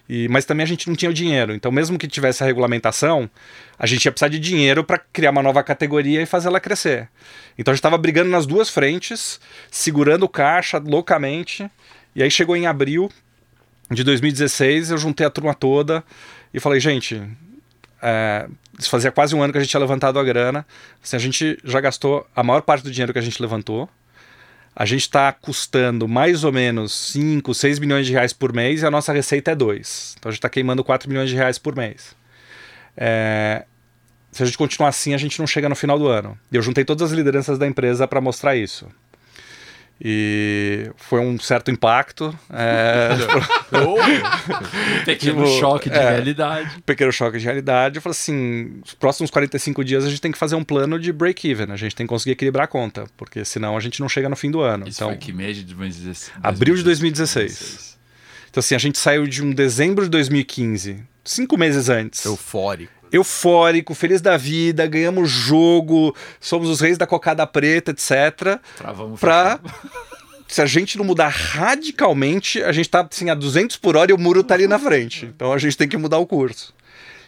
E, 0.08 0.26
mas 0.28 0.44
também 0.44 0.64
a 0.64 0.66
gente 0.66 0.88
não 0.88 0.96
tinha 0.96 1.10
o 1.10 1.14
dinheiro. 1.14 1.54
Então, 1.54 1.70
mesmo 1.70 1.96
que 1.96 2.08
tivesse 2.08 2.42
a 2.42 2.46
regulamentação, 2.46 3.30
a 3.78 3.86
gente 3.86 4.04
ia 4.04 4.10
precisar 4.10 4.28
de 4.28 4.40
dinheiro 4.40 4.82
para 4.82 4.98
criar 4.98 5.30
uma 5.30 5.42
nova 5.42 5.62
categoria 5.62 6.20
e 6.20 6.26
fazer 6.26 6.48
ela 6.48 6.58
crescer. 6.58 7.08
Então 7.56 7.70
a 7.70 7.74
gente 7.74 7.78
estava 7.78 7.96
brigando 7.96 8.28
nas 8.28 8.44
duas 8.44 8.68
frentes, 8.68 9.40
segurando 9.70 10.28
caixa 10.28 10.78
loucamente. 10.78 11.70
E 12.14 12.24
aí 12.24 12.30
chegou 12.30 12.56
em 12.56 12.66
abril 12.66 13.08
de 13.90 14.04
2016, 14.04 14.90
eu 14.90 14.98
juntei 14.98 15.26
a 15.26 15.30
turma 15.30 15.54
toda 15.54 16.04
e 16.52 16.60
falei, 16.60 16.80
gente, 16.80 17.20
é, 18.00 18.48
isso 18.78 18.88
fazia 18.90 19.10
quase 19.10 19.34
um 19.34 19.42
ano 19.42 19.52
que 19.52 19.58
a 19.58 19.60
gente 19.60 19.70
tinha 19.70 19.80
levantado 19.80 20.18
a 20.18 20.24
grana. 20.24 20.66
Assim, 21.02 21.16
a 21.16 21.18
gente 21.18 21.58
já 21.64 21.80
gastou 21.80 22.26
a 22.34 22.42
maior 22.42 22.62
parte 22.62 22.84
do 22.84 22.90
dinheiro 22.90 23.12
que 23.12 23.18
a 23.18 23.22
gente 23.22 23.40
levantou 23.40 23.88
a 24.74 24.86
gente 24.86 25.02
está 25.02 25.32
custando 25.32 26.06
mais 26.06 26.44
ou 26.44 26.52
menos 26.52 26.92
5, 27.12 27.52
6 27.52 27.78
milhões 27.78 28.06
de 28.06 28.12
reais 28.12 28.32
por 28.32 28.52
mês 28.52 28.82
e 28.82 28.86
a 28.86 28.90
nossa 28.90 29.12
receita 29.12 29.50
é 29.50 29.54
2. 29.54 30.14
Então 30.18 30.30
a 30.30 30.32
gente 30.32 30.38
está 30.38 30.48
queimando 30.48 30.84
4 30.84 31.08
milhões 31.08 31.28
de 31.28 31.36
reais 31.36 31.58
por 31.58 31.76
mês. 31.76 32.14
É... 32.96 33.64
Se 34.32 34.42
a 34.42 34.46
gente 34.46 34.56
continuar 34.56 34.88
assim, 34.88 35.12
a 35.12 35.18
gente 35.18 35.38
não 35.40 35.46
chega 35.46 35.68
no 35.68 35.74
final 35.74 35.98
do 35.98 36.06
ano. 36.06 36.38
Eu 36.52 36.62
juntei 36.62 36.84
todas 36.84 37.10
as 37.10 37.16
lideranças 37.16 37.58
da 37.58 37.66
empresa 37.66 38.06
para 38.06 38.20
mostrar 38.20 38.54
isso. 38.54 38.86
E 40.02 40.90
foi 40.96 41.20
um 41.20 41.38
certo 41.38 41.70
impacto. 41.70 42.34
É... 42.48 43.10
pequeno 45.04 45.44
tipo, 45.44 45.60
choque 45.60 45.90
de 45.90 45.96
é, 45.96 46.10
realidade. 46.12 46.82
Pequeno 46.86 47.12
choque 47.12 47.38
de 47.38 47.44
realidade. 47.44 47.96
Eu 47.96 48.02
falei 48.02 48.16
assim: 48.16 48.80
os 48.84 48.94
próximos 48.94 49.30
45 49.30 49.84
dias 49.84 50.04
a 50.04 50.08
gente 50.08 50.20
tem 50.20 50.32
que 50.32 50.38
fazer 50.38 50.56
um 50.56 50.64
plano 50.64 50.98
de 50.98 51.12
break-even. 51.12 51.70
A 51.70 51.76
gente 51.76 51.94
tem 51.94 52.06
que 52.06 52.08
conseguir 52.08 52.32
equilibrar 52.32 52.64
a 52.64 52.68
conta, 52.68 53.04
porque 53.16 53.44
senão 53.44 53.76
a 53.76 53.80
gente 53.80 54.00
não 54.00 54.08
chega 54.08 54.28
no 54.28 54.36
fim 54.36 54.50
do 54.50 54.60
ano. 54.60 54.88
Isso 54.88 54.98
então, 54.98 55.10
foi 55.10 55.18
que 55.18 55.32
mês 55.32 55.56
de 55.56 55.64
2016? 55.64 56.32
Abril 56.42 56.74
de 56.76 56.82
2016. 56.82 57.50
2016. 57.50 58.00
Então, 58.50 58.60
assim, 58.60 58.74
a 58.74 58.78
gente 58.78 58.98
saiu 58.98 59.26
de 59.26 59.44
um 59.44 59.52
dezembro 59.52 60.04
de 60.04 60.10
2015, 60.10 61.04
cinco 61.22 61.56
meses 61.56 61.88
antes. 61.88 62.24
Eufórico 62.24 62.99
eufórico, 63.12 63.94
feliz 63.94 64.20
da 64.20 64.36
vida, 64.36 64.86
ganhamos 64.86 65.30
jogo, 65.30 66.14
somos 66.40 66.68
os 66.68 66.80
reis 66.80 66.98
da 66.98 67.06
cocada 67.06 67.46
preta, 67.46 67.90
etc. 67.90 68.60
Pra, 69.18 69.60
se 70.46 70.60
a 70.60 70.66
gente 70.66 70.98
não 70.98 71.04
mudar 71.04 71.28
radicalmente, 71.28 72.62
a 72.62 72.72
gente 72.72 72.88
tá 72.88 73.06
assim 73.08 73.30
a 73.30 73.34
200 73.34 73.76
por 73.76 73.96
hora 73.96 74.10
e 74.10 74.14
o 74.14 74.18
muro 74.18 74.42
tá 74.42 74.54
ali 74.54 74.66
na 74.66 74.78
frente. 74.78 75.26
Então 75.26 75.52
a 75.52 75.58
gente 75.58 75.76
tem 75.76 75.88
que 75.88 75.96
mudar 75.96 76.18
o 76.18 76.26
curso. 76.26 76.74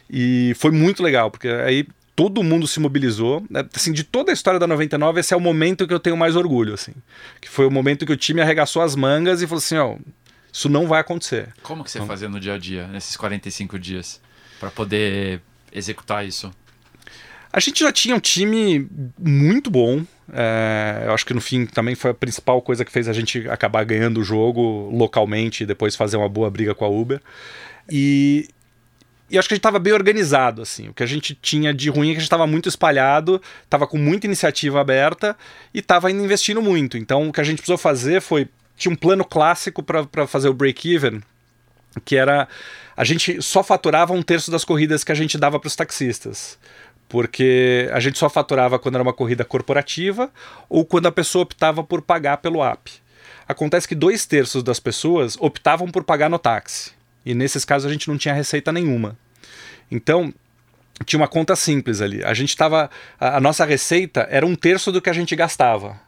E 0.09 0.53
foi 0.57 0.71
muito 0.71 1.01
legal, 1.01 1.31
porque 1.31 1.47
aí 1.47 1.87
todo 2.15 2.43
mundo 2.43 2.67
se 2.67 2.79
mobilizou. 2.79 3.43
Né? 3.49 3.65
Assim, 3.73 3.91
de 3.91 4.03
toda 4.03 4.31
a 4.31 4.33
história 4.33 4.59
da 4.59 4.67
99, 4.67 5.19
esse 5.19 5.33
é 5.33 5.37
o 5.37 5.39
momento 5.39 5.87
que 5.87 5.93
eu 5.93 5.99
tenho 5.99 6.17
mais 6.17 6.35
orgulho, 6.35 6.73
assim. 6.73 6.93
Que 7.41 7.49
foi 7.49 7.65
o 7.65 7.71
momento 7.71 8.05
que 8.05 8.11
o 8.11 8.17
time 8.17 8.41
arregaçou 8.41 8.81
as 8.81 8.95
mangas 8.95 9.41
e 9.41 9.47
falou 9.47 9.59
assim, 9.59 9.77
ó, 9.77 9.95
isso 10.51 10.69
não 10.69 10.87
vai 10.87 11.01
acontecer. 11.01 11.53
Como 11.63 11.83
que 11.83 11.91
você 11.91 11.97
então, 11.97 12.07
fazia 12.07 12.29
no 12.29 12.39
dia 12.39 12.53
a 12.53 12.57
dia, 12.57 12.87
nesses 12.87 13.17
45 13.17 13.79
dias, 13.79 14.21
para 14.59 14.69
poder 14.69 15.41
executar 15.73 16.25
isso? 16.25 16.53
A 17.53 17.59
gente 17.59 17.81
já 17.81 17.91
tinha 17.91 18.15
um 18.15 18.19
time 18.19 18.87
muito 19.19 19.69
bom. 19.69 20.03
É, 20.33 21.03
eu 21.05 21.13
acho 21.13 21.23
que 21.23 21.35
no 21.35 21.41
fim 21.41 21.67
também 21.67 21.93
foi 21.93 22.09
a 22.09 22.13
principal 22.13 22.59
coisa 22.63 22.83
que 22.83 22.91
fez 22.91 23.07
a 23.07 23.13
gente 23.13 23.47
acabar 23.47 23.83
ganhando 23.83 24.19
o 24.19 24.23
jogo 24.23 24.89
localmente 24.91 25.61
e 25.61 25.65
depois 25.65 25.95
fazer 25.95 26.17
uma 26.17 26.27
boa 26.27 26.49
briga 26.49 26.73
com 26.73 26.83
a 26.83 26.87
Uber. 26.87 27.21
E, 27.87 28.47
e 29.29 29.37
acho 29.37 29.47
que 29.47 29.53
a 29.53 29.55
gente 29.55 29.59
estava 29.59 29.77
bem 29.77 29.93
organizado, 29.93 30.63
assim. 30.63 30.89
O 30.89 30.93
que 30.95 31.03
a 31.03 31.05
gente 31.05 31.35
tinha 31.35 31.71
de 31.71 31.91
ruim 31.91 32.07
é 32.07 32.11
que 32.13 32.17
a 32.17 32.19
gente 32.21 32.23
estava 32.23 32.47
muito 32.47 32.67
espalhado, 32.67 33.39
estava 33.63 33.85
com 33.85 33.99
muita 33.99 34.25
iniciativa 34.25 34.81
aberta 34.81 35.37
e 35.71 35.77
estava 35.77 36.09
investindo 36.09 36.59
muito. 36.59 36.97
Então 36.97 37.29
o 37.29 37.31
que 37.31 37.41
a 37.41 37.43
gente 37.43 37.57
precisou 37.57 37.77
fazer 37.77 38.19
foi. 38.19 38.47
Tinha 38.75 38.91
um 38.91 38.95
plano 38.95 39.23
clássico 39.23 39.83
para 39.83 40.25
fazer 40.25 40.49
o 40.49 40.53
break-even, 40.55 41.21
que 42.03 42.15
era 42.15 42.47
a 42.95 43.03
gente 43.03 43.41
só 43.41 43.63
faturava 43.63 44.13
um 44.13 44.21
terço 44.21 44.51
das 44.51 44.63
corridas 44.63 45.03
que 45.03 45.11
a 45.11 45.15
gente 45.15 45.37
dava 45.37 45.59
para 45.59 45.67
os 45.67 45.75
taxistas. 45.75 46.57
Porque 47.09 47.89
a 47.91 47.99
gente 47.99 48.17
só 48.17 48.29
faturava 48.29 48.79
quando 48.79 48.95
era 48.95 49.03
uma 49.03 49.13
corrida 49.13 49.43
corporativa 49.43 50.31
ou 50.69 50.85
quando 50.85 51.07
a 51.07 51.11
pessoa 51.11 51.43
optava 51.43 51.83
por 51.83 52.01
pagar 52.01 52.37
pelo 52.37 52.63
app. 52.63 52.91
Acontece 53.47 53.87
que 53.87 53.95
dois 53.95 54.25
terços 54.25 54.63
das 54.63 54.79
pessoas 54.79 55.37
optavam 55.39 55.89
por 55.89 56.03
pagar 56.03 56.29
no 56.29 56.39
táxi. 56.39 56.91
E 57.25 57.33
nesses 57.33 57.65
casos 57.65 57.89
a 57.89 57.93
gente 57.93 58.07
não 58.07 58.17
tinha 58.17 58.33
receita 58.33 58.71
nenhuma. 58.71 59.17
Então, 59.91 60.33
tinha 61.05 61.19
uma 61.19 61.27
conta 61.27 61.55
simples 61.55 62.01
ali. 62.01 62.23
A 62.23 62.33
gente 62.33 62.49
estava. 62.49 62.89
A, 63.19 63.37
a 63.37 63.41
nossa 63.41 63.65
receita 63.65 64.27
era 64.29 64.45
um 64.45 64.55
terço 64.55 64.91
do 64.91 65.01
que 65.01 65.09
a 65.09 65.13
gente 65.13 65.35
gastava. 65.35 65.99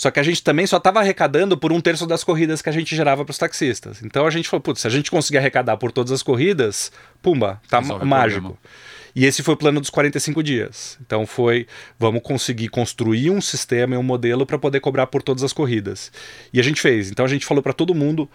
Só 0.00 0.10
que 0.10 0.18
a 0.18 0.22
gente 0.22 0.42
também 0.42 0.66
só 0.66 0.78
estava 0.78 1.00
arrecadando 1.00 1.58
por 1.58 1.70
um 1.74 1.78
terço 1.78 2.06
das 2.06 2.24
corridas 2.24 2.62
que 2.62 2.70
a 2.70 2.72
gente 2.72 2.96
gerava 2.96 3.22
para 3.22 3.32
os 3.32 3.36
taxistas. 3.36 4.02
Então 4.02 4.26
a 4.26 4.30
gente 4.30 4.48
falou, 4.48 4.62
putz, 4.62 4.80
se 4.80 4.86
a 4.86 4.90
gente 4.90 5.10
conseguir 5.10 5.36
arrecadar 5.36 5.76
por 5.76 5.92
todas 5.92 6.10
as 6.10 6.22
corridas, 6.22 6.90
pumba, 7.20 7.60
tá 7.68 7.80
Resolve 7.80 8.06
mágico. 8.06 8.58
E 9.14 9.26
esse 9.26 9.42
foi 9.42 9.52
o 9.52 9.56
plano 9.58 9.78
dos 9.78 9.90
45 9.90 10.42
dias. 10.42 10.96
Então 11.02 11.26
foi, 11.26 11.66
vamos 11.98 12.22
conseguir 12.22 12.68
construir 12.68 13.28
um 13.28 13.42
sistema 13.42 13.94
e 13.94 13.98
um 13.98 14.02
modelo 14.02 14.46
para 14.46 14.58
poder 14.58 14.80
cobrar 14.80 15.06
por 15.06 15.22
todas 15.22 15.42
as 15.44 15.52
corridas. 15.52 16.10
E 16.50 16.58
a 16.58 16.62
gente 16.62 16.80
fez. 16.80 17.10
Então 17.10 17.26
a 17.26 17.28
gente 17.28 17.44
falou 17.44 17.62
para 17.62 17.74
todo 17.74 17.94
mundo, 17.94 18.26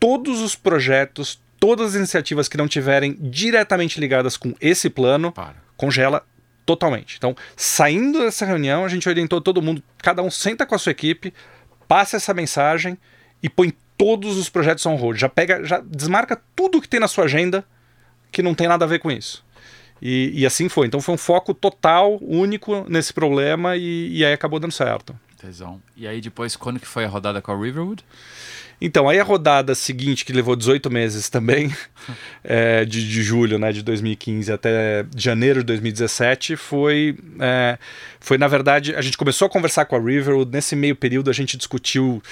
todos 0.00 0.40
os 0.40 0.56
projetos, 0.56 1.40
todas 1.60 1.90
as 1.90 1.94
iniciativas 1.94 2.48
que 2.48 2.56
não 2.56 2.66
tiverem 2.66 3.16
diretamente 3.20 4.00
ligadas 4.00 4.36
com 4.36 4.52
esse 4.60 4.90
plano, 4.90 5.30
Para. 5.30 5.54
congela 5.76 6.26
totalmente. 6.64 7.16
Então, 7.16 7.36
saindo 7.56 8.20
dessa 8.20 8.44
reunião, 8.44 8.84
a 8.84 8.88
gente 8.88 9.08
orientou 9.08 9.40
todo 9.40 9.62
mundo, 9.62 9.82
cada 9.98 10.22
um 10.22 10.30
senta 10.30 10.64
com 10.66 10.74
a 10.74 10.78
sua 10.78 10.92
equipe, 10.92 11.32
passa 11.86 12.16
essa 12.16 12.32
mensagem 12.34 12.98
e 13.42 13.48
põe 13.48 13.72
todos 13.96 14.36
os 14.36 14.48
projetos 14.48 14.84
on 14.86 14.96
hold. 14.96 15.18
Já 15.18 15.28
pega, 15.28 15.64
já 15.64 15.80
desmarca 15.80 16.40
tudo 16.56 16.80
que 16.80 16.88
tem 16.88 17.00
na 17.00 17.08
sua 17.08 17.24
agenda 17.24 17.64
que 18.32 18.42
não 18.42 18.54
tem 18.54 18.66
nada 18.66 18.84
a 18.84 18.88
ver 18.88 18.98
com 18.98 19.10
isso. 19.10 19.44
E, 20.02 20.32
e 20.34 20.46
assim 20.46 20.68
foi. 20.68 20.86
Então 20.86 21.00
foi 21.00 21.14
um 21.14 21.18
foco 21.18 21.54
total, 21.54 22.18
único 22.20 22.84
nesse 22.88 23.12
problema 23.12 23.76
e, 23.76 24.16
e 24.16 24.24
aí 24.24 24.32
acabou 24.32 24.58
dando 24.58 24.72
certo. 24.72 25.18
Tesão. 25.38 25.80
E 25.96 26.06
aí 26.06 26.20
depois, 26.20 26.56
quando 26.56 26.80
que 26.80 26.86
foi 26.86 27.04
a 27.04 27.08
rodada 27.08 27.40
com 27.40 27.52
a 27.52 27.56
Riverwood? 27.56 28.04
Então, 28.80 29.08
aí 29.08 29.18
a 29.18 29.24
rodada 29.24 29.74
seguinte, 29.74 30.24
que 30.24 30.32
levou 30.32 30.56
18 30.56 30.90
meses 30.90 31.28
também, 31.28 31.72
é, 32.42 32.84
de, 32.84 33.08
de, 33.08 33.22
julho 33.22 33.58
né, 33.58 33.72
de 33.72 33.82
2015 33.82 34.52
até 34.52 35.04
janeiro 35.16 35.60
de 35.60 35.66
2017, 35.66 36.56
foi, 36.56 37.16
é, 37.40 37.78
foi, 38.20 38.38
na 38.38 38.48
verdade, 38.48 38.94
a 38.94 39.00
gente 39.00 39.16
começou 39.16 39.46
a 39.46 39.50
conversar 39.50 39.84
com 39.84 39.96
a 39.96 40.00
Riverwood, 40.00 40.50
nesse 40.52 40.74
meio 40.76 40.96
período 40.96 41.30
a 41.30 41.32
gente 41.32 41.56
discutiu 41.56 42.22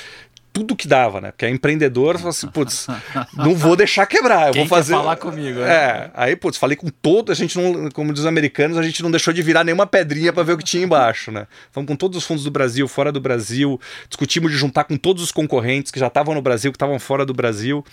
tudo 0.53 0.77
que 0.77 0.87
dava, 0.87 1.21
né? 1.21 1.31
Porque 1.31 1.47
é 1.47 1.51
empreendedor, 1.51 2.17
falou 2.17 2.31
assim, 2.31 2.47
putz, 2.49 2.87
não 3.33 3.55
vou 3.55 3.75
deixar 3.75 4.07
quebrar, 4.07 4.49
eu 4.49 4.53
Quem 4.53 4.63
vou 4.63 4.69
fazer. 4.69 4.93
falar 4.93 5.17
comigo, 5.17 5.61
né? 5.61 5.73
É, 5.73 6.11
aí, 6.15 6.37
putz, 6.37 6.59
falei 6.59 6.77
com 6.77 6.89
todo, 6.89 7.33
a 7.33 7.35
gente 7.35 7.59
não, 7.59 7.89
como 7.91 8.13
diz 8.13 8.21
os 8.21 8.27
americanos, 8.27 8.77
a 8.77 8.83
gente 8.83 9.03
não 9.03 9.11
deixou 9.11 9.33
de 9.33 9.41
virar 9.43 9.65
nenhuma 9.65 9.87
pedrinha 9.87 10.33
para 10.33 10.43
ver 10.43 10.53
o 10.53 10.59
que 10.59 10.65
tinha 10.65 10.85
embaixo, 10.85 11.33
né? 11.33 11.47
Falamos 11.71 11.91
com 11.91 11.97
todos 11.97 12.19
os 12.19 12.25
fundos 12.25 12.45
do 12.45 12.51
Brasil, 12.51 12.87
fora 12.87 13.11
do 13.11 13.21
Brasil, 13.21 13.81
discutimos 14.09 14.53
de 14.53 14.59
juntar 14.59 14.85
com 14.85 14.97
todos 14.97 15.23
os 15.23 15.33
concorrentes 15.33 15.91
que 15.91 15.99
já 15.99 16.09
estavam 16.09 16.35
no 16.35 16.43
Brasil, 16.43 16.71
que 16.71 16.77
estavam 16.77 16.99
fora 16.99 17.25
do 17.25 17.33
Brasil, 17.33 17.85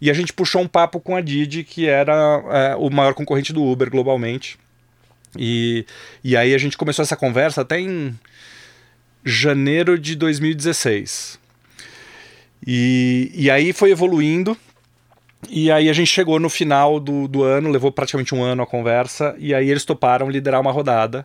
e 0.00 0.10
a 0.10 0.14
gente 0.14 0.32
puxou 0.32 0.60
um 0.60 0.68
papo 0.68 0.98
com 0.98 1.14
a 1.14 1.20
Didi, 1.20 1.62
que 1.62 1.86
era 1.86 2.42
é, 2.50 2.76
o 2.76 2.90
maior 2.90 3.14
concorrente 3.14 3.52
do 3.52 3.62
Uber 3.62 3.88
globalmente. 3.88 4.58
E, 5.36 5.86
e 6.24 6.36
aí 6.36 6.52
a 6.52 6.58
gente 6.58 6.76
começou 6.76 7.02
essa 7.02 7.16
conversa 7.16 7.60
até 7.60 7.78
em 7.78 8.18
janeiro 9.24 9.98
de 9.98 10.16
2016. 10.16 11.38
E, 12.66 13.30
e 13.34 13.50
aí 13.50 13.72
foi 13.72 13.90
evoluindo. 13.90 14.56
E 15.48 15.70
aí 15.70 15.88
a 15.88 15.92
gente 15.92 16.08
chegou 16.08 16.40
no 16.40 16.50
final 16.50 16.98
do, 16.98 17.28
do 17.28 17.44
ano, 17.44 17.70
levou 17.70 17.92
praticamente 17.92 18.34
um 18.34 18.42
ano 18.42 18.62
a 18.62 18.66
conversa, 18.66 19.36
e 19.38 19.54
aí 19.54 19.70
eles 19.70 19.84
toparam 19.84 20.28
liderar 20.28 20.60
uma 20.60 20.72
rodada. 20.72 21.24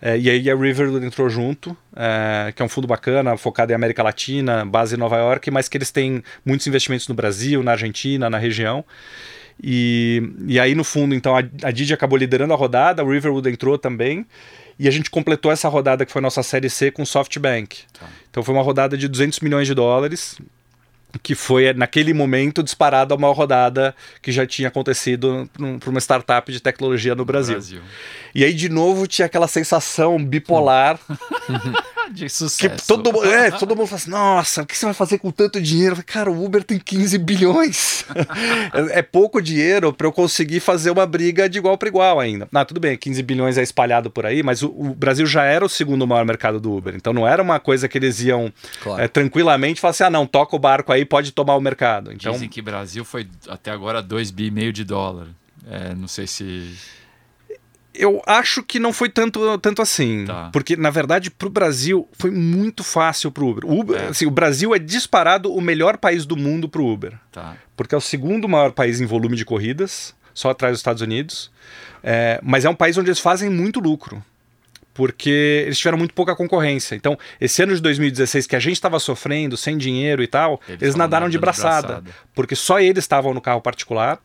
É, 0.00 0.18
e 0.18 0.28
aí 0.28 0.50
a 0.50 0.56
River 0.56 0.88
entrou 1.00 1.28
junto, 1.28 1.76
é, 1.94 2.52
que 2.52 2.60
é 2.60 2.64
um 2.64 2.68
fundo 2.68 2.88
bacana, 2.88 3.36
focado 3.36 3.70
em 3.70 3.74
América 3.74 4.02
Latina, 4.02 4.64
base 4.64 4.96
em 4.96 4.98
Nova 4.98 5.16
York, 5.16 5.48
mas 5.52 5.68
que 5.68 5.78
eles 5.78 5.92
têm 5.92 6.24
muitos 6.44 6.66
investimentos 6.66 7.06
no 7.06 7.14
Brasil, 7.14 7.62
na 7.62 7.72
Argentina, 7.72 8.28
na 8.28 8.36
região. 8.36 8.84
E, 9.62 10.32
e 10.48 10.58
aí 10.58 10.74
no 10.74 10.82
fundo, 10.82 11.14
então, 11.14 11.36
a, 11.36 11.42
a 11.62 11.70
Didi 11.70 11.94
acabou 11.94 12.18
liderando 12.18 12.52
a 12.52 12.56
rodada, 12.56 13.00
a 13.00 13.04
Riverwood 13.04 13.48
entrou 13.48 13.78
também. 13.78 14.26
E 14.76 14.88
a 14.88 14.90
gente 14.90 15.08
completou 15.08 15.52
essa 15.52 15.68
rodada 15.68 16.04
que 16.04 16.10
foi 16.10 16.18
a 16.18 16.22
nossa 16.22 16.42
série 16.42 16.68
C 16.68 16.90
com 16.90 17.04
SoftBank. 17.04 17.82
Tá. 17.92 18.06
Então 18.28 18.42
foi 18.42 18.52
uma 18.52 18.62
rodada 18.62 18.96
de 18.96 19.06
200 19.06 19.38
milhões 19.38 19.68
de 19.68 19.74
dólares, 19.74 20.40
que 21.22 21.34
foi 21.34 21.72
naquele 21.72 22.14
momento 22.14 22.62
disparado 22.62 23.12
a 23.14 23.16
maior 23.18 23.34
rodada 23.34 23.94
que 24.20 24.32
já 24.32 24.46
tinha 24.46 24.68
acontecido 24.68 25.48
para 25.80 25.90
uma 25.90 26.00
startup 26.00 26.50
de 26.50 26.60
tecnologia 26.60 27.14
no 27.14 27.24
Brasil. 27.24 27.54
Brasil. 27.54 27.80
E 28.34 28.44
aí 28.44 28.54
de 28.54 28.68
novo 28.68 29.06
tinha 29.06 29.26
aquela 29.26 29.48
sensação 29.48 30.22
bipolar 30.22 30.98
de 32.12 32.28
sucesso. 32.28 32.76
Que 32.76 32.86
todo, 32.86 33.24
é, 33.24 33.50
todo 33.50 33.74
mundo 33.74 33.86
fala 33.86 33.96
assim: 33.96 34.10
nossa, 34.10 34.62
o 34.62 34.66
que 34.66 34.76
você 34.76 34.84
vai 34.84 34.94
fazer 34.94 35.18
com 35.18 35.30
tanto 35.30 35.60
dinheiro? 35.60 35.96
Falei, 35.96 36.06
Cara, 36.06 36.30
o 36.30 36.44
Uber 36.44 36.62
tem 36.62 36.78
15 36.78 37.18
bilhões. 37.18 38.04
é, 38.72 38.98
é, 38.98 39.02
pouco 39.02 39.40
dinheiro 39.40 39.92
para 39.92 40.06
eu 40.06 40.12
conseguir 40.12 40.60
fazer 40.60 40.90
uma 40.90 41.06
briga 41.06 41.48
de 41.48 41.58
igual 41.58 41.76
para 41.78 41.88
igual 41.88 42.20
ainda. 42.20 42.48
Ah, 42.52 42.64
tudo 42.64 42.80
bem, 42.80 42.96
15 42.96 43.22
bilhões 43.22 43.58
é 43.58 43.62
espalhado 43.62 44.10
por 44.10 44.26
aí, 44.26 44.42
mas 44.42 44.62
o, 44.62 44.68
o, 44.68 44.94
Brasil 44.94 45.26
já 45.26 45.44
era 45.44 45.64
o 45.64 45.68
segundo 45.68 46.06
maior 46.06 46.24
mercado 46.24 46.60
do 46.60 46.72
Uber. 46.72 46.94
Então 46.94 47.12
não 47.12 47.26
era 47.26 47.42
uma 47.42 47.58
coisa 47.58 47.88
que 47.88 47.98
eles 47.98 48.20
iam 48.20 48.52
claro. 48.82 49.02
é, 49.02 49.08
tranquilamente 49.08 49.80
falar 49.80 49.90
assim: 49.90 50.04
ah, 50.04 50.10
não, 50.10 50.26
toca 50.26 50.54
o 50.54 50.58
barco 50.58 50.92
aí, 50.92 51.04
pode 51.04 51.32
tomar 51.32 51.56
o 51.56 51.60
mercado. 51.60 52.12
Então, 52.12 52.32
Dizem 52.32 52.48
que 52.48 52.60
Brasil 52.60 53.04
foi 53.04 53.26
até 53.48 53.70
agora 53.70 54.02
2 54.02 54.30
bi 54.30 54.46
e 54.46 54.50
meio 54.50 54.72
de 54.72 54.84
dólar. 54.84 55.28
É, 55.70 55.94
não 55.94 56.08
sei 56.08 56.26
se 56.26 56.74
eu 57.94 58.22
acho 58.26 58.62
que 58.62 58.78
não 58.78 58.92
foi 58.92 59.08
tanto, 59.08 59.58
tanto 59.58 59.82
assim. 59.82 60.24
Tá. 60.26 60.50
Porque, 60.52 60.76
na 60.76 60.90
verdade, 60.90 61.30
para 61.30 61.48
o 61.48 61.50
Brasil 61.50 62.08
foi 62.12 62.30
muito 62.30 62.82
fácil 62.82 63.30
para 63.30 63.44
o 63.44 63.50
Uber. 63.50 63.64
O, 63.66 63.80
Uber 63.80 64.00
é. 64.00 64.06
assim, 64.08 64.26
o 64.26 64.30
Brasil 64.30 64.74
é 64.74 64.78
disparado 64.78 65.52
o 65.52 65.60
melhor 65.60 65.98
país 65.98 66.24
do 66.24 66.36
mundo 66.36 66.68
para 66.68 66.80
o 66.80 66.90
Uber. 66.90 67.14
Tá. 67.30 67.56
Porque 67.76 67.94
é 67.94 67.98
o 67.98 68.00
segundo 68.00 68.48
maior 68.48 68.72
país 68.72 69.00
em 69.00 69.06
volume 69.06 69.36
de 69.36 69.44
corridas, 69.44 70.14
só 70.32 70.50
atrás 70.50 70.72
dos 70.72 70.80
Estados 70.80 71.02
Unidos. 71.02 71.50
É, 72.02 72.40
mas 72.42 72.64
é 72.64 72.70
um 72.70 72.74
país 72.74 72.96
onde 72.96 73.10
eles 73.10 73.20
fazem 73.20 73.50
muito 73.50 73.80
lucro. 73.80 74.22
Porque 74.94 75.62
eles 75.64 75.78
tiveram 75.78 75.96
muito 75.96 76.12
pouca 76.12 76.36
concorrência. 76.36 76.94
Então, 76.94 77.18
esse 77.40 77.62
ano 77.62 77.74
de 77.74 77.80
2016, 77.80 78.46
que 78.46 78.54
a 78.54 78.60
gente 78.60 78.74
estava 78.74 78.98
sofrendo, 78.98 79.56
sem 79.56 79.78
dinheiro 79.78 80.22
e 80.22 80.26
tal, 80.26 80.60
eles, 80.68 80.82
eles 80.82 80.94
nadaram 80.94 81.30
de 81.30 81.38
braçada, 81.38 81.80
de 81.80 81.86
braçada. 82.02 82.10
Porque 82.34 82.54
só 82.54 82.78
eles 82.78 83.04
estavam 83.04 83.32
no 83.32 83.40
carro 83.40 83.62
particular 83.62 84.20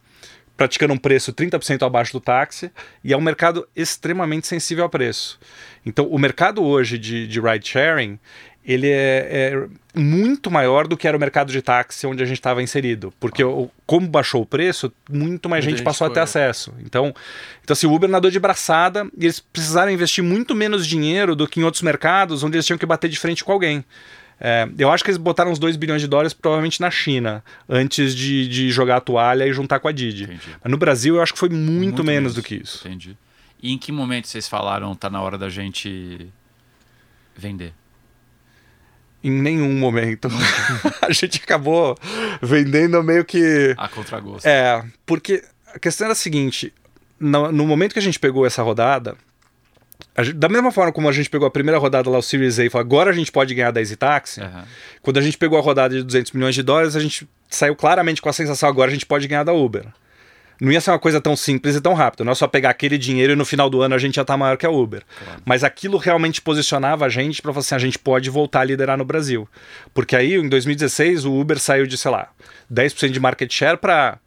praticando 0.58 0.94
um 0.94 0.98
preço 0.98 1.32
30% 1.32 1.86
abaixo 1.86 2.12
do 2.12 2.20
táxi, 2.20 2.72
e 3.04 3.14
é 3.14 3.18
um 3.18 3.22
mercado 3.22 3.68
extremamente 3.76 4.48
sensível 4.48 4.84
ao 4.84 4.90
preço. 4.90 5.40
Então, 5.86 6.08
o 6.08 6.18
mercado 6.18 6.64
hoje 6.64 6.98
de, 6.98 7.28
de 7.28 7.40
ride 7.40 7.68
sharing 7.68 8.20
ele 8.68 8.90
é, 8.90 9.28
é, 9.32 9.68
muito 9.98 10.52
maior 10.52 10.88
do 10.88 10.98
que 10.98 11.08
era 11.08 11.16
o 11.16 11.20
mercado 11.20 11.54
de 11.54 11.62
táxi 11.62 12.06
onde 12.06 12.22
a 12.22 12.26
gente 12.26 12.38
estava 12.38 12.62
inserido. 12.62 13.14
Porque 13.18 13.42
o, 13.42 13.72
como 13.86 14.06
baixou 14.10 14.42
o 14.42 14.46
preço, 14.46 14.92
muito 15.10 15.48
mais 15.48 15.64
gente, 15.64 15.78
gente 15.78 15.86
passou 15.86 16.06
a 16.06 16.10
ter 16.10 16.20
acesso. 16.20 16.74
Então, 16.82 17.16
então 17.64 17.74
assim, 17.74 17.88
o 17.88 17.94
Uber 17.94 18.10
nadou 18.10 18.30
de 18.30 18.40
braçada 18.42 19.08
e 19.18 19.24
eles 19.24 19.40
precisaram 19.40 19.90
investir 19.90 20.22
muito 20.22 20.54
menos 20.54 20.86
dinheiro 20.86 21.34
do 21.34 21.48
que 21.48 21.62
em 21.62 21.64
outros 21.64 21.82
mercados 21.82 22.44
onde 22.44 22.58
eles 22.58 22.66
tinham 22.66 22.78
que 22.78 22.86
bater 22.86 23.10
de 23.10 23.18
frente 23.18 23.42
com 23.42 23.54
alguém. 23.54 23.86
É, 24.40 24.70
eu 24.78 24.92
acho 24.92 25.04
que 25.04 25.10
eles 25.10 25.18
botaram 25.18 25.52
uns 25.52 25.60
2 25.60 25.76
bilhões 25.76 26.02
de 26.02 26.08
dólares 26.08 26.34
provavelmente 26.34 26.80
na 26.80 26.92
China, 26.92 27.44
antes 27.68 28.16
de, 28.16 28.48
de 28.48 28.70
jogar 28.70 28.98
a 28.98 29.02
toalha 29.02 29.48
e 29.48 29.54
juntar 29.54 29.80
com 29.80 29.88
a 29.88 29.92
Didi. 29.92 30.26
Entendi. 30.26 30.56
Mas 30.64 30.72
no 30.72 30.78
Brasil 30.78 31.16
eu 31.16 31.22
acho 31.22 31.34
que 31.34 31.40
foi 31.40 31.50
muito, 31.50 31.66
muito 31.66 32.04
menos, 32.04 32.34
menos 32.34 32.36
do 32.36 32.44
que 32.44 32.56
isso. 32.56 32.88
Entendi. 32.88 33.18
E 33.62 33.74
em 33.74 33.78
que 33.78 33.92
momento 33.92 34.28
vocês 34.28 34.48
falaram 34.48 34.94
tá 34.96 35.10
na 35.10 35.22
hora 35.22 35.38
da 35.38 35.50
gente 35.50 36.28
vender? 37.36 37.74
Em 39.24 39.32
nenhum 39.32 39.74
momento. 39.74 40.30
a 41.02 41.12
gente 41.12 41.42
acabou 41.44 41.98
vendendo 42.42 43.02
meio 43.04 43.26
que. 43.26 43.74
A 43.76 43.88
contragosto. 43.88 44.48
É, 44.48 44.86
porque 45.06 45.44
a 45.74 45.80
questão 45.80 46.06
era 46.06 46.12
a 46.12 46.16
seguinte: 46.16 46.72
no, 47.20 47.52
no 47.52 47.66
momento 47.66 47.94
que 47.94 48.00
a 48.00 48.04
gente 48.04 48.20
pegou 48.20 48.46
essa 48.46 48.62
rodada, 48.62 49.18
Gente, 50.20 50.34
da 50.34 50.50
mesma 50.50 50.72
forma 50.72 50.92
como 50.92 51.08
a 51.08 51.12
gente 51.12 51.30
pegou 51.30 51.48
a 51.48 51.52
primeira 51.52 51.78
rodada 51.78 52.10
lá, 52.10 52.18
o 52.18 52.22
Series 52.22 52.58
A, 52.60 52.66
e 52.66 52.70
falou, 52.70 52.86
agora 52.86 53.12
a 53.12 53.14
gente 53.14 53.32
pode 53.32 53.54
ganhar 53.54 53.72
da 53.72 53.80
Easy 53.80 53.96
Taxi, 53.96 54.42
uhum. 54.42 54.64
quando 55.02 55.18
a 55.18 55.22
gente 55.22 55.38
pegou 55.38 55.58
a 55.58 55.62
rodada 55.62 55.96
de 55.96 56.04
200 56.04 56.32
milhões 56.32 56.56
de 56.56 56.64
dólares, 56.64 56.96
a 56.96 57.00
gente 57.00 57.28
saiu 57.50 57.76
claramente 57.76 58.22
com 58.22 58.30
a 58.30 58.34
sensação, 58.34 58.68
agora 58.68 58.90
a 58.90 58.94
gente 58.94 59.06
pode 59.06 59.28
ganhar 59.28 59.44
da 59.44 59.54
Uber. 59.54 59.86
Não 60.60 60.72
ia 60.72 60.82
ser 60.82 60.90
uma 60.90 61.00
coisa 61.00 61.22
tão 61.22 61.36
simples 61.36 61.76
e 61.76 61.82
tão 61.82 61.94
rápida. 61.94 62.24
Não 62.24 62.32
é 62.32 62.36
só 62.36 62.48
pegar 62.48 62.72
aquele 62.72 62.98
dinheiro 62.98 63.34
e 63.34 63.36
no 63.36 63.46
final 63.46 63.70
do 63.70 63.82
ano 63.82 63.94
a 63.94 63.98
gente 63.98 64.16
já 64.16 64.26
tá 64.26 64.36
maior 64.36 64.58
que 64.58 64.66
a 64.66 64.70
Uber. 64.72 65.04
Claro. 65.24 65.42
Mas 65.46 65.64
aquilo 65.64 65.98
realmente 65.98 66.42
posicionava 66.42 67.06
a 67.06 67.10
gente 67.10 67.42
para 67.42 67.54
falar 67.54 67.60
assim: 67.62 67.76
a 67.76 67.80
gente 67.80 68.00
pode 68.00 68.30
voltar 68.30 68.62
a 68.62 68.64
liderar 68.64 68.98
no 68.98 69.06
Brasil. 69.06 69.48
Porque 69.94 70.16
aí, 70.16 70.34
em 70.34 70.50
2016, 70.50 71.26
o 71.26 71.34
Uber 71.40 71.60
saiu 71.60 71.86
de, 71.86 71.96
sei 71.96 72.10
lá, 72.10 72.30
10% 72.74 73.12
de 73.12 73.20
market 73.20 73.54
share 73.54 73.78
para 73.78 74.18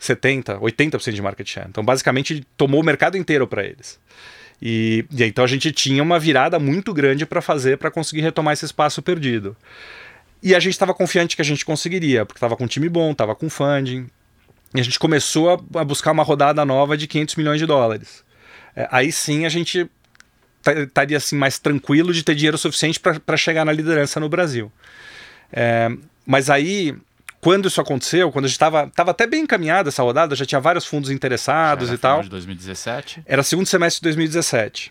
70%, 0.00 0.60
80% 0.60 1.12
de 1.12 1.22
market 1.22 1.46
share. 1.46 1.68
Então, 1.68 1.84
basicamente, 1.84 2.46
tomou 2.56 2.80
o 2.80 2.84
mercado 2.84 3.18
inteiro 3.18 3.46
para 3.46 3.64
eles. 3.64 3.98
E, 4.60 5.04
e 5.10 5.24
então 5.24 5.44
a 5.44 5.48
gente 5.48 5.70
tinha 5.72 6.02
uma 6.02 6.18
virada 6.18 6.58
muito 6.58 6.92
grande 6.94 7.26
para 7.26 7.42
fazer 7.42 7.76
para 7.78 7.90
conseguir 7.90 8.22
retomar 8.22 8.54
esse 8.54 8.64
espaço 8.64 9.02
perdido. 9.02 9.56
E 10.42 10.54
a 10.54 10.60
gente 10.60 10.72
estava 10.72 10.94
confiante 10.94 11.34
que 11.34 11.42
a 11.42 11.44
gente 11.44 11.64
conseguiria, 11.64 12.24
porque 12.24 12.38
estava 12.38 12.56
com 12.56 12.64
um 12.64 12.68
time 12.68 12.88
bom, 12.88 13.12
estava 13.12 13.34
com 13.34 13.48
funding. 13.48 14.06
E 14.74 14.80
a 14.80 14.82
gente 14.82 14.98
começou 14.98 15.50
a, 15.50 15.80
a, 15.80 15.84
buscar 15.84 16.12
uma 16.12 16.22
rodada 16.22 16.64
nova 16.64 16.96
de 16.96 17.06
500 17.06 17.36
milhões 17.36 17.58
de 17.58 17.66
dólares. 17.66 18.24
É, 18.74 18.88
aí 18.90 19.10
sim 19.10 19.46
a 19.46 19.48
gente 19.48 19.88
estaria 20.66 21.16
assim 21.16 21.36
mais 21.36 21.58
tranquilo 21.58 22.12
de 22.12 22.22
ter 22.24 22.34
dinheiro 22.34 22.58
suficiente 22.58 23.00
para 23.00 23.36
chegar 23.36 23.64
na 23.64 23.72
liderança 23.72 24.18
no 24.18 24.28
Brasil. 24.28 24.70
É, 25.52 25.90
mas 26.26 26.50
aí 26.50 26.94
quando 27.46 27.68
isso 27.68 27.80
aconteceu, 27.80 28.32
quando 28.32 28.46
a 28.46 28.48
gente 28.48 28.56
estava 28.56 28.90
tava 28.92 29.12
até 29.12 29.24
bem 29.24 29.44
encaminhada 29.44 29.88
essa 29.88 30.02
rodada, 30.02 30.34
já 30.34 30.44
tinha 30.44 30.60
vários 30.60 30.84
fundos 30.84 31.12
interessados 31.12 31.92
e 31.92 31.96
tal. 31.96 32.20
de 32.20 32.28
2017? 32.28 33.22
Era 33.24 33.40
segundo 33.44 33.66
semestre 33.68 34.00
de 34.00 34.02
2017. 34.06 34.90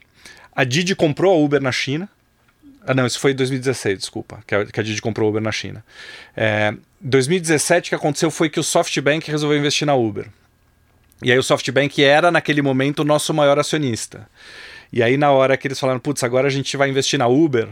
A 0.56 0.64
Didi 0.64 0.96
comprou 0.96 1.34
a 1.34 1.38
Uber 1.38 1.62
na 1.62 1.74
China. 1.74 2.08
Ah, 2.88 2.94
não, 2.94 3.06
isso 3.06 3.20
foi 3.20 3.32
em 3.32 3.36
2016, 3.36 4.00
desculpa, 4.00 4.42
que 4.48 4.56
a, 4.56 4.66
que 4.66 4.80
a 4.80 4.84
Didi 4.84 5.02
comprou 5.02 5.28
a 5.28 5.32
Uber 5.32 5.42
na 5.42 5.52
China. 5.52 5.84
É, 6.34 6.74
2017 7.02 7.90
o 7.90 7.90
que 7.90 7.96
aconteceu 7.96 8.32
foi 8.32 8.50
que 8.50 8.58
o 8.58 8.64
SoftBank 8.64 9.30
resolveu 9.30 9.60
investir 9.60 9.86
na 9.86 9.96
Uber. 9.96 10.26
E 11.22 11.34
aí 11.34 11.38
o 11.38 11.44
SoftBank 11.44 12.02
era, 12.02 12.32
naquele 12.32 12.62
momento, 12.62 13.02
o 13.02 13.04
nosso 13.04 13.34
maior 13.34 13.60
acionista. 13.60 14.30
E 14.94 15.04
aí, 15.04 15.18
na 15.18 15.30
hora 15.30 15.58
que 15.58 15.68
eles 15.68 15.78
falaram, 15.78 16.00
putz, 16.00 16.24
agora 16.24 16.48
a 16.48 16.52
gente 16.52 16.78
vai 16.78 16.90
investir 16.90 17.20
na 17.20 17.28
Uber, 17.28 17.68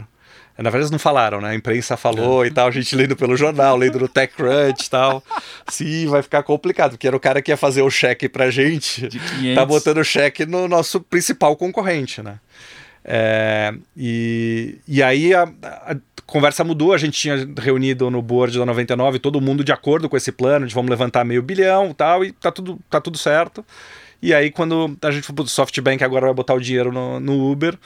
na 0.62 0.70
verdade, 0.70 0.82
eles 0.82 0.90
não 0.90 0.98
falaram, 0.98 1.40
né? 1.40 1.50
A 1.50 1.54
imprensa 1.54 1.96
falou 1.96 2.44
é. 2.44 2.48
e 2.48 2.50
tal, 2.50 2.68
a 2.68 2.70
gente 2.70 2.94
lendo 2.94 3.16
pelo 3.16 3.36
jornal, 3.36 3.76
lendo 3.76 3.98
no 3.98 4.08
TechCrunch 4.08 4.86
e 4.86 4.90
tal. 4.90 5.22
Sim, 5.68 6.06
vai 6.06 6.22
ficar 6.22 6.42
complicado, 6.44 6.92
porque 6.92 7.08
era 7.08 7.16
o 7.16 7.20
cara 7.20 7.42
que 7.42 7.50
ia 7.50 7.56
fazer 7.56 7.82
o 7.82 7.90
cheque 7.90 8.28
pra 8.28 8.50
gente. 8.50 9.08
De 9.08 9.18
500. 9.18 9.54
Tá 9.54 9.64
botando 9.64 9.98
o 9.98 10.04
cheque 10.04 10.46
no 10.46 10.68
nosso 10.68 11.00
principal 11.00 11.56
concorrente, 11.56 12.22
né? 12.22 12.38
É, 13.04 13.74
e, 13.96 14.78
e 14.88 15.02
aí 15.02 15.34
a, 15.34 15.42
a, 15.42 15.96
conversa 16.24 16.64
mudou, 16.64 16.94
a 16.94 16.98
gente 16.98 17.18
tinha 17.18 17.46
reunido 17.58 18.10
no 18.10 18.22
board 18.22 18.58
da 18.58 18.64
99 18.64 19.18
todo 19.18 19.40
mundo 19.40 19.62
de 19.62 19.72
acordo 19.72 20.08
com 20.08 20.16
esse 20.16 20.32
plano 20.32 20.66
de 20.66 20.74
vamos 20.74 20.88
levantar 20.88 21.22
meio 21.22 21.42
bilhão 21.42 21.90
e 21.90 21.94
tal, 21.94 22.24
e 22.24 22.32
tá 22.32 22.50
tudo, 22.50 22.78
tá 22.88 23.00
tudo 23.00 23.18
certo. 23.18 23.64
E 24.22 24.32
aí 24.32 24.50
quando 24.50 24.96
a 25.02 25.10
gente 25.10 25.24
foi 25.24 25.34
pro 25.34 25.46
SoftBank 25.46 26.02
agora 26.02 26.26
vai 26.26 26.34
botar 26.34 26.54
o 26.54 26.60
dinheiro 26.60 26.90
no, 26.90 27.20
no 27.20 27.50
Uber, 27.50 27.78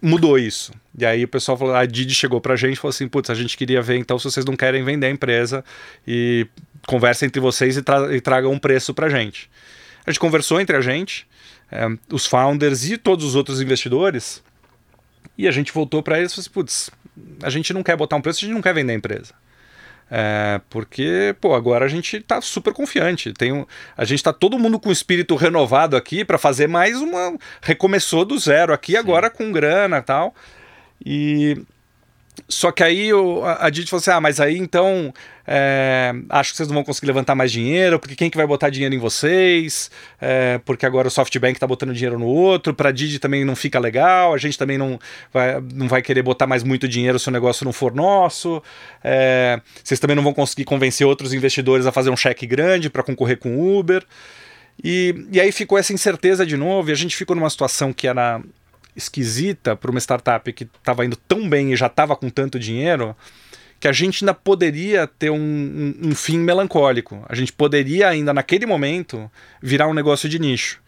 mudou 0.00 0.38
isso. 0.38 0.72
E 0.96 1.04
aí 1.04 1.24
o 1.24 1.28
pessoal 1.28 1.56
falou, 1.56 1.74
a 1.74 1.84
Didi 1.86 2.14
chegou 2.14 2.40
pra 2.40 2.56
gente 2.56 2.74
e 2.74 2.76
falou 2.76 2.90
assim, 2.90 3.08
putz, 3.08 3.30
a 3.30 3.34
gente 3.34 3.56
queria 3.56 3.82
ver 3.82 3.96
então 3.96 4.18
se 4.18 4.24
vocês 4.24 4.46
não 4.46 4.56
querem 4.56 4.84
vender 4.84 5.06
a 5.06 5.10
empresa 5.10 5.64
e 6.06 6.46
conversa 6.86 7.26
entre 7.26 7.40
vocês 7.40 7.76
e, 7.76 7.82
tra 7.82 8.14
e 8.14 8.20
tragam 8.20 8.52
um 8.52 8.58
preço 8.58 8.94
pra 8.94 9.08
gente. 9.08 9.50
A 10.06 10.10
gente 10.10 10.20
conversou 10.20 10.60
entre 10.60 10.76
a 10.76 10.80
gente, 10.80 11.26
é, 11.70 11.86
os 12.12 12.26
founders 12.26 12.84
e 12.88 12.96
todos 12.96 13.24
os 13.24 13.34
outros 13.34 13.60
investidores, 13.60 14.42
e 15.36 15.48
a 15.48 15.50
gente 15.50 15.72
voltou 15.72 16.02
para 16.02 16.18
eles 16.18 16.32
e 16.32 16.34
falou 16.34 16.42
assim, 16.42 16.50
putz, 16.50 16.90
a 17.42 17.50
gente 17.50 17.72
não 17.72 17.82
quer 17.82 17.96
botar 17.96 18.16
um 18.16 18.20
preço, 18.20 18.38
a 18.38 18.46
gente 18.46 18.54
não 18.54 18.62
quer 18.62 18.74
vender 18.74 18.92
a 18.92 18.96
empresa. 18.96 19.34
É, 20.10 20.60
porque, 20.70 21.34
pô, 21.40 21.54
agora 21.54 21.84
a 21.84 21.88
gente 21.88 22.20
tá 22.20 22.40
super 22.40 22.72
confiante. 22.72 23.32
Tem 23.32 23.52
um, 23.52 23.66
a 23.96 24.04
gente 24.04 24.22
tá 24.22 24.32
todo 24.32 24.58
mundo 24.58 24.78
com 24.78 24.92
espírito 24.92 25.34
renovado 25.34 25.96
aqui 25.96 26.24
para 26.24 26.38
fazer 26.38 26.68
mais 26.68 27.00
uma. 27.00 27.36
Recomeçou 27.60 28.24
do 28.24 28.38
zero 28.38 28.72
aqui, 28.72 28.92
Sim. 28.92 28.98
agora 28.98 29.30
com 29.30 29.50
grana 29.50 29.98
e 29.98 30.02
tal. 30.02 30.34
E 31.04 31.62
só 32.48 32.72
que 32.72 32.82
aí 32.82 33.12
o, 33.12 33.44
a, 33.44 33.66
a 33.66 33.70
Didi 33.70 33.88
falou 33.88 34.00
assim: 34.00 34.10
ah, 34.10 34.20
mas 34.20 34.40
aí 34.40 34.58
então 34.58 35.12
é, 35.46 36.12
acho 36.28 36.50
que 36.50 36.56
vocês 36.56 36.68
não 36.68 36.74
vão 36.74 36.84
conseguir 36.84 37.06
levantar 37.06 37.34
mais 37.34 37.52
dinheiro, 37.52 37.98
porque 37.98 38.16
quem 38.16 38.28
que 38.28 38.36
vai 38.36 38.46
botar 38.46 38.70
dinheiro 38.70 38.94
em 38.94 38.98
vocês? 38.98 39.90
É, 40.20 40.58
porque 40.64 40.84
agora 40.84 41.06
o 41.06 41.10
SoftBank 41.10 41.56
está 41.56 41.66
botando 41.66 41.92
dinheiro 41.94 42.18
no 42.18 42.26
outro, 42.26 42.74
para 42.74 42.88
a 42.88 42.92
Didi 42.92 43.18
também 43.18 43.44
não 43.44 43.54
fica 43.54 43.78
legal, 43.78 44.34
a 44.34 44.38
gente 44.38 44.58
também 44.58 44.76
não 44.76 44.98
vai, 45.32 45.60
não 45.72 45.88
vai 45.88 46.02
querer 46.02 46.22
botar 46.22 46.46
mais 46.46 46.62
muito 46.62 46.88
dinheiro 46.88 47.18
se 47.18 47.28
o 47.28 47.32
negócio 47.32 47.64
não 47.64 47.72
for 47.72 47.94
nosso. 47.94 48.62
É, 49.02 49.60
vocês 49.82 50.00
também 50.00 50.16
não 50.16 50.22
vão 50.22 50.34
conseguir 50.34 50.64
convencer 50.64 51.06
outros 51.06 51.32
investidores 51.32 51.86
a 51.86 51.92
fazer 51.92 52.10
um 52.10 52.16
cheque 52.16 52.46
grande 52.46 52.90
para 52.90 53.02
concorrer 53.02 53.38
com 53.38 53.56
o 53.56 53.78
Uber. 53.78 54.04
E, 54.82 55.26
e 55.30 55.40
aí 55.40 55.52
ficou 55.52 55.78
essa 55.78 55.92
incerteza 55.92 56.44
de 56.44 56.56
novo, 56.56 56.90
e 56.90 56.92
a 56.92 56.96
gente 56.96 57.14
ficou 57.16 57.36
numa 57.36 57.48
situação 57.48 57.92
que 57.92 58.08
era 58.08 58.40
esquisita 58.96 59.74
para 59.76 59.90
uma 59.90 60.00
startup 60.00 60.52
que 60.52 60.64
estava 60.64 61.04
indo 61.04 61.16
tão 61.16 61.48
bem 61.48 61.72
e 61.72 61.76
já 61.76 61.86
estava 61.86 62.14
com 62.16 62.30
tanto 62.30 62.58
dinheiro 62.58 63.16
que 63.80 63.88
a 63.88 63.92
gente 63.92 64.24
ainda 64.24 64.32
poderia 64.32 65.06
ter 65.06 65.30
um, 65.30 65.36
um, 65.36 66.08
um, 66.08 66.14
fim 66.14 66.38
melancólico. 66.38 67.22
A 67.28 67.34
gente 67.34 67.52
poderia 67.52 68.08
ainda 68.08 68.32
naquele 68.32 68.64
momento 68.64 69.30
virar 69.60 69.88
um 69.88 69.92
negócio 69.92 70.26
de 70.26 70.38
nicho. 70.38 70.80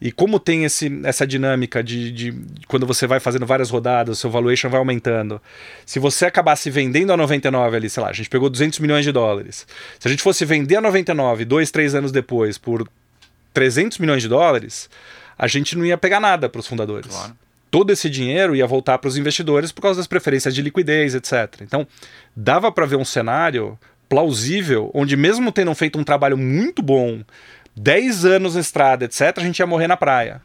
E 0.00 0.10
como 0.10 0.40
tem 0.40 0.64
esse, 0.64 1.00
essa 1.04 1.24
dinâmica 1.24 1.80
de, 1.84 2.10
de 2.10 2.34
quando 2.66 2.84
você 2.84 3.06
vai 3.06 3.20
fazendo 3.20 3.46
várias 3.46 3.70
rodadas, 3.70 4.18
seu 4.18 4.28
valuation 4.28 4.68
vai 4.68 4.80
aumentando. 4.80 5.40
Se 5.86 6.00
você 6.00 6.26
acabasse 6.26 6.68
vendendo 6.68 7.12
a 7.12 7.16
99 7.16 7.76
ali, 7.76 7.88
sei 7.88 8.02
lá, 8.02 8.08
a 8.08 8.12
gente 8.12 8.28
pegou 8.28 8.50
200 8.50 8.80
milhões 8.80 9.04
de 9.04 9.12
dólares. 9.12 9.64
Se 10.00 10.08
a 10.08 10.10
gente 10.10 10.20
fosse 10.20 10.44
vender 10.44 10.74
a 10.74 10.80
99 10.80 11.44
dois, 11.44 11.70
três 11.70 11.94
anos 11.94 12.10
depois 12.10 12.58
por 12.58 12.88
300 13.54 13.98
milhões 13.98 14.22
de 14.22 14.28
dólares, 14.28 14.90
a 15.42 15.48
gente 15.48 15.76
não 15.76 15.84
ia 15.84 15.98
pegar 15.98 16.20
nada 16.20 16.48
para 16.48 16.60
os 16.60 16.66
fundadores. 16.66 17.10
Claro 17.10 17.34
todo 17.72 17.90
esse 17.90 18.10
dinheiro 18.10 18.54
ia 18.54 18.66
voltar 18.66 18.98
para 18.98 19.08
os 19.08 19.16
investidores 19.16 19.72
por 19.72 19.80
causa 19.80 19.98
das 19.98 20.06
preferências 20.06 20.54
de 20.54 20.60
liquidez, 20.60 21.14
etc. 21.14 21.62
Então, 21.62 21.86
dava 22.36 22.70
para 22.70 22.84
ver 22.84 22.96
um 22.96 23.04
cenário 23.04 23.78
plausível 24.10 24.90
onde, 24.92 25.16
mesmo 25.16 25.50
tendo 25.50 25.74
feito 25.74 25.98
um 25.98 26.04
trabalho 26.04 26.36
muito 26.36 26.82
bom, 26.82 27.22
10 27.74 28.26
anos 28.26 28.54
na 28.56 28.60
estrada, 28.60 29.06
etc., 29.06 29.38
a 29.38 29.40
gente 29.40 29.58
ia 29.58 29.66
morrer 29.66 29.86
na 29.86 29.96
praia. 29.96 30.42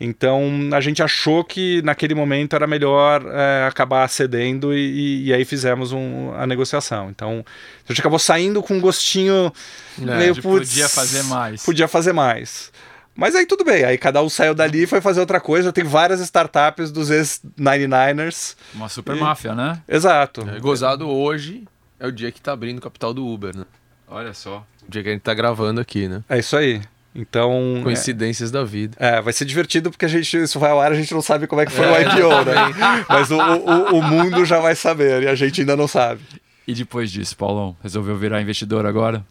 Então 0.00 0.70
a 0.72 0.80
gente 0.80 1.02
achou 1.02 1.44
que 1.44 1.80
naquele 1.82 2.14
momento 2.14 2.56
era 2.56 2.66
melhor 2.66 3.24
é, 3.24 3.66
acabar 3.68 4.08
cedendo 4.08 4.74
e, 4.74 5.26
e, 5.26 5.32
aí 5.32 5.44
fizemos 5.44 5.92
um, 5.92 6.32
a 6.34 6.44
negociação. 6.44 7.08
Então 7.08 7.44
a 7.88 7.92
gente 7.92 8.00
acabou 8.00 8.18
saindo 8.18 8.62
com 8.62 8.74
um 8.74 8.80
gostinho 8.80 9.52
é, 10.00 10.16
meio 10.16 10.34
putz, 10.34 10.70
podia 10.70 10.88
fazer 10.88 11.22
mais. 11.24 11.64
Podia 11.64 11.86
fazer 11.86 12.12
mais. 12.12 12.72
Mas 13.14 13.34
aí 13.34 13.46
tudo 13.46 13.64
bem, 13.64 13.84
aí 13.84 13.98
cada 13.98 14.22
um 14.22 14.28
saiu 14.28 14.54
dali 14.54 14.84
e 14.84 14.86
foi 14.86 15.00
fazer 15.00 15.20
outra 15.20 15.40
coisa. 15.40 15.72
Tem 15.72 15.84
várias 15.84 16.20
startups 16.20 16.90
dos 16.90 17.10
ex-99ers. 17.10 18.56
Uma 18.74 18.88
super 18.88 19.16
e... 19.16 19.20
máfia, 19.20 19.54
né? 19.54 19.80
Exato. 19.86 20.48
É, 20.48 20.58
gozado 20.58 21.08
hoje 21.08 21.64
é 22.00 22.06
o 22.06 22.12
dia 22.12 22.32
que 22.32 22.40
tá 22.40 22.52
abrindo 22.52 22.78
o 22.78 22.82
capital 22.82 23.12
do 23.12 23.26
Uber, 23.26 23.56
né? 23.56 23.64
Olha 24.08 24.34
só. 24.34 24.66
O 24.86 24.90
dia 24.90 25.02
que 25.02 25.08
a 25.08 25.12
gente 25.12 25.22
tá 25.22 25.34
gravando 25.34 25.80
aqui, 25.80 26.08
né? 26.08 26.24
É 26.28 26.38
isso 26.38 26.56
aí. 26.56 26.82
Então. 27.14 27.80
Coincidências 27.82 28.50
é, 28.50 28.52
da 28.52 28.64
vida. 28.64 28.96
É, 28.98 29.20
vai 29.20 29.32
ser 29.32 29.44
divertido 29.44 29.90
porque 29.90 30.06
a 30.06 30.08
gente, 30.08 30.36
isso 30.36 30.58
vai 30.58 30.70
ao 30.70 30.80
ar, 30.80 30.92
a 30.92 30.94
gente 30.94 31.12
não 31.12 31.22
sabe 31.22 31.46
como 31.46 31.60
é 31.60 31.66
que 31.66 31.72
foi 31.72 31.84
é, 31.84 31.90
o 31.90 32.00
IPO, 32.00 32.44
né? 32.50 33.04
Mas 33.08 33.30
o, 33.30 33.36
o, 33.36 33.98
o 33.98 34.02
mundo 34.02 34.44
já 34.44 34.58
vai 34.58 34.74
saber 34.74 35.22
e 35.22 35.28
a 35.28 35.34
gente 35.34 35.60
ainda 35.60 35.76
não 35.76 35.86
sabe. 35.86 36.22
E 36.66 36.74
depois 36.74 37.10
disso, 37.10 37.36
Paulão, 37.36 37.76
resolveu 37.82 38.16
virar 38.16 38.40
investidor 38.40 38.86
agora? 38.86 39.24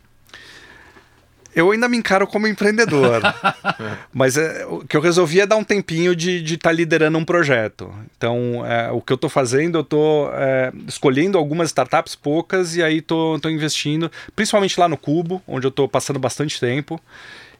Eu 1.55 1.71
ainda 1.71 1.87
me 1.87 1.97
encaro 1.97 2.25
como 2.27 2.47
empreendedor. 2.47 3.21
mas 4.13 4.37
é, 4.37 4.65
o 4.65 4.79
que 4.79 4.95
eu 4.95 5.01
resolvi 5.01 5.41
é 5.41 5.45
dar 5.45 5.57
um 5.57 5.63
tempinho 5.63 6.15
de 6.15 6.43
estar 6.43 6.69
tá 6.69 6.71
liderando 6.71 7.17
um 7.17 7.25
projeto. 7.25 7.93
Então, 8.17 8.65
é, 8.65 8.91
o 8.91 9.01
que 9.01 9.11
eu 9.11 9.15
estou 9.15 9.29
fazendo, 9.29 9.77
eu 9.77 9.81
estou 9.81 10.31
é, 10.33 10.71
escolhendo 10.87 11.37
algumas 11.37 11.69
startups, 11.69 12.15
poucas, 12.15 12.75
e 12.75 12.83
aí 12.83 12.97
estou 12.97 13.39
investindo, 13.45 14.11
principalmente 14.35 14.79
lá 14.79 14.87
no 14.87 14.97
Cubo, 14.97 15.41
onde 15.47 15.65
eu 15.65 15.69
estou 15.69 15.87
passando 15.87 16.19
bastante 16.19 16.59
tempo. 16.59 16.99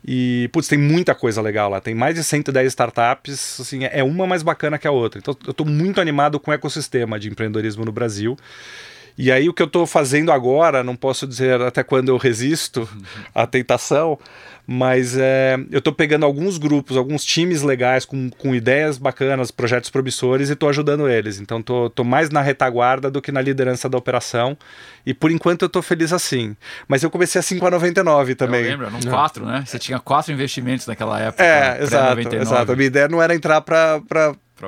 E, 0.05 0.49
putz, 0.51 0.67
tem 0.67 0.79
muita 0.79 1.13
coisa 1.13 1.41
legal 1.41 1.69
lá. 1.69 1.79
Tem 1.79 1.93
mais 1.93 2.15
de 2.15 2.23
110 2.23 2.67
startups, 2.69 3.59
assim, 3.61 3.81
é 3.83 4.03
uma 4.03 4.25
mais 4.25 4.41
bacana 4.41 4.77
que 4.77 4.87
a 4.87 4.91
outra. 4.91 5.19
Então, 5.19 5.35
eu 5.45 5.51
estou 5.51 5.65
muito 5.65 6.01
animado 6.01 6.39
com 6.39 6.49
o 6.49 6.53
ecossistema 6.53 7.19
de 7.19 7.29
empreendedorismo 7.29 7.85
no 7.85 7.91
Brasil. 7.91 8.35
E 9.17 9.31
aí 9.31 9.49
o 9.49 9.53
que 9.53 9.61
eu 9.61 9.67
estou 9.67 9.85
fazendo 9.85 10.31
agora, 10.31 10.83
não 10.83 10.95
posso 10.95 11.27
dizer 11.27 11.61
até 11.61 11.83
quando 11.83 12.09
eu 12.09 12.17
resisto 12.17 12.87
à 13.33 13.45
tentação, 13.45 14.17
mas 14.65 15.17
é, 15.17 15.57
eu 15.69 15.79
estou 15.79 15.91
pegando 15.91 16.25
alguns 16.25 16.57
grupos, 16.57 16.95
alguns 16.95 17.25
times 17.25 17.61
legais 17.61 18.05
com, 18.05 18.29
com 18.29 18.55
ideias 18.55 18.97
bacanas, 18.97 19.51
projetos 19.51 19.89
promissores 19.89 20.49
e 20.49 20.53
estou 20.53 20.69
ajudando 20.69 21.09
eles. 21.09 21.39
Então 21.39 21.59
estou 21.59 22.05
mais 22.05 22.29
na 22.29 22.41
retaguarda 22.41 23.11
do 23.11 23.21
que 23.21 23.31
na 23.31 23.41
liderança 23.41 23.89
da 23.89 23.97
operação. 23.97 24.57
E 25.05 25.13
por 25.13 25.31
enquanto 25.31 25.63
eu 25.63 25.67
estou 25.67 25.81
feliz 25.81 26.13
assim. 26.13 26.55
Mas 26.87 27.03
eu 27.03 27.09
comecei 27.09 27.39
assim 27.39 27.59
com 27.59 27.65
a 27.65 27.71
99 27.71 28.35
também. 28.35 28.61
Eu 28.61 28.69
lembro, 28.69 28.85
eram 28.85 28.99
quatro, 29.01 29.45
né? 29.45 29.63
Você 29.65 29.77
tinha 29.77 29.99
quatro 29.99 30.31
investimentos 30.31 30.87
naquela 30.87 31.19
época. 31.19 31.43
É, 31.43 31.81
exato, 31.81 32.35
exato. 32.35 32.71
A 32.71 32.75
minha 32.75 32.87
ideia 32.87 33.07
não 33.07 33.21
era 33.21 33.35
entrar 33.35 33.61
para 33.61 33.99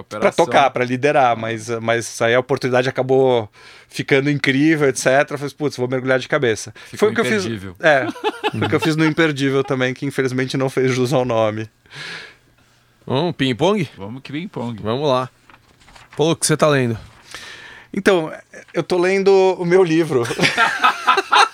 para 0.02 0.32
tocar, 0.32 0.70
para 0.72 0.86
liderar, 0.86 1.38
mas, 1.38 1.70
mas 1.82 2.22
aí 2.22 2.34
a 2.34 2.40
oportunidade 2.40 2.90
acabou 2.90 3.50
ficando 3.88 4.30
incrível, 4.30 4.88
etc. 4.88 5.06
Eu 5.30 5.38
falei, 5.38 5.54
putz, 5.56 5.78
vou 5.78 5.88
mergulhar 5.88 6.18
de 6.18 6.28
cabeça. 6.28 6.74
Ficou 6.86 6.98
foi 6.98 7.12
o 7.12 7.14
que 7.14 7.22
eu 7.22 7.26
fiz. 7.26 7.46
É, 7.80 8.08
foi 8.52 8.62
o 8.62 8.70
que 8.70 8.76
eu 8.76 8.80
fiz 8.80 8.96
no 8.96 9.06
Imperdível 9.06 9.64
também, 9.64 9.94
que 9.94 10.06
infelizmente 10.06 10.58
não 10.58 10.70
fez 10.70 10.92
jus 10.94 11.14
ao 11.14 11.26
nome. 11.26 11.70
Vamos, 13.06 13.36
ping-pong? 13.36 13.88
Vamos 13.98 14.24
que 14.24 14.32
ping-pong. 14.32 14.82
Vamos 14.82 15.08
lá. 15.08 15.30
Pô, 16.16 16.32
o 16.32 16.36
que 16.36 16.46
você 16.46 16.56
tá 16.56 16.68
lendo? 16.68 16.98
Então, 17.94 18.32
eu 18.74 18.82
tô 18.82 18.98
lendo 18.98 19.30
o 19.60 19.66
meu 19.66 19.84
livro. 19.84 20.24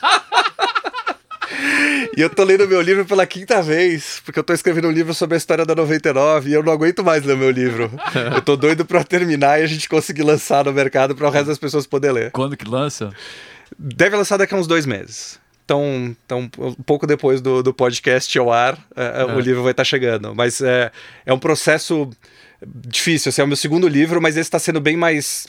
E 2.18 2.22
eu 2.22 2.30
tô 2.30 2.44
lendo 2.44 2.68
meu 2.68 2.82
livro 2.82 3.06
pela 3.06 3.26
quinta 3.26 3.62
vez, 3.62 4.22
porque 4.26 4.40
eu 4.40 4.44
tô 4.44 4.54
escrevendo 4.54 4.88
um 4.88 4.92
livro 4.92 5.14
sobre 5.14 5.36
a 5.36 5.38
história 5.38 5.66
da 5.66 5.76
99 5.76 6.50
e 6.50 6.54
eu 6.54 6.64
não 6.64 6.74
aguento 6.74 7.04
mais 7.04 7.24
ler 7.24 7.38
meu 7.38 7.52
livro. 7.52 7.92
eu 8.36 8.42
tô 8.42 8.56
doido 8.56 8.86
pra 8.86 9.04
terminar 9.04 9.60
e 9.60 9.64
a 9.64 9.68
gente 9.68 9.88
conseguir 9.88 10.24
lançar 10.24 10.66
no 10.66 10.74
mercado 10.74 11.16
para 11.16 11.28
o 11.28 11.30
resto 11.30 11.48
das 11.48 11.58
pessoas 11.58 11.88
poder 11.88 12.12
ler. 12.12 12.32
Quando 12.32 12.58
que 12.58 12.68
lança? 12.68 13.12
Deve 13.78 14.16
lançar 14.16 14.38
daqui 14.38 14.54
a 14.54 14.58
uns 14.58 14.68
dois 14.68 14.86
meses. 14.86 15.40
Então, 15.64 16.16
então 16.26 16.50
um 16.58 16.84
pouco 16.84 17.06
depois 17.06 17.42
do, 17.42 17.62
do 17.62 17.74
podcast 17.74 18.38
ao 18.40 18.52
ar, 18.52 18.78
é, 18.96 19.22
é. 19.22 19.26
o 19.26 19.40
livro 19.40 19.62
vai 19.62 19.72
estar 19.72 19.82
tá 19.82 19.86
chegando. 19.86 20.34
Mas 20.34 20.62
é, 20.62 20.92
é 21.26 21.32
um 21.32 21.40
processo 21.40 22.10
difícil. 22.66 23.30
Assim, 23.30 23.42
é 23.42 23.44
o 23.44 23.48
meu 23.48 23.58
segundo 23.58 23.88
livro, 23.88 24.22
mas 24.22 24.36
esse 24.36 24.48
está 24.48 24.60
sendo 24.60 24.82
bem 24.82 24.98
mais 24.98 25.48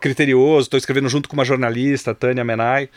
criterioso, 0.00 0.66
estou 0.66 0.78
escrevendo 0.78 1.08
junto 1.08 1.28
com 1.28 1.34
uma 1.34 1.44
jornalista, 1.44 2.14
Tânia 2.14 2.44
Menai, 2.44 2.88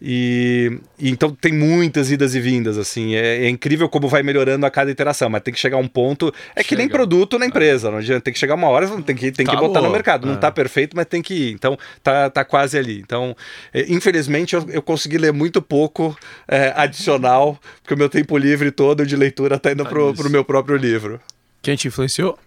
e, 0.00 0.78
e, 0.98 1.10
então 1.10 1.30
tem 1.30 1.52
muitas 1.52 2.10
idas 2.10 2.34
e 2.34 2.40
vindas, 2.40 2.78
assim, 2.78 3.14
é, 3.14 3.44
é, 3.44 3.48
incrível 3.48 3.88
como 3.88 4.08
vai 4.08 4.22
melhorando 4.22 4.64
a 4.64 4.70
cada 4.70 4.90
iteração, 4.90 5.28
mas 5.28 5.42
tem 5.42 5.52
que 5.52 5.60
chegar 5.60 5.76
um 5.76 5.88
ponto, 5.88 6.32
é 6.54 6.62
Chega. 6.62 6.68
que 6.68 6.76
nem 6.76 6.88
produto 6.88 7.38
na 7.38 7.46
empresa, 7.46 7.90
não 7.90 7.98
adianta, 7.98 8.22
tem 8.22 8.32
que 8.32 8.38
chegar 8.38 8.54
uma 8.54 8.68
hora, 8.68 8.88
tem 9.02 9.14
que, 9.14 9.30
tem 9.30 9.46
que 9.46 9.56
botar 9.56 9.80
no 9.80 9.90
mercado, 9.90 10.26
não 10.26 10.34
está 10.34 10.48
é. 10.48 10.52
perfeito, 10.52 10.96
mas 10.96 11.06
tem 11.06 11.22
que 11.22 11.34
ir, 11.34 11.52
então 11.52 11.78
tá, 12.02 12.30
tá 12.30 12.44
quase 12.44 12.78
ali, 12.78 13.00
então 13.00 13.36
é, 13.72 13.84
infelizmente 13.92 14.54
eu, 14.54 14.66
eu 14.70 14.82
consegui 14.82 15.18
ler 15.18 15.32
muito 15.32 15.60
pouco 15.60 16.16
é, 16.48 16.72
adicional, 16.76 17.58
porque 17.82 17.94
o 17.94 17.98
meu 17.98 18.08
tempo 18.08 18.36
livre 18.38 18.70
todo 18.70 19.04
de 19.06 19.16
leitura 19.16 19.56
está 19.56 19.72
indo 19.72 19.84
tá 19.84 19.90
pro, 19.90 20.14
pro 20.14 20.30
meu 20.30 20.44
próprio 20.44 20.76
livro. 20.76 21.20
Quem 21.62 21.76
te 21.76 21.88
influenciou? 21.88 22.38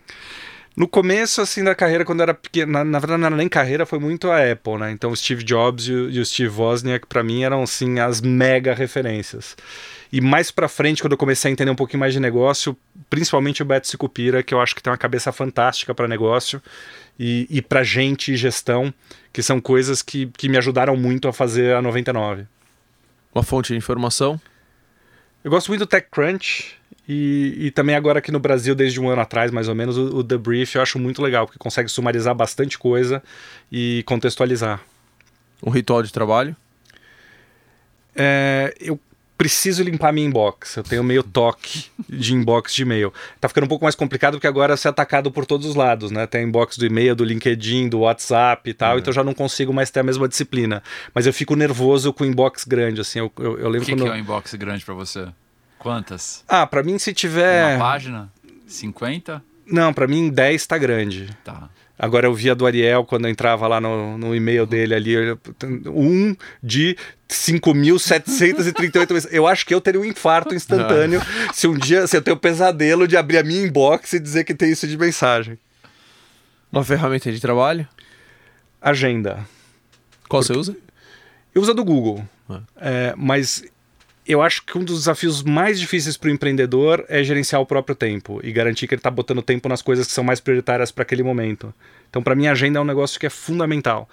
No 0.75 0.87
começo, 0.87 1.39
assim, 1.39 1.63
da 1.63 1.75
carreira, 1.75 2.03
quando 2.03 2.21
eu 2.21 2.23
era 2.23 2.33
pequeno, 2.33 2.71
na, 2.71 2.83
na, 2.83 2.97
verdade 2.97 3.19
não 3.19 3.27
era 3.27 3.35
nem 3.35 3.47
carreira, 3.47 3.85
foi 3.85 3.99
muito 3.99 4.31
a 4.31 4.51
Apple, 4.51 4.77
né? 4.79 4.91
Então 4.91 5.11
o 5.11 5.15
Steve 5.15 5.43
Jobs 5.43 5.87
e 5.87 5.91
o, 5.93 6.09
e 6.09 6.19
o 6.19 6.25
Steve 6.25 6.49
Wozniak, 6.49 7.05
para 7.05 7.21
mim, 7.23 7.43
eram, 7.43 7.61
assim, 7.61 7.99
as 7.99 8.21
mega 8.21 8.73
referências. 8.73 9.55
E 10.11 10.19
mais 10.19 10.49
para 10.49 10.67
frente, 10.67 11.03
quando 11.03 11.11
eu 11.11 11.17
comecei 11.17 11.49
a 11.49 11.51
entender 11.51 11.69
um 11.69 11.75
pouquinho 11.75 11.99
mais 11.99 12.13
de 12.13 12.19
negócio, 12.19 12.75
principalmente 13.07 13.61
o 13.61 13.65
Beto 13.65 13.87
Sicupira, 13.87 14.41
que 14.41 14.53
eu 14.53 14.59
acho 14.59 14.75
que 14.75 14.81
tem 14.81 14.91
uma 14.91 14.97
cabeça 14.97 15.31
fantástica 15.31 15.93
para 15.93 16.07
negócio 16.07 16.61
e, 17.19 17.47
e 17.51 17.61
para 17.61 17.83
gente 17.83 18.31
e 18.31 18.37
gestão, 18.37 18.91
que 19.31 19.43
são 19.43 19.61
coisas 19.61 20.01
que, 20.01 20.27
que 20.37 20.49
me 20.49 20.57
ajudaram 20.57 20.97
muito 20.97 21.27
a 21.27 21.33
fazer 21.33 21.75
a 21.75 21.81
99. 21.83 22.47
Uma 23.33 23.43
fonte 23.43 23.73
de 23.73 23.77
informação? 23.77 24.41
Eu 25.43 25.51
gosto 25.51 25.67
muito 25.67 25.81
do 25.81 25.87
TechCrunch 25.87 26.77
E, 27.07 27.55
e, 27.57 27.71
também 27.71 27.95
agora 27.95 28.19
aqui 28.19 28.31
no 28.31 28.39
Brasil, 28.39 28.73
desde 28.73 28.99
um 28.99 29.09
ano 29.09 29.21
atrás, 29.21 29.51
mais 29.51 29.67
ou 29.67 29.75
menos, 29.75 29.97
o, 29.97 30.17
o 30.17 30.23
The 30.23 30.37
Brief 30.37 30.75
eu 30.75 30.81
acho 30.81 30.97
muito 30.97 31.21
legal, 31.21 31.45
porque 31.45 31.59
consegue 31.59 31.89
sumarizar 31.89 32.33
bastante 32.33 32.77
coisa 32.77 33.21
e 33.71 34.03
contextualizar. 34.05 34.79
Um 35.61 35.69
ritual 35.69 36.01
de 36.01 36.13
trabalho? 36.13 36.55
É, 38.15 38.73
eu 38.79 38.99
preciso 39.37 39.83
limpar 39.83 40.13
minha 40.13 40.27
inbox. 40.27 40.77
Eu 40.77 40.83
tenho 40.83 41.03
meio 41.03 41.23
toque 41.23 41.87
de 42.07 42.33
inbox 42.33 42.73
de 42.73 42.83
e-mail. 42.83 43.11
Tá 43.41 43.49
ficando 43.49 43.65
um 43.65 43.67
pouco 43.67 43.83
mais 43.83 43.95
complicado 43.95 44.35
porque 44.35 44.47
agora 44.47 44.77
você 44.77 44.87
é 44.87 44.91
atacado 44.91 45.29
por 45.31 45.45
todos 45.45 45.67
os 45.67 45.75
lados, 45.75 46.11
né? 46.11 46.25
Tem 46.25 46.45
inbox 46.45 46.77
do 46.77 46.85
e-mail, 46.85 47.15
do 47.15 47.25
LinkedIn, 47.25 47.89
do 47.89 47.99
WhatsApp 47.99 48.69
e 48.69 48.73
tal, 48.73 48.93
uhum. 48.93 48.99
então 48.99 49.11
já 49.11 49.23
não 49.23 49.33
consigo 49.33 49.73
mais 49.73 49.91
ter 49.91 49.99
a 49.99 50.03
mesma 50.03 50.29
disciplina. 50.29 50.81
Mas 51.13 51.25
eu 51.25 51.33
fico 51.33 51.55
nervoso 51.55 52.13
com 52.13 52.23
inbox 52.23 52.63
grande, 52.63 53.01
assim. 53.01 53.19
Eu, 53.19 53.31
eu, 53.37 53.59
eu 53.59 53.69
lembro 53.69 53.81
O 53.81 53.85
que, 53.85 53.91
quando... 53.91 54.03
que 54.03 54.09
é 54.09 54.13
um 54.13 54.17
inbox 54.17 54.53
grande 54.53 54.85
para 54.85 54.93
você? 54.93 55.27
Quantas? 55.83 56.43
Ah, 56.47 56.65
para 56.65 56.81
mim 56.81 56.97
se 56.97 57.13
tiver... 57.13 57.75
Uma 57.75 57.85
página? 57.85 58.31
50? 58.65 59.43
Não, 59.67 59.93
para 59.93 60.07
mim 60.07 60.29
10 60.29 60.65
tá 60.65 60.77
grande. 60.77 61.29
Tá. 61.43 61.69
Agora 61.99 62.25
eu 62.25 62.33
via 62.33 62.55
do 62.55 62.65
Ariel 62.65 63.03
quando 63.03 63.25
eu 63.25 63.31
entrava 63.31 63.67
lá 63.67 63.81
no, 63.81 64.17
no 64.17 64.33
e-mail 64.33 64.65
dele 64.65 64.95
ali, 64.95 65.15
um 65.87 66.35
de 66.61 66.97
5.738 67.29 69.27
Eu 69.31 69.45
acho 69.45 69.65
que 69.65 69.73
eu 69.73 69.81
teria 69.81 69.99
um 70.01 70.05
infarto 70.05 70.55
instantâneo 70.55 71.21
se 71.53 71.67
um 71.67 71.77
dia 71.77 72.07
se 72.07 72.15
eu 72.17 72.21
tenho 72.21 72.37
o 72.37 72.39
pesadelo 72.39 73.07
de 73.07 73.15
abrir 73.17 73.37
a 73.37 73.43
minha 73.43 73.61
inbox 73.65 74.13
e 74.13 74.19
dizer 74.19 74.43
que 74.43 74.55
tem 74.55 74.71
isso 74.71 74.87
de 74.87 74.97
mensagem. 74.97 75.59
Uma 76.71 76.83
ferramenta 76.83 77.31
de 77.31 77.39
trabalho? 77.39 77.87
Agenda. 78.81 79.45
Qual 80.27 80.41
Porque... 80.41 80.53
você 80.53 80.59
usa? 80.59 80.75
Eu 81.53 81.61
uso 81.61 81.71
a 81.71 81.75
do 81.75 81.83
Google. 81.83 82.27
Ah. 82.49 82.61
É, 82.77 83.13
mas 83.15 83.63
eu 84.25 84.41
acho 84.41 84.63
que 84.65 84.77
um 84.77 84.83
dos 84.83 84.99
desafios 84.99 85.43
mais 85.43 85.79
difíceis 85.79 86.15
para 86.15 86.29
o 86.29 86.31
empreendedor 86.31 87.05
é 87.09 87.23
gerenciar 87.23 87.61
o 87.61 87.65
próprio 87.65 87.95
tempo 87.95 88.39
e 88.43 88.51
garantir 88.51 88.87
que 88.87 88.93
ele 88.93 88.99
está 88.99 89.11
botando 89.11 89.41
tempo 89.41 89.67
nas 89.67 89.81
coisas 89.81 90.07
que 90.07 90.13
são 90.13 90.23
mais 90.23 90.39
prioritárias 90.39 90.91
para 90.91 91.03
aquele 91.03 91.23
momento. 91.23 91.73
Então, 92.09 92.23
para 92.23 92.35
mim, 92.35 92.47
a 92.47 92.51
agenda 92.53 92.79
é 92.79 92.81
um 92.81 92.85
negócio 92.85 93.19
que 93.19 93.25
é 93.25 93.29
fundamental 93.29 94.07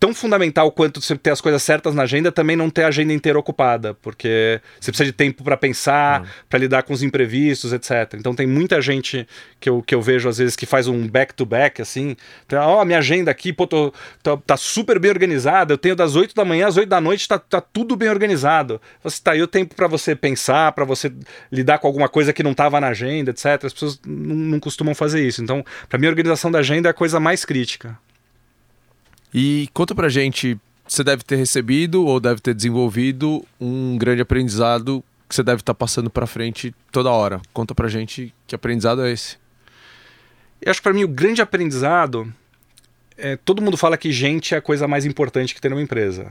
tão 0.00 0.14
fundamental 0.14 0.72
quanto 0.72 0.98
você 0.98 1.14
ter 1.14 1.30
as 1.30 1.42
coisas 1.42 1.62
certas 1.62 1.94
na 1.94 2.04
agenda, 2.04 2.32
também 2.32 2.56
não 2.56 2.70
ter 2.70 2.84
a 2.84 2.88
agenda 2.88 3.12
inteira 3.12 3.38
ocupada, 3.38 3.92
porque 4.00 4.58
você 4.80 4.90
precisa 4.90 5.04
de 5.04 5.12
tempo 5.12 5.44
para 5.44 5.58
pensar, 5.58 6.22
uhum. 6.22 6.26
para 6.48 6.58
lidar 6.58 6.82
com 6.84 6.94
os 6.94 7.02
imprevistos, 7.02 7.74
etc. 7.74 8.14
Então 8.14 8.34
tem 8.34 8.46
muita 8.46 8.80
gente 8.80 9.28
que 9.60 9.68
eu, 9.68 9.82
que 9.82 9.94
eu 9.94 10.00
vejo 10.00 10.26
às 10.26 10.38
vezes 10.38 10.56
que 10.56 10.64
faz 10.64 10.88
um 10.88 11.06
back-to-back, 11.06 11.76
-back, 11.76 11.82
assim, 11.82 12.16
ó, 12.54 12.80
oh, 12.80 12.84
minha 12.86 12.98
agenda 12.98 13.30
aqui, 13.30 13.52
pô, 13.52 13.66
tô, 13.66 13.92
tô, 14.22 14.38
tá 14.38 14.56
super 14.56 14.98
bem 14.98 15.10
organizada, 15.10 15.74
eu 15.74 15.78
tenho 15.78 15.94
das 15.94 16.16
8 16.16 16.34
da 16.34 16.46
manhã 16.46 16.66
às 16.66 16.78
8 16.78 16.88
da 16.88 17.00
noite, 17.00 17.28
tá, 17.28 17.38
tá 17.38 17.60
tudo 17.60 17.94
bem 17.94 18.08
organizado. 18.08 18.80
Você 19.04 19.20
tá 19.22 19.32
aí 19.32 19.42
o 19.42 19.46
tempo 19.46 19.74
para 19.74 19.86
você 19.86 20.16
pensar, 20.16 20.72
para 20.72 20.86
você 20.86 21.12
lidar 21.52 21.78
com 21.78 21.86
alguma 21.86 22.08
coisa 22.08 22.32
que 22.32 22.42
não 22.42 22.52
estava 22.52 22.80
na 22.80 22.88
agenda, 22.88 23.32
etc. 23.32 23.64
As 23.64 23.72
pessoas 23.74 24.00
não, 24.06 24.34
não 24.34 24.60
costumam 24.60 24.94
fazer 24.94 25.22
isso. 25.26 25.42
Então, 25.42 25.62
para 25.90 25.98
mim, 25.98 26.06
a 26.06 26.10
organização 26.10 26.50
da 26.50 26.60
agenda 26.60 26.88
é 26.88 26.90
a 26.90 26.94
coisa 26.94 27.20
mais 27.20 27.44
crítica. 27.44 27.98
E 29.32 29.68
conta 29.72 29.94
pra 29.94 30.08
gente, 30.08 30.58
você 30.86 31.04
deve 31.04 31.22
ter 31.22 31.36
recebido 31.36 32.04
ou 32.04 32.18
deve 32.18 32.40
ter 32.40 32.54
desenvolvido 32.54 33.44
um 33.60 33.96
grande 33.96 34.22
aprendizado 34.22 35.04
que 35.28 35.34
você 35.34 35.42
deve 35.42 35.60
estar 35.60 35.74
tá 35.74 35.78
passando 35.78 36.10
para 36.10 36.26
frente 36.26 36.74
toda 36.90 37.10
hora. 37.10 37.40
Conta 37.52 37.74
pra 37.74 37.88
gente 37.88 38.34
que 38.46 38.54
aprendizado 38.54 39.02
é 39.04 39.12
esse. 39.12 39.36
Eu 40.60 40.70
acho 40.70 40.80
que 40.80 40.84
para 40.84 40.92
mim 40.92 41.04
o 41.04 41.08
grande 41.08 41.40
aprendizado 41.40 42.32
é, 43.16 43.36
todo 43.36 43.62
mundo 43.62 43.76
fala 43.76 43.96
que 43.96 44.10
gente 44.10 44.54
é 44.54 44.58
a 44.58 44.62
coisa 44.62 44.88
mais 44.88 45.04
importante 45.04 45.54
que 45.54 45.60
tem 45.60 45.70
numa 45.70 45.82
empresa. 45.82 46.30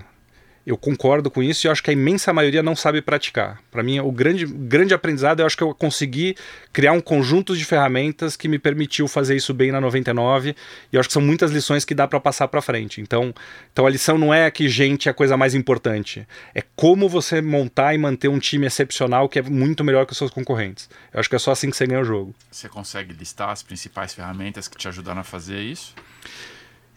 Eu 0.69 0.77
concordo 0.77 1.31
com 1.31 1.41
isso 1.41 1.65
e 1.65 1.67
acho 1.67 1.81
que 1.81 1.89
a 1.89 1.93
imensa 1.93 2.31
maioria 2.31 2.61
não 2.61 2.75
sabe 2.75 3.01
praticar. 3.01 3.59
Para 3.71 3.81
mim, 3.81 3.99
o 4.01 4.11
grande, 4.11 4.45
grande 4.45 4.93
aprendizado 4.93 5.39
eu 5.39 5.47
acho 5.47 5.57
que 5.57 5.63
eu 5.63 5.73
consegui 5.73 6.35
criar 6.71 6.91
um 6.91 7.01
conjunto 7.01 7.57
de 7.57 7.65
ferramentas 7.65 8.35
que 8.35 8.47
me 8.47 8.59
permitiu 8.59 9.07
fazer 9.07 9.35
isso 9.35 9.51
bem 9.51 9.71
na 9.71 9.81
99 9.81 10.55
e 10.93 10.97
acho 10.99 11.09
que 11.09 11.13
são 11.13 11.23
muitas 11.23 11.49
lições 11.49 11.83
que 11.83 11.95
dá 11.95 12.07
para 12.07 12.19
passar 12.19 12.47
para 12.49 12.61
frente. 12.61 13.01
Então, 13.01 13.33
então 13.73 13.87
a 13.87 13.89
lição 13.89 14.15
não 14.15 14.31
é 14.31 14.51
que 14.51 14.69
gente 14.69 15.07
é 15.07 15.11
a 15.11 15.13
coisa 15.13 15.35
mais 15.35 15.55
importante, 15.55 16.27
é 16.53 16.61
como 16.75 17.09
você 17.09 17.41
montar 17.41 17.95
e 17.95 17.97
manter 17.97 18.27
um 18.27 18.37
time 18.37 18.67
excepcional 18.67 19.27
que 19.27 19.39
é 19.39 19.41
muito 19.41 19.83
melhor 19.83 20.05
que 20.05 20.11
os 20.11 20.19
seus 20.19 20.29
concorrentes. 20.29 20.87
Eu 21.11 21.19
acho 21.19 21.27
que 21.27 21.35
é 21.35 21.39
só 21.39 21.51
assim 21.51 21.71
que 21.71 21.77
você 21.77 21.87
ganha 21.87 22.01
o 22.01 22.05
jogo. 22.05 22.35
Você 22.51 22.69
consegue 22.69 23.11
listar 23.11 23.49
as 23.49 23.63
principais 23.63 24.13
ferramentas 24.13 24.67
que 24.67 24.77
te 24.77 24.87
ajudaram 24.87 25.21
a 25.21 25.23
fazer 25.23 25.59
isso? 25.59 25.95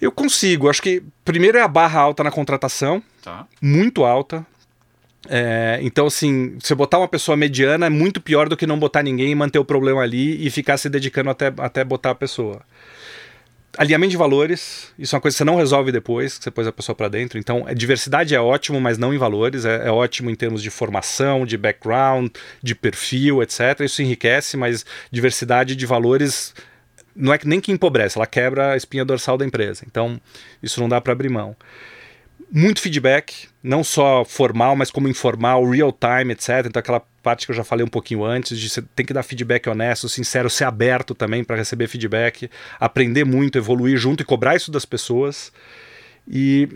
Eu 0.03 0.11
consigo. 0.11 0.69
Acho 0.69 0.83
que 0.83 1.01
primeiro 1.25 1.57
é 1.57 1.63
a 1.63 1.69
barra 1.69 2.01
alta 2.01 2.25
na 2.25 2.31
contratação. 2.33 3.01
Tá. 3.23 3.47
Muito 3.63 4.05
alta. 4.05 4.45
É, 5.29 5.79
então, 5.81 6.07
assim, 6.07 6.57
você 6.59 6.75
botar 6.75 6.99
uma 6.99 7.07
pessoa 7.07 7.37
mediana 7.37 7.87
é 7.87 7.89
muito 7.89 8.21
pior 8.21 8.49
do 8.49 8.57
que 8.57 8.67
não 8.67 8.77
botar 8.77 9.05
ninguém 9.05 9.31
e 9.31 9.35
manter 9.37 9.61
o 9.61 9.65
problema 9.65 10.03
ali 10.03 10.45
e 10.45 10.51
ficar 10.51 10.77
se 10.77 10.91
dedicando 10.91 11.31
até, 11.31 11.53
até 11.57 11.85
botar 11.85 12.11
a 12.11 12.15
pessoa. 12.17 12.63
Alinhamento 13.79 14.11
de 14.11 14.17
valores, 14.17 14.93
isso 14.99 15.15
é 15.15 15.17
uma 15.17 15.23
coisa 15.23 15.37
que 15.37 15.39
você 15.39 15.45
não 15.45 15.55
resolve 15.55 15.93
depois 15.93 16.37
que 16.37 16.45
você 16.45 16.51
pôs 16.51 16.67
a 16.67 16.73
pessoa 16.73 16.97
para 16.97 17.07
dentro. 17.07 17.39
Então, 17.39 17.65
a 17.65 17.73
diversidade 17.73 18.35
é 18.35 18.41
ótimo, 18.41 18.81
mas 18.81 18.99
não 18.99 19.15
em 19.15 19.19
valores. 19.19 19.65
É, 19.65 19.87
é, 19.87 19.91
ótimo 19.93 20.29
em 20.29 20.35
termos 20.35 20.61
de 20.61 20.69
formação, 20.69 21.47
de 21.47 21.57
background, 21.57 22.29
de 22.61 22.75
perfil, 22.75 23.41
etc. 23.41 23.81
Isso 23.85 24.03
enriquece, 24.03 24.57
mas 24.57 24.85
diversidade 25.13 25.77
de 25.77 25.87
valores 25.87 26.53
não 27.15 27.33
é 27.33 27.39
nem 27.45 27.61
que 27.61 27.73
empobrece, 27.73 28.19
ela 28.19 28.27
quebra 28.27 28.73
a 28.73 28.77
espinha 28.77 29.05
dorsal 29.05 29.37
da 29.37 29.45
empresa. 29.45 29.85
Então, 29.87 30.21
isso 30.63 30.81
não 30.81 30.89
dá 30.89 31.01
para 31.01 31.13
abrir 31.13 31.29
mão. 31.29 31.57
Muito 32.51 32.81
feedback, 32.81 33.49
não 33.63 33.83
só 33.83 34.25
formal, 34.25 34.77
mas 34.77 34.91
como 34.91 35.09
informal, 35.09 35.65
real 35.69 35.93
time, 35.93 36.33
etc. 36.33 36.67
Então, 36.67 36.81
aquela 36.81 37.01
parte 37.23 37.47
que 37.47 37.53
eu 37.53 37.57
já 37.57 37.65
falei 37.65 37.85
um 37.85 37.89
pouquinho 37.89 38.25
antes, 38.25 38.59
de 38.59 38.69
você 38.69 38.83
tem 38.95 39.07
que 39.07 39.15
dar 39.15 39.23
feedback 39.23 39.69
honesto, 39.69 40.09
sincero, 40.09 40.51
ser 40.51 40.65
aberto 40.65 41.15
também 41.15 41.45
para 41.45 41.57
receber 41.57 41.87
feedback, 41.87 42.51
aprender 42.79 43.25
muito, 43.25 43.57
evoluir 43.57 43.97
junto 43.97 44.23
e 44.23 44.27
cobrar 44.27 44.55
isso 44.55 44.71
das 44.71 44.85
pessoas. 44.85 45.53
E 46.29 46.69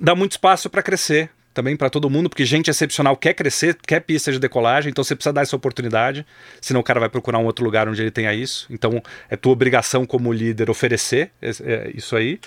dá 0.00 0.14
muito 0.14 0.32
espaço 0.32 0.68
para 0.68 0.82
crescer, 0.82 1.30
também 1.56 1.74
para 1.74 1.88
todo 1.88 2.10
mundo, 2.10 2.28
porque 2.28 2.44
gente 2.44 2.70
excepcional 2.70 3.16
quer 3.16 3.32
crescer, 3.32 3.74
quer 3.86 4.00
pista 4.00 4.30
de 4.30 4.38
decolagem, 4.38 4.90
então 4.90 5.02
você 5.02 5.16
precisa 5.16 5.32
dar 5.32 5.40
essa 5.40 5.56
oportunidade, 5.56 6.26
senão 6.60 6.82
o 6.82 6.84
cara 6.84 7.00
vai 7.00 7.08
procurar 7.08 7.38
um 7.38 7.46
outro 7.46 7.64
lugar 7.64 7.88
onde 7.88 8.02
ele 8.02 8.10
tenha 8.10 8.34
isso. 8.34 8.66
Então 8.68 9.02
é 9.30 9.36
tua 9.36 9.52
obrigação 9.52 10.04
como 10.04 10.30
líder 10.34 10.68
oferecer 10.68 11.30
é, 11.40 11.90
isso 11.94 12.14
aí. 12.14 12.38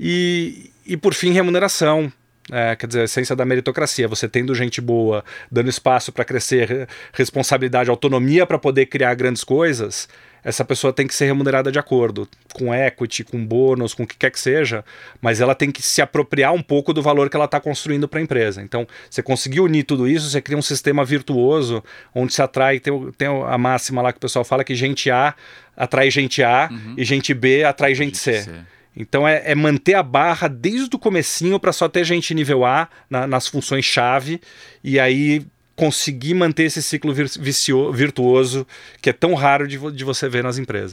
E, 0.00 0.72
e 0.84 0.96
por 0.96 1.14
fim, 1.14 1.30
remuneração. 1.30 2.12
É, 2.52 2.74
quer 2.74 2.88
dizer, 2.88 3.02
a 3.02 3.04
essência 3.04 3.36
da 3.36 3.44
meritocracia, 3.44 4.08
você 4.08 4.28
tendo 4.28 4.52
gente 4.56 4.80
boa, 4.80 5.24
dando 5.48 5.70
espaço 5.70 6.10
para 6.10 6.24
crescer, 6.24 6.88
responsabilidade, 7.12 7.88
autonomia 7.88 8.44
para 8.44 8.58
poder 8.58 8.86
criar 8.86 9.14
grandes 9.14 9.44
coisas, 9.44 10.08
essa 10.42 10.64
pessoa 10.64 10.92
tem 10.92 11.06
que 11.06 11.14
ser 11.14 11.26
remunerada 11.26 11.70
de 11.70 11.78
acordo, 11.78 12.28
com 12.52 12.74
equity, 12.74 13.24
com 13.24 13.44
bônus, 13.44 13.94
com 13.94 14.04
o 14.04 14.06
que 14.06 14.16
quer 14.16 14.30
que 14.30 14.40
seja, 14.40 14.84
mas 15.20 15.40
ela 15.40 15.54
tem 15.54 15.70
que 15.70 15.82
se 15.82 16.00
apropriar 16.00 16.52
um 16.52 16.62
pouco 16.62 16.92
do 16.92 17.02
valor 17.02 17.28
que 17.28 17.36
ela 17.36 17.44
está 17.44 17.60
construindo 17.60 18.08
para 18.08 18.20
a 18.20 18.22
empresa. 18.22 18.62
Então, 18.62 18.86
você 19.08 19.22
conseguir 19.22 19.60
unir 19.60 19.84
tudo 19.84 20.08
isso, 20.08 20.30
você 20.30 20.40
cria 20.40 20.58
um 20.58 20.62
sistema 20.62 21.04
virtuoso 21.04 21.82
onde 22.14 22.32
se 22.32 22.42
atrai, 22.42 22.80
tem, 22.80 23.12
tem 23.12 23.28
a 23.28 23.58
máxima 23.58 24.02
lá 24.02 24.12
que 24.12 24.18
o 24.18 24.20
pessoal 24.20 24.44
fala 24.44 24.64
que 24.64 24.74
gente 24.74 25.10
A 25.10 25.34
atrai 25.76 26.10
gente 26.10 26.42
A 26.42 26.68
uhum. 26.70 26.94
e 26.96 27.04
gente 27.04 27.32
B 27.32 27.64
atrai 27.64 27.94
gente, 27.94 28.16
gente 28.16 28.18
C. 28.18 28.42
C. 28.42 28.52
Então 28.96 29.26
é, 29.26 29.42
é, 29.44 29.54
manter 29.54 29.94
a 29.94 30.02
barra 30.02 30.48
desde 30.48 30.94
o 30.94 30.98
comecinho 30.98 31.58
para 31.58 31.72
só 31.72 31.88
ter 31.88 32.04
gente 32.04 32.34
nível 32.34 32.64
A 32.64 32.88
na, 33.08 33.26
nas 33.26 33.46
funções 33.46 33.84
chave 33.84 34.40
e 34.82 34.98
aí 34.98 35.46
conseguir 35.76 36.34
manter 36.34 36.64
esse 36.64 36.82
ciclo 36.82 37.12
vicio, 37.12 37.92
virtuoso 37.92 38.66
que 39.00 39.10
é 39.10 39.12
tão 39.12 39.34
raro 39.34 39.66
de, 39.66 39.78
de 39.92 40.04
você 40.04 40.28
ver 40.28 40.42
nas 40.42 40.58
empresas. 40.58 40.92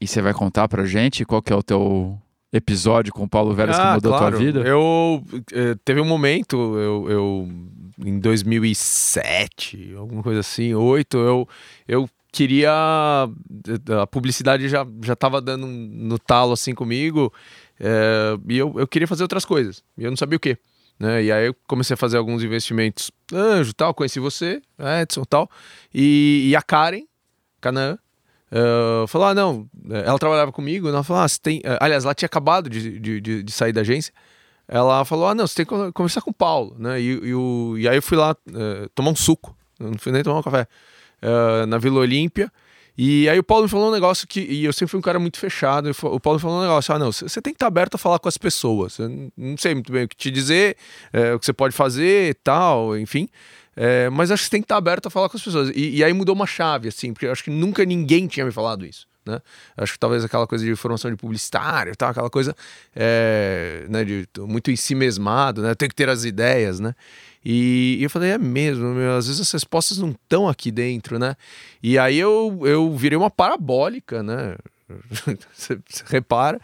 E 0.00 0.06
você 0.06 0.22
vai 0.22 0.32
contar 0.32 0.68
pra 0.68 0.84
gente 0.84 1.24
qual 1.24 1.42
que 1.42 1.52
é 1.52 1.56
o 1.56 1.62
teu 1.62 2.18
episódio 2.52 3.12
com 3.12 3.24
o 3.24 3.28
Paulo 3.28 3.54
Veras 3.54 3.78
ah, 3.78 3.88
que 3.88 3.94
mudou 3.94 4.12
claro. 4.12 4.26
a 4.26 4.30
tua 4.30 4.38
vida? 4.38 4.60
Eu 4.60 5.22
eh, 5.52 5.76
teve 5.84 6.00
um 6.00 6.04
momento, 6.04 6.56
eu, 6.56 7.10
eu 7.10 7.48
em 8.04 8.18
2007, 8.18 9.94
alguma 9.96 10.22
coisa 10.22 10.40
assim, 10.40 10.74
oito, 10.74 11.18
eu 11.18 11.48
eu 11.86 12.08
queria 12.32 12.72
a 14.00 14.06
publicidade 14.06 14.68
já 14.68 14.86
já 15.02 15.14
estava 15.14 15.40
dando 15.40 15.66
no 15.66 16.18
talo 16.18 16.52
assim 16.52 16.74
comigo 16.74 17.32
é, 17.78 18.38
e 18.48 18.56
eu, 18.56 18.72
eu 18.78 18.86
queria 18.86 19.08
fazer 19.08 19.24
outras 19.24 19.44
coisas 19.44 19.82
e 19.98 20.04
eu 20.04 20.10
não 20.10 20.16
sabia 20.16 20.36
o 20.36 20.40
que 20.40 20.56
né? 21.00 21.24
E 21.24 21.32
aí 21.32 21.46
eu 21.46 21.56
comecei 21.66 21.94
a 21.94 21.96
fazer 21.96 22.18
alguns 22.18 22.42
investimentos 22.44 23.10
anjo 23.32 23.72
tal, 23.72 23.94
conheci 23.94 24.20
você, 24.20 24.60
Edson 25.02 25.24
tal, 25.24 25.50
e, 25.94 26.50
e 26.50 26.56
a 26.56 26.60
Karen, 26.60 27.04
Canaã, 27.58 27.98
uh, 28.52 29.06
falou: 29.06 29.28
ah, 29.28 29.34
não, 29.34 29.66
ela 29.88 30.18
trabalhava 30.18 30.52
comigo, 30.52 30.88
ela 30.88 31.02
falou: 31.02 31.22
ah, 31.22 31.28
você 31.28 31.38
tem. 31.40 31.58
Uh, 31.60 31.78
aliás, 31.80 32.04
ela 32.04 32.14
tinha 32.14 32.26
acabado 32.26 32.68
de, 32.68 32.98
de, 32.98 33.20
de, 33.20 33.42
de, 33.42 33.52
sair 33.52 33.72
da 33.72 33.80
agência. 33.80 34.12
Ela 34.68 35.04
falou: 35.06 35.26
ah, 35.26 35.34
não, 35.34 35.46
você 35.46 35.64
tem 35.64 35.66
que 35.66 35.92
conversar 35.92 36.20
com 36.20 36.30
o 36.30 36.34
Paulo, 36.34 36.76
né? 36.78 37.00
E, 37.00 37.06
e, 37.06 37.34
o, 37.34 37.76
e 37.78 37.88
aí 37.88 37.96
eu 37.96 38.02
fui 38.02 38.18
lá 38.18 38.32
uh, 38.32 38.88
tomar 38.94 39.10
um 39.10 39.16
suco, 39.16 39.56
não 39.78 39.98
fui 39.98 40.12
nem 40.12 40.22
tomar 40.22 40.40
um 40.40 40.42
café, 40.42 40.66
na 41.66 41.78
Vila 41.78 42.00
Olímpia. 42.00 42.52
E 43.02 43.30
aí 43.30 43.38
o 43.38 43.42
Paulo 43.42 43.62
me 43.62 43.70
falou 43.70 43.88
um 43.88 43.92
negócio 43.92 44.28
que. 44.28 44.40
E 44.40 44.62
eu 44.62 44.74
sempre 44.74 44.90
fui 44.90 44.98
um 44.98 45.02
cara 45.02 45.18
muito 45.18 45.38
fechado. 45.38 45.90
O 46.02 46.20
Paulo 46.20 46.38
me 46.38 46.42
falou 46.42 46.58
um 46.58 46.60
negócio: 46.60 46.94
ah, 46.94 46.98
não, 46.98 47.10
você 47.10 47.40
tem 47.40 47.50
que 47.50 47.56
estar 47.56 47.66
aberto 47.66 47.94
a 47.94 47.98
falar 47.98 48.18
com 48.18 48.28
as 48.28 48.36
pessoas. 48.36 48.98
Eu 48.98 49.08
não 49.38 49.56
sei 49.56 49.72
muito 49.72 49.90
bem 49.90 50.04
o 50.04 50.08
que 50.08 50.14
te 50.14 50.30
dizer, 50.30 50.76
é, 51.10 51.32
o 51.32 51.38
que 51.38 51.46
você 51.46 51.52
pode 51.54 51.74
fazer 51.74 52.36
tal, 52.44 52.98
enfim. 52.98 53.26
É, 53.74 54.10
mas 54.10 54.30
acho 54.30 54.42
que 54.42 54.48
você 54.48 54.50
tem 54.50 54.60
que 54.60 54.66
estar 54.66 54.76
aberto 54.76 55.06
a 55.06 55.10
falar 55.10 55.30
com 55.30 55.36
as 55.38 55.42
pessoas. 55.42 55.70
E, 55.74 55.96
e 55.96 56.04
aí 56.04 56.12
mudou 56.12 56.34
uma 56.34 56.46
chave, 56.46 56.88
assim, 56.88 57.14
porque 57.14 57.26
acho 57.26 57.42
que 57.42 57.48
nunca 57.48 57.86
ninguém 57.86 58.26
tinha 58.26 58.44
me 58.44 58.52
falado 58.52 58.84
isso. 58.84 59.08
Né? 59.24 59.40
Acho 59.78 59.94
que 59.94 59.98
talvez 59.98 60.22
aquela 60.22 60.46
coisa 60.46 60.62
de 60.62 60.76
formação 60.76 61.10
de 61.10 61.16
publicitário, 61.16 61.96
tal, 61.96 62.10
aquela 62.10 62.28
coisa 62.28 62.54
é, 62.94 63.86
né, 63.88 64.04
de 64.04 64.28
muito 64.40 64.70
em 64.70 64.76
si 64.76 64.94
mesmado, 64.94 65.62
né? 65.62 65.74
Tem 65.74 65.88
que 65.88 65.94
ter 65.94 66.10
as 66.10 66.24
ideias, 66.24 66.80
né? 66.80 66.94
E, 67.44 67.96
e 67.98 68.02
eu 68.02 68.10
falei, 68.10 68.32
é 68.32 68.38
mesmo, 68.38 68.94
meu, 68.94 69.16
às 69.16 69.26
vezes 69.26 69.40
as 69.40 69.50
respostas 69.52 69.98
não 69.98 70.10
estão 70.10 70.48
aqui 70.48 70.70
dentro, 70.70 71.18
né? 71.18 71.36
E 71.82 71.98
aí 71.98 72.18
eu, 72.18 72.60
eu 72.64 72.94
virei 72.94 73.16
uma 73.16 73.30
parabólica, 73.30 74.22
né? 74.22 74.56
você, 75.52 75.78
repara, 76.06 76.60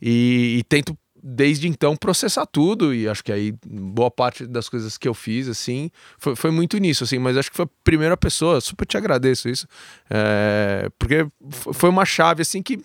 e, 0.00 0.58
e 0.58 0.62
tento 0.64 0.96
desde 1.22 1.68
então 1.68 1.96
processar 1.96 2.46
tudo. 2.46 2.94
E 2.94 3.08
acho 3.08 3.22
que 3.22 3.32
aí 3.32 3.54
boa 3.66 4.10
parte 4.10 4.46
das 4.46 4.68
coisas 4.68 4.98
que 4.98 5.08
eu 5.08 5.14
fiz 5.14 5.48
assim 5.48 5.90
foi, 6.18 6.34
foi 6.34 6.50
muito 6.50 6.76
nisso 6.78 7.04
assim. 7.04 7.18
Mas 7.18 7.36
acho 7.36 7.50
que 7.50 7.56
foi 7.56 7.66
a 7.66 7.70
primeira 7.84 8.16
pessoa 8.16 8.60
super 8.60 8.86
te 8.86 8.96
agradeço 8.96 9.48
isso. 9.48 9.66
É, 10.10 10.88
porque 10.98 11.26
foi 11.72 11.88
uma 11.88 12.04
chave 12.04 12.42
assim 12.42 12.62
que 12.62 12.80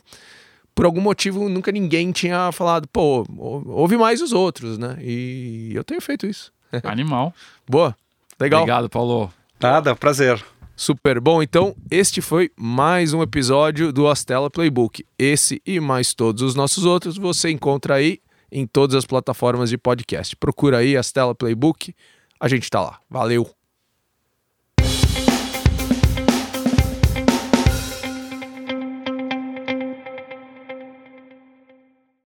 por 0.75 0.85
algum 0.85 1.01
motivo 1.01 1.49
nunca 1.49 1.71
ninguém 1.71 2.11
tinha 2.11 2.51
falado 2.51 2.87
pô 2.87 3.25
ouve 3.65 3.97
mais 3.97 4.21
os 4.21 4.31
outros 4.31 4.77
né? 4.77 4.97
E 5.01 5.71
eu 5.73 5.83
tenho 5.83 5.99
feito 5.99 6.27
isso 6.27 6.51
animal 6.83 7.33
boa 7.67 7.95
legal 8.39 8.61
obrigado 8.61 8.89
Paulo 8.89 9.31
nada 9.59 9.95
prazer 9.95 10.43
Super 10.79 11.19
bom. 11.19 11.41
Então, 11.41 11.75
este 11.89 12.21
foi 12.21 12.51
mais 12.55 13.11
um 13.11 13.23
episódio 13.23 13.91
do 13.91 14.07
Astela 14.07 14.47
Playbook. 14.47 15.03
Esse 15.17 15.59
e 15.65 15.79
mais 15.79 16.13
todos 16.13 16.43
os 16.43 16.53
nossos 16.53 16.85
outros 16.85 17.17
você 17.17 17.49
encontra 17.49 17.95
aí 17.95 18.19
em 18.51 18.67
todas 18.67 18.95
as 18.95 19.03
plataformas 19.03 19.71
de 19.71 19.77
podcast. 19.79 20.35
Procura 20.35 20.77
aí 20.77 20.95
Astela 20.95 21.33
Playbook, 21.33 21.95
a 22.39 22.47
gente 22.47 22.69
tá 22.69 22.79
lá. 22.79 22.99
Valeu! 23.09 23.56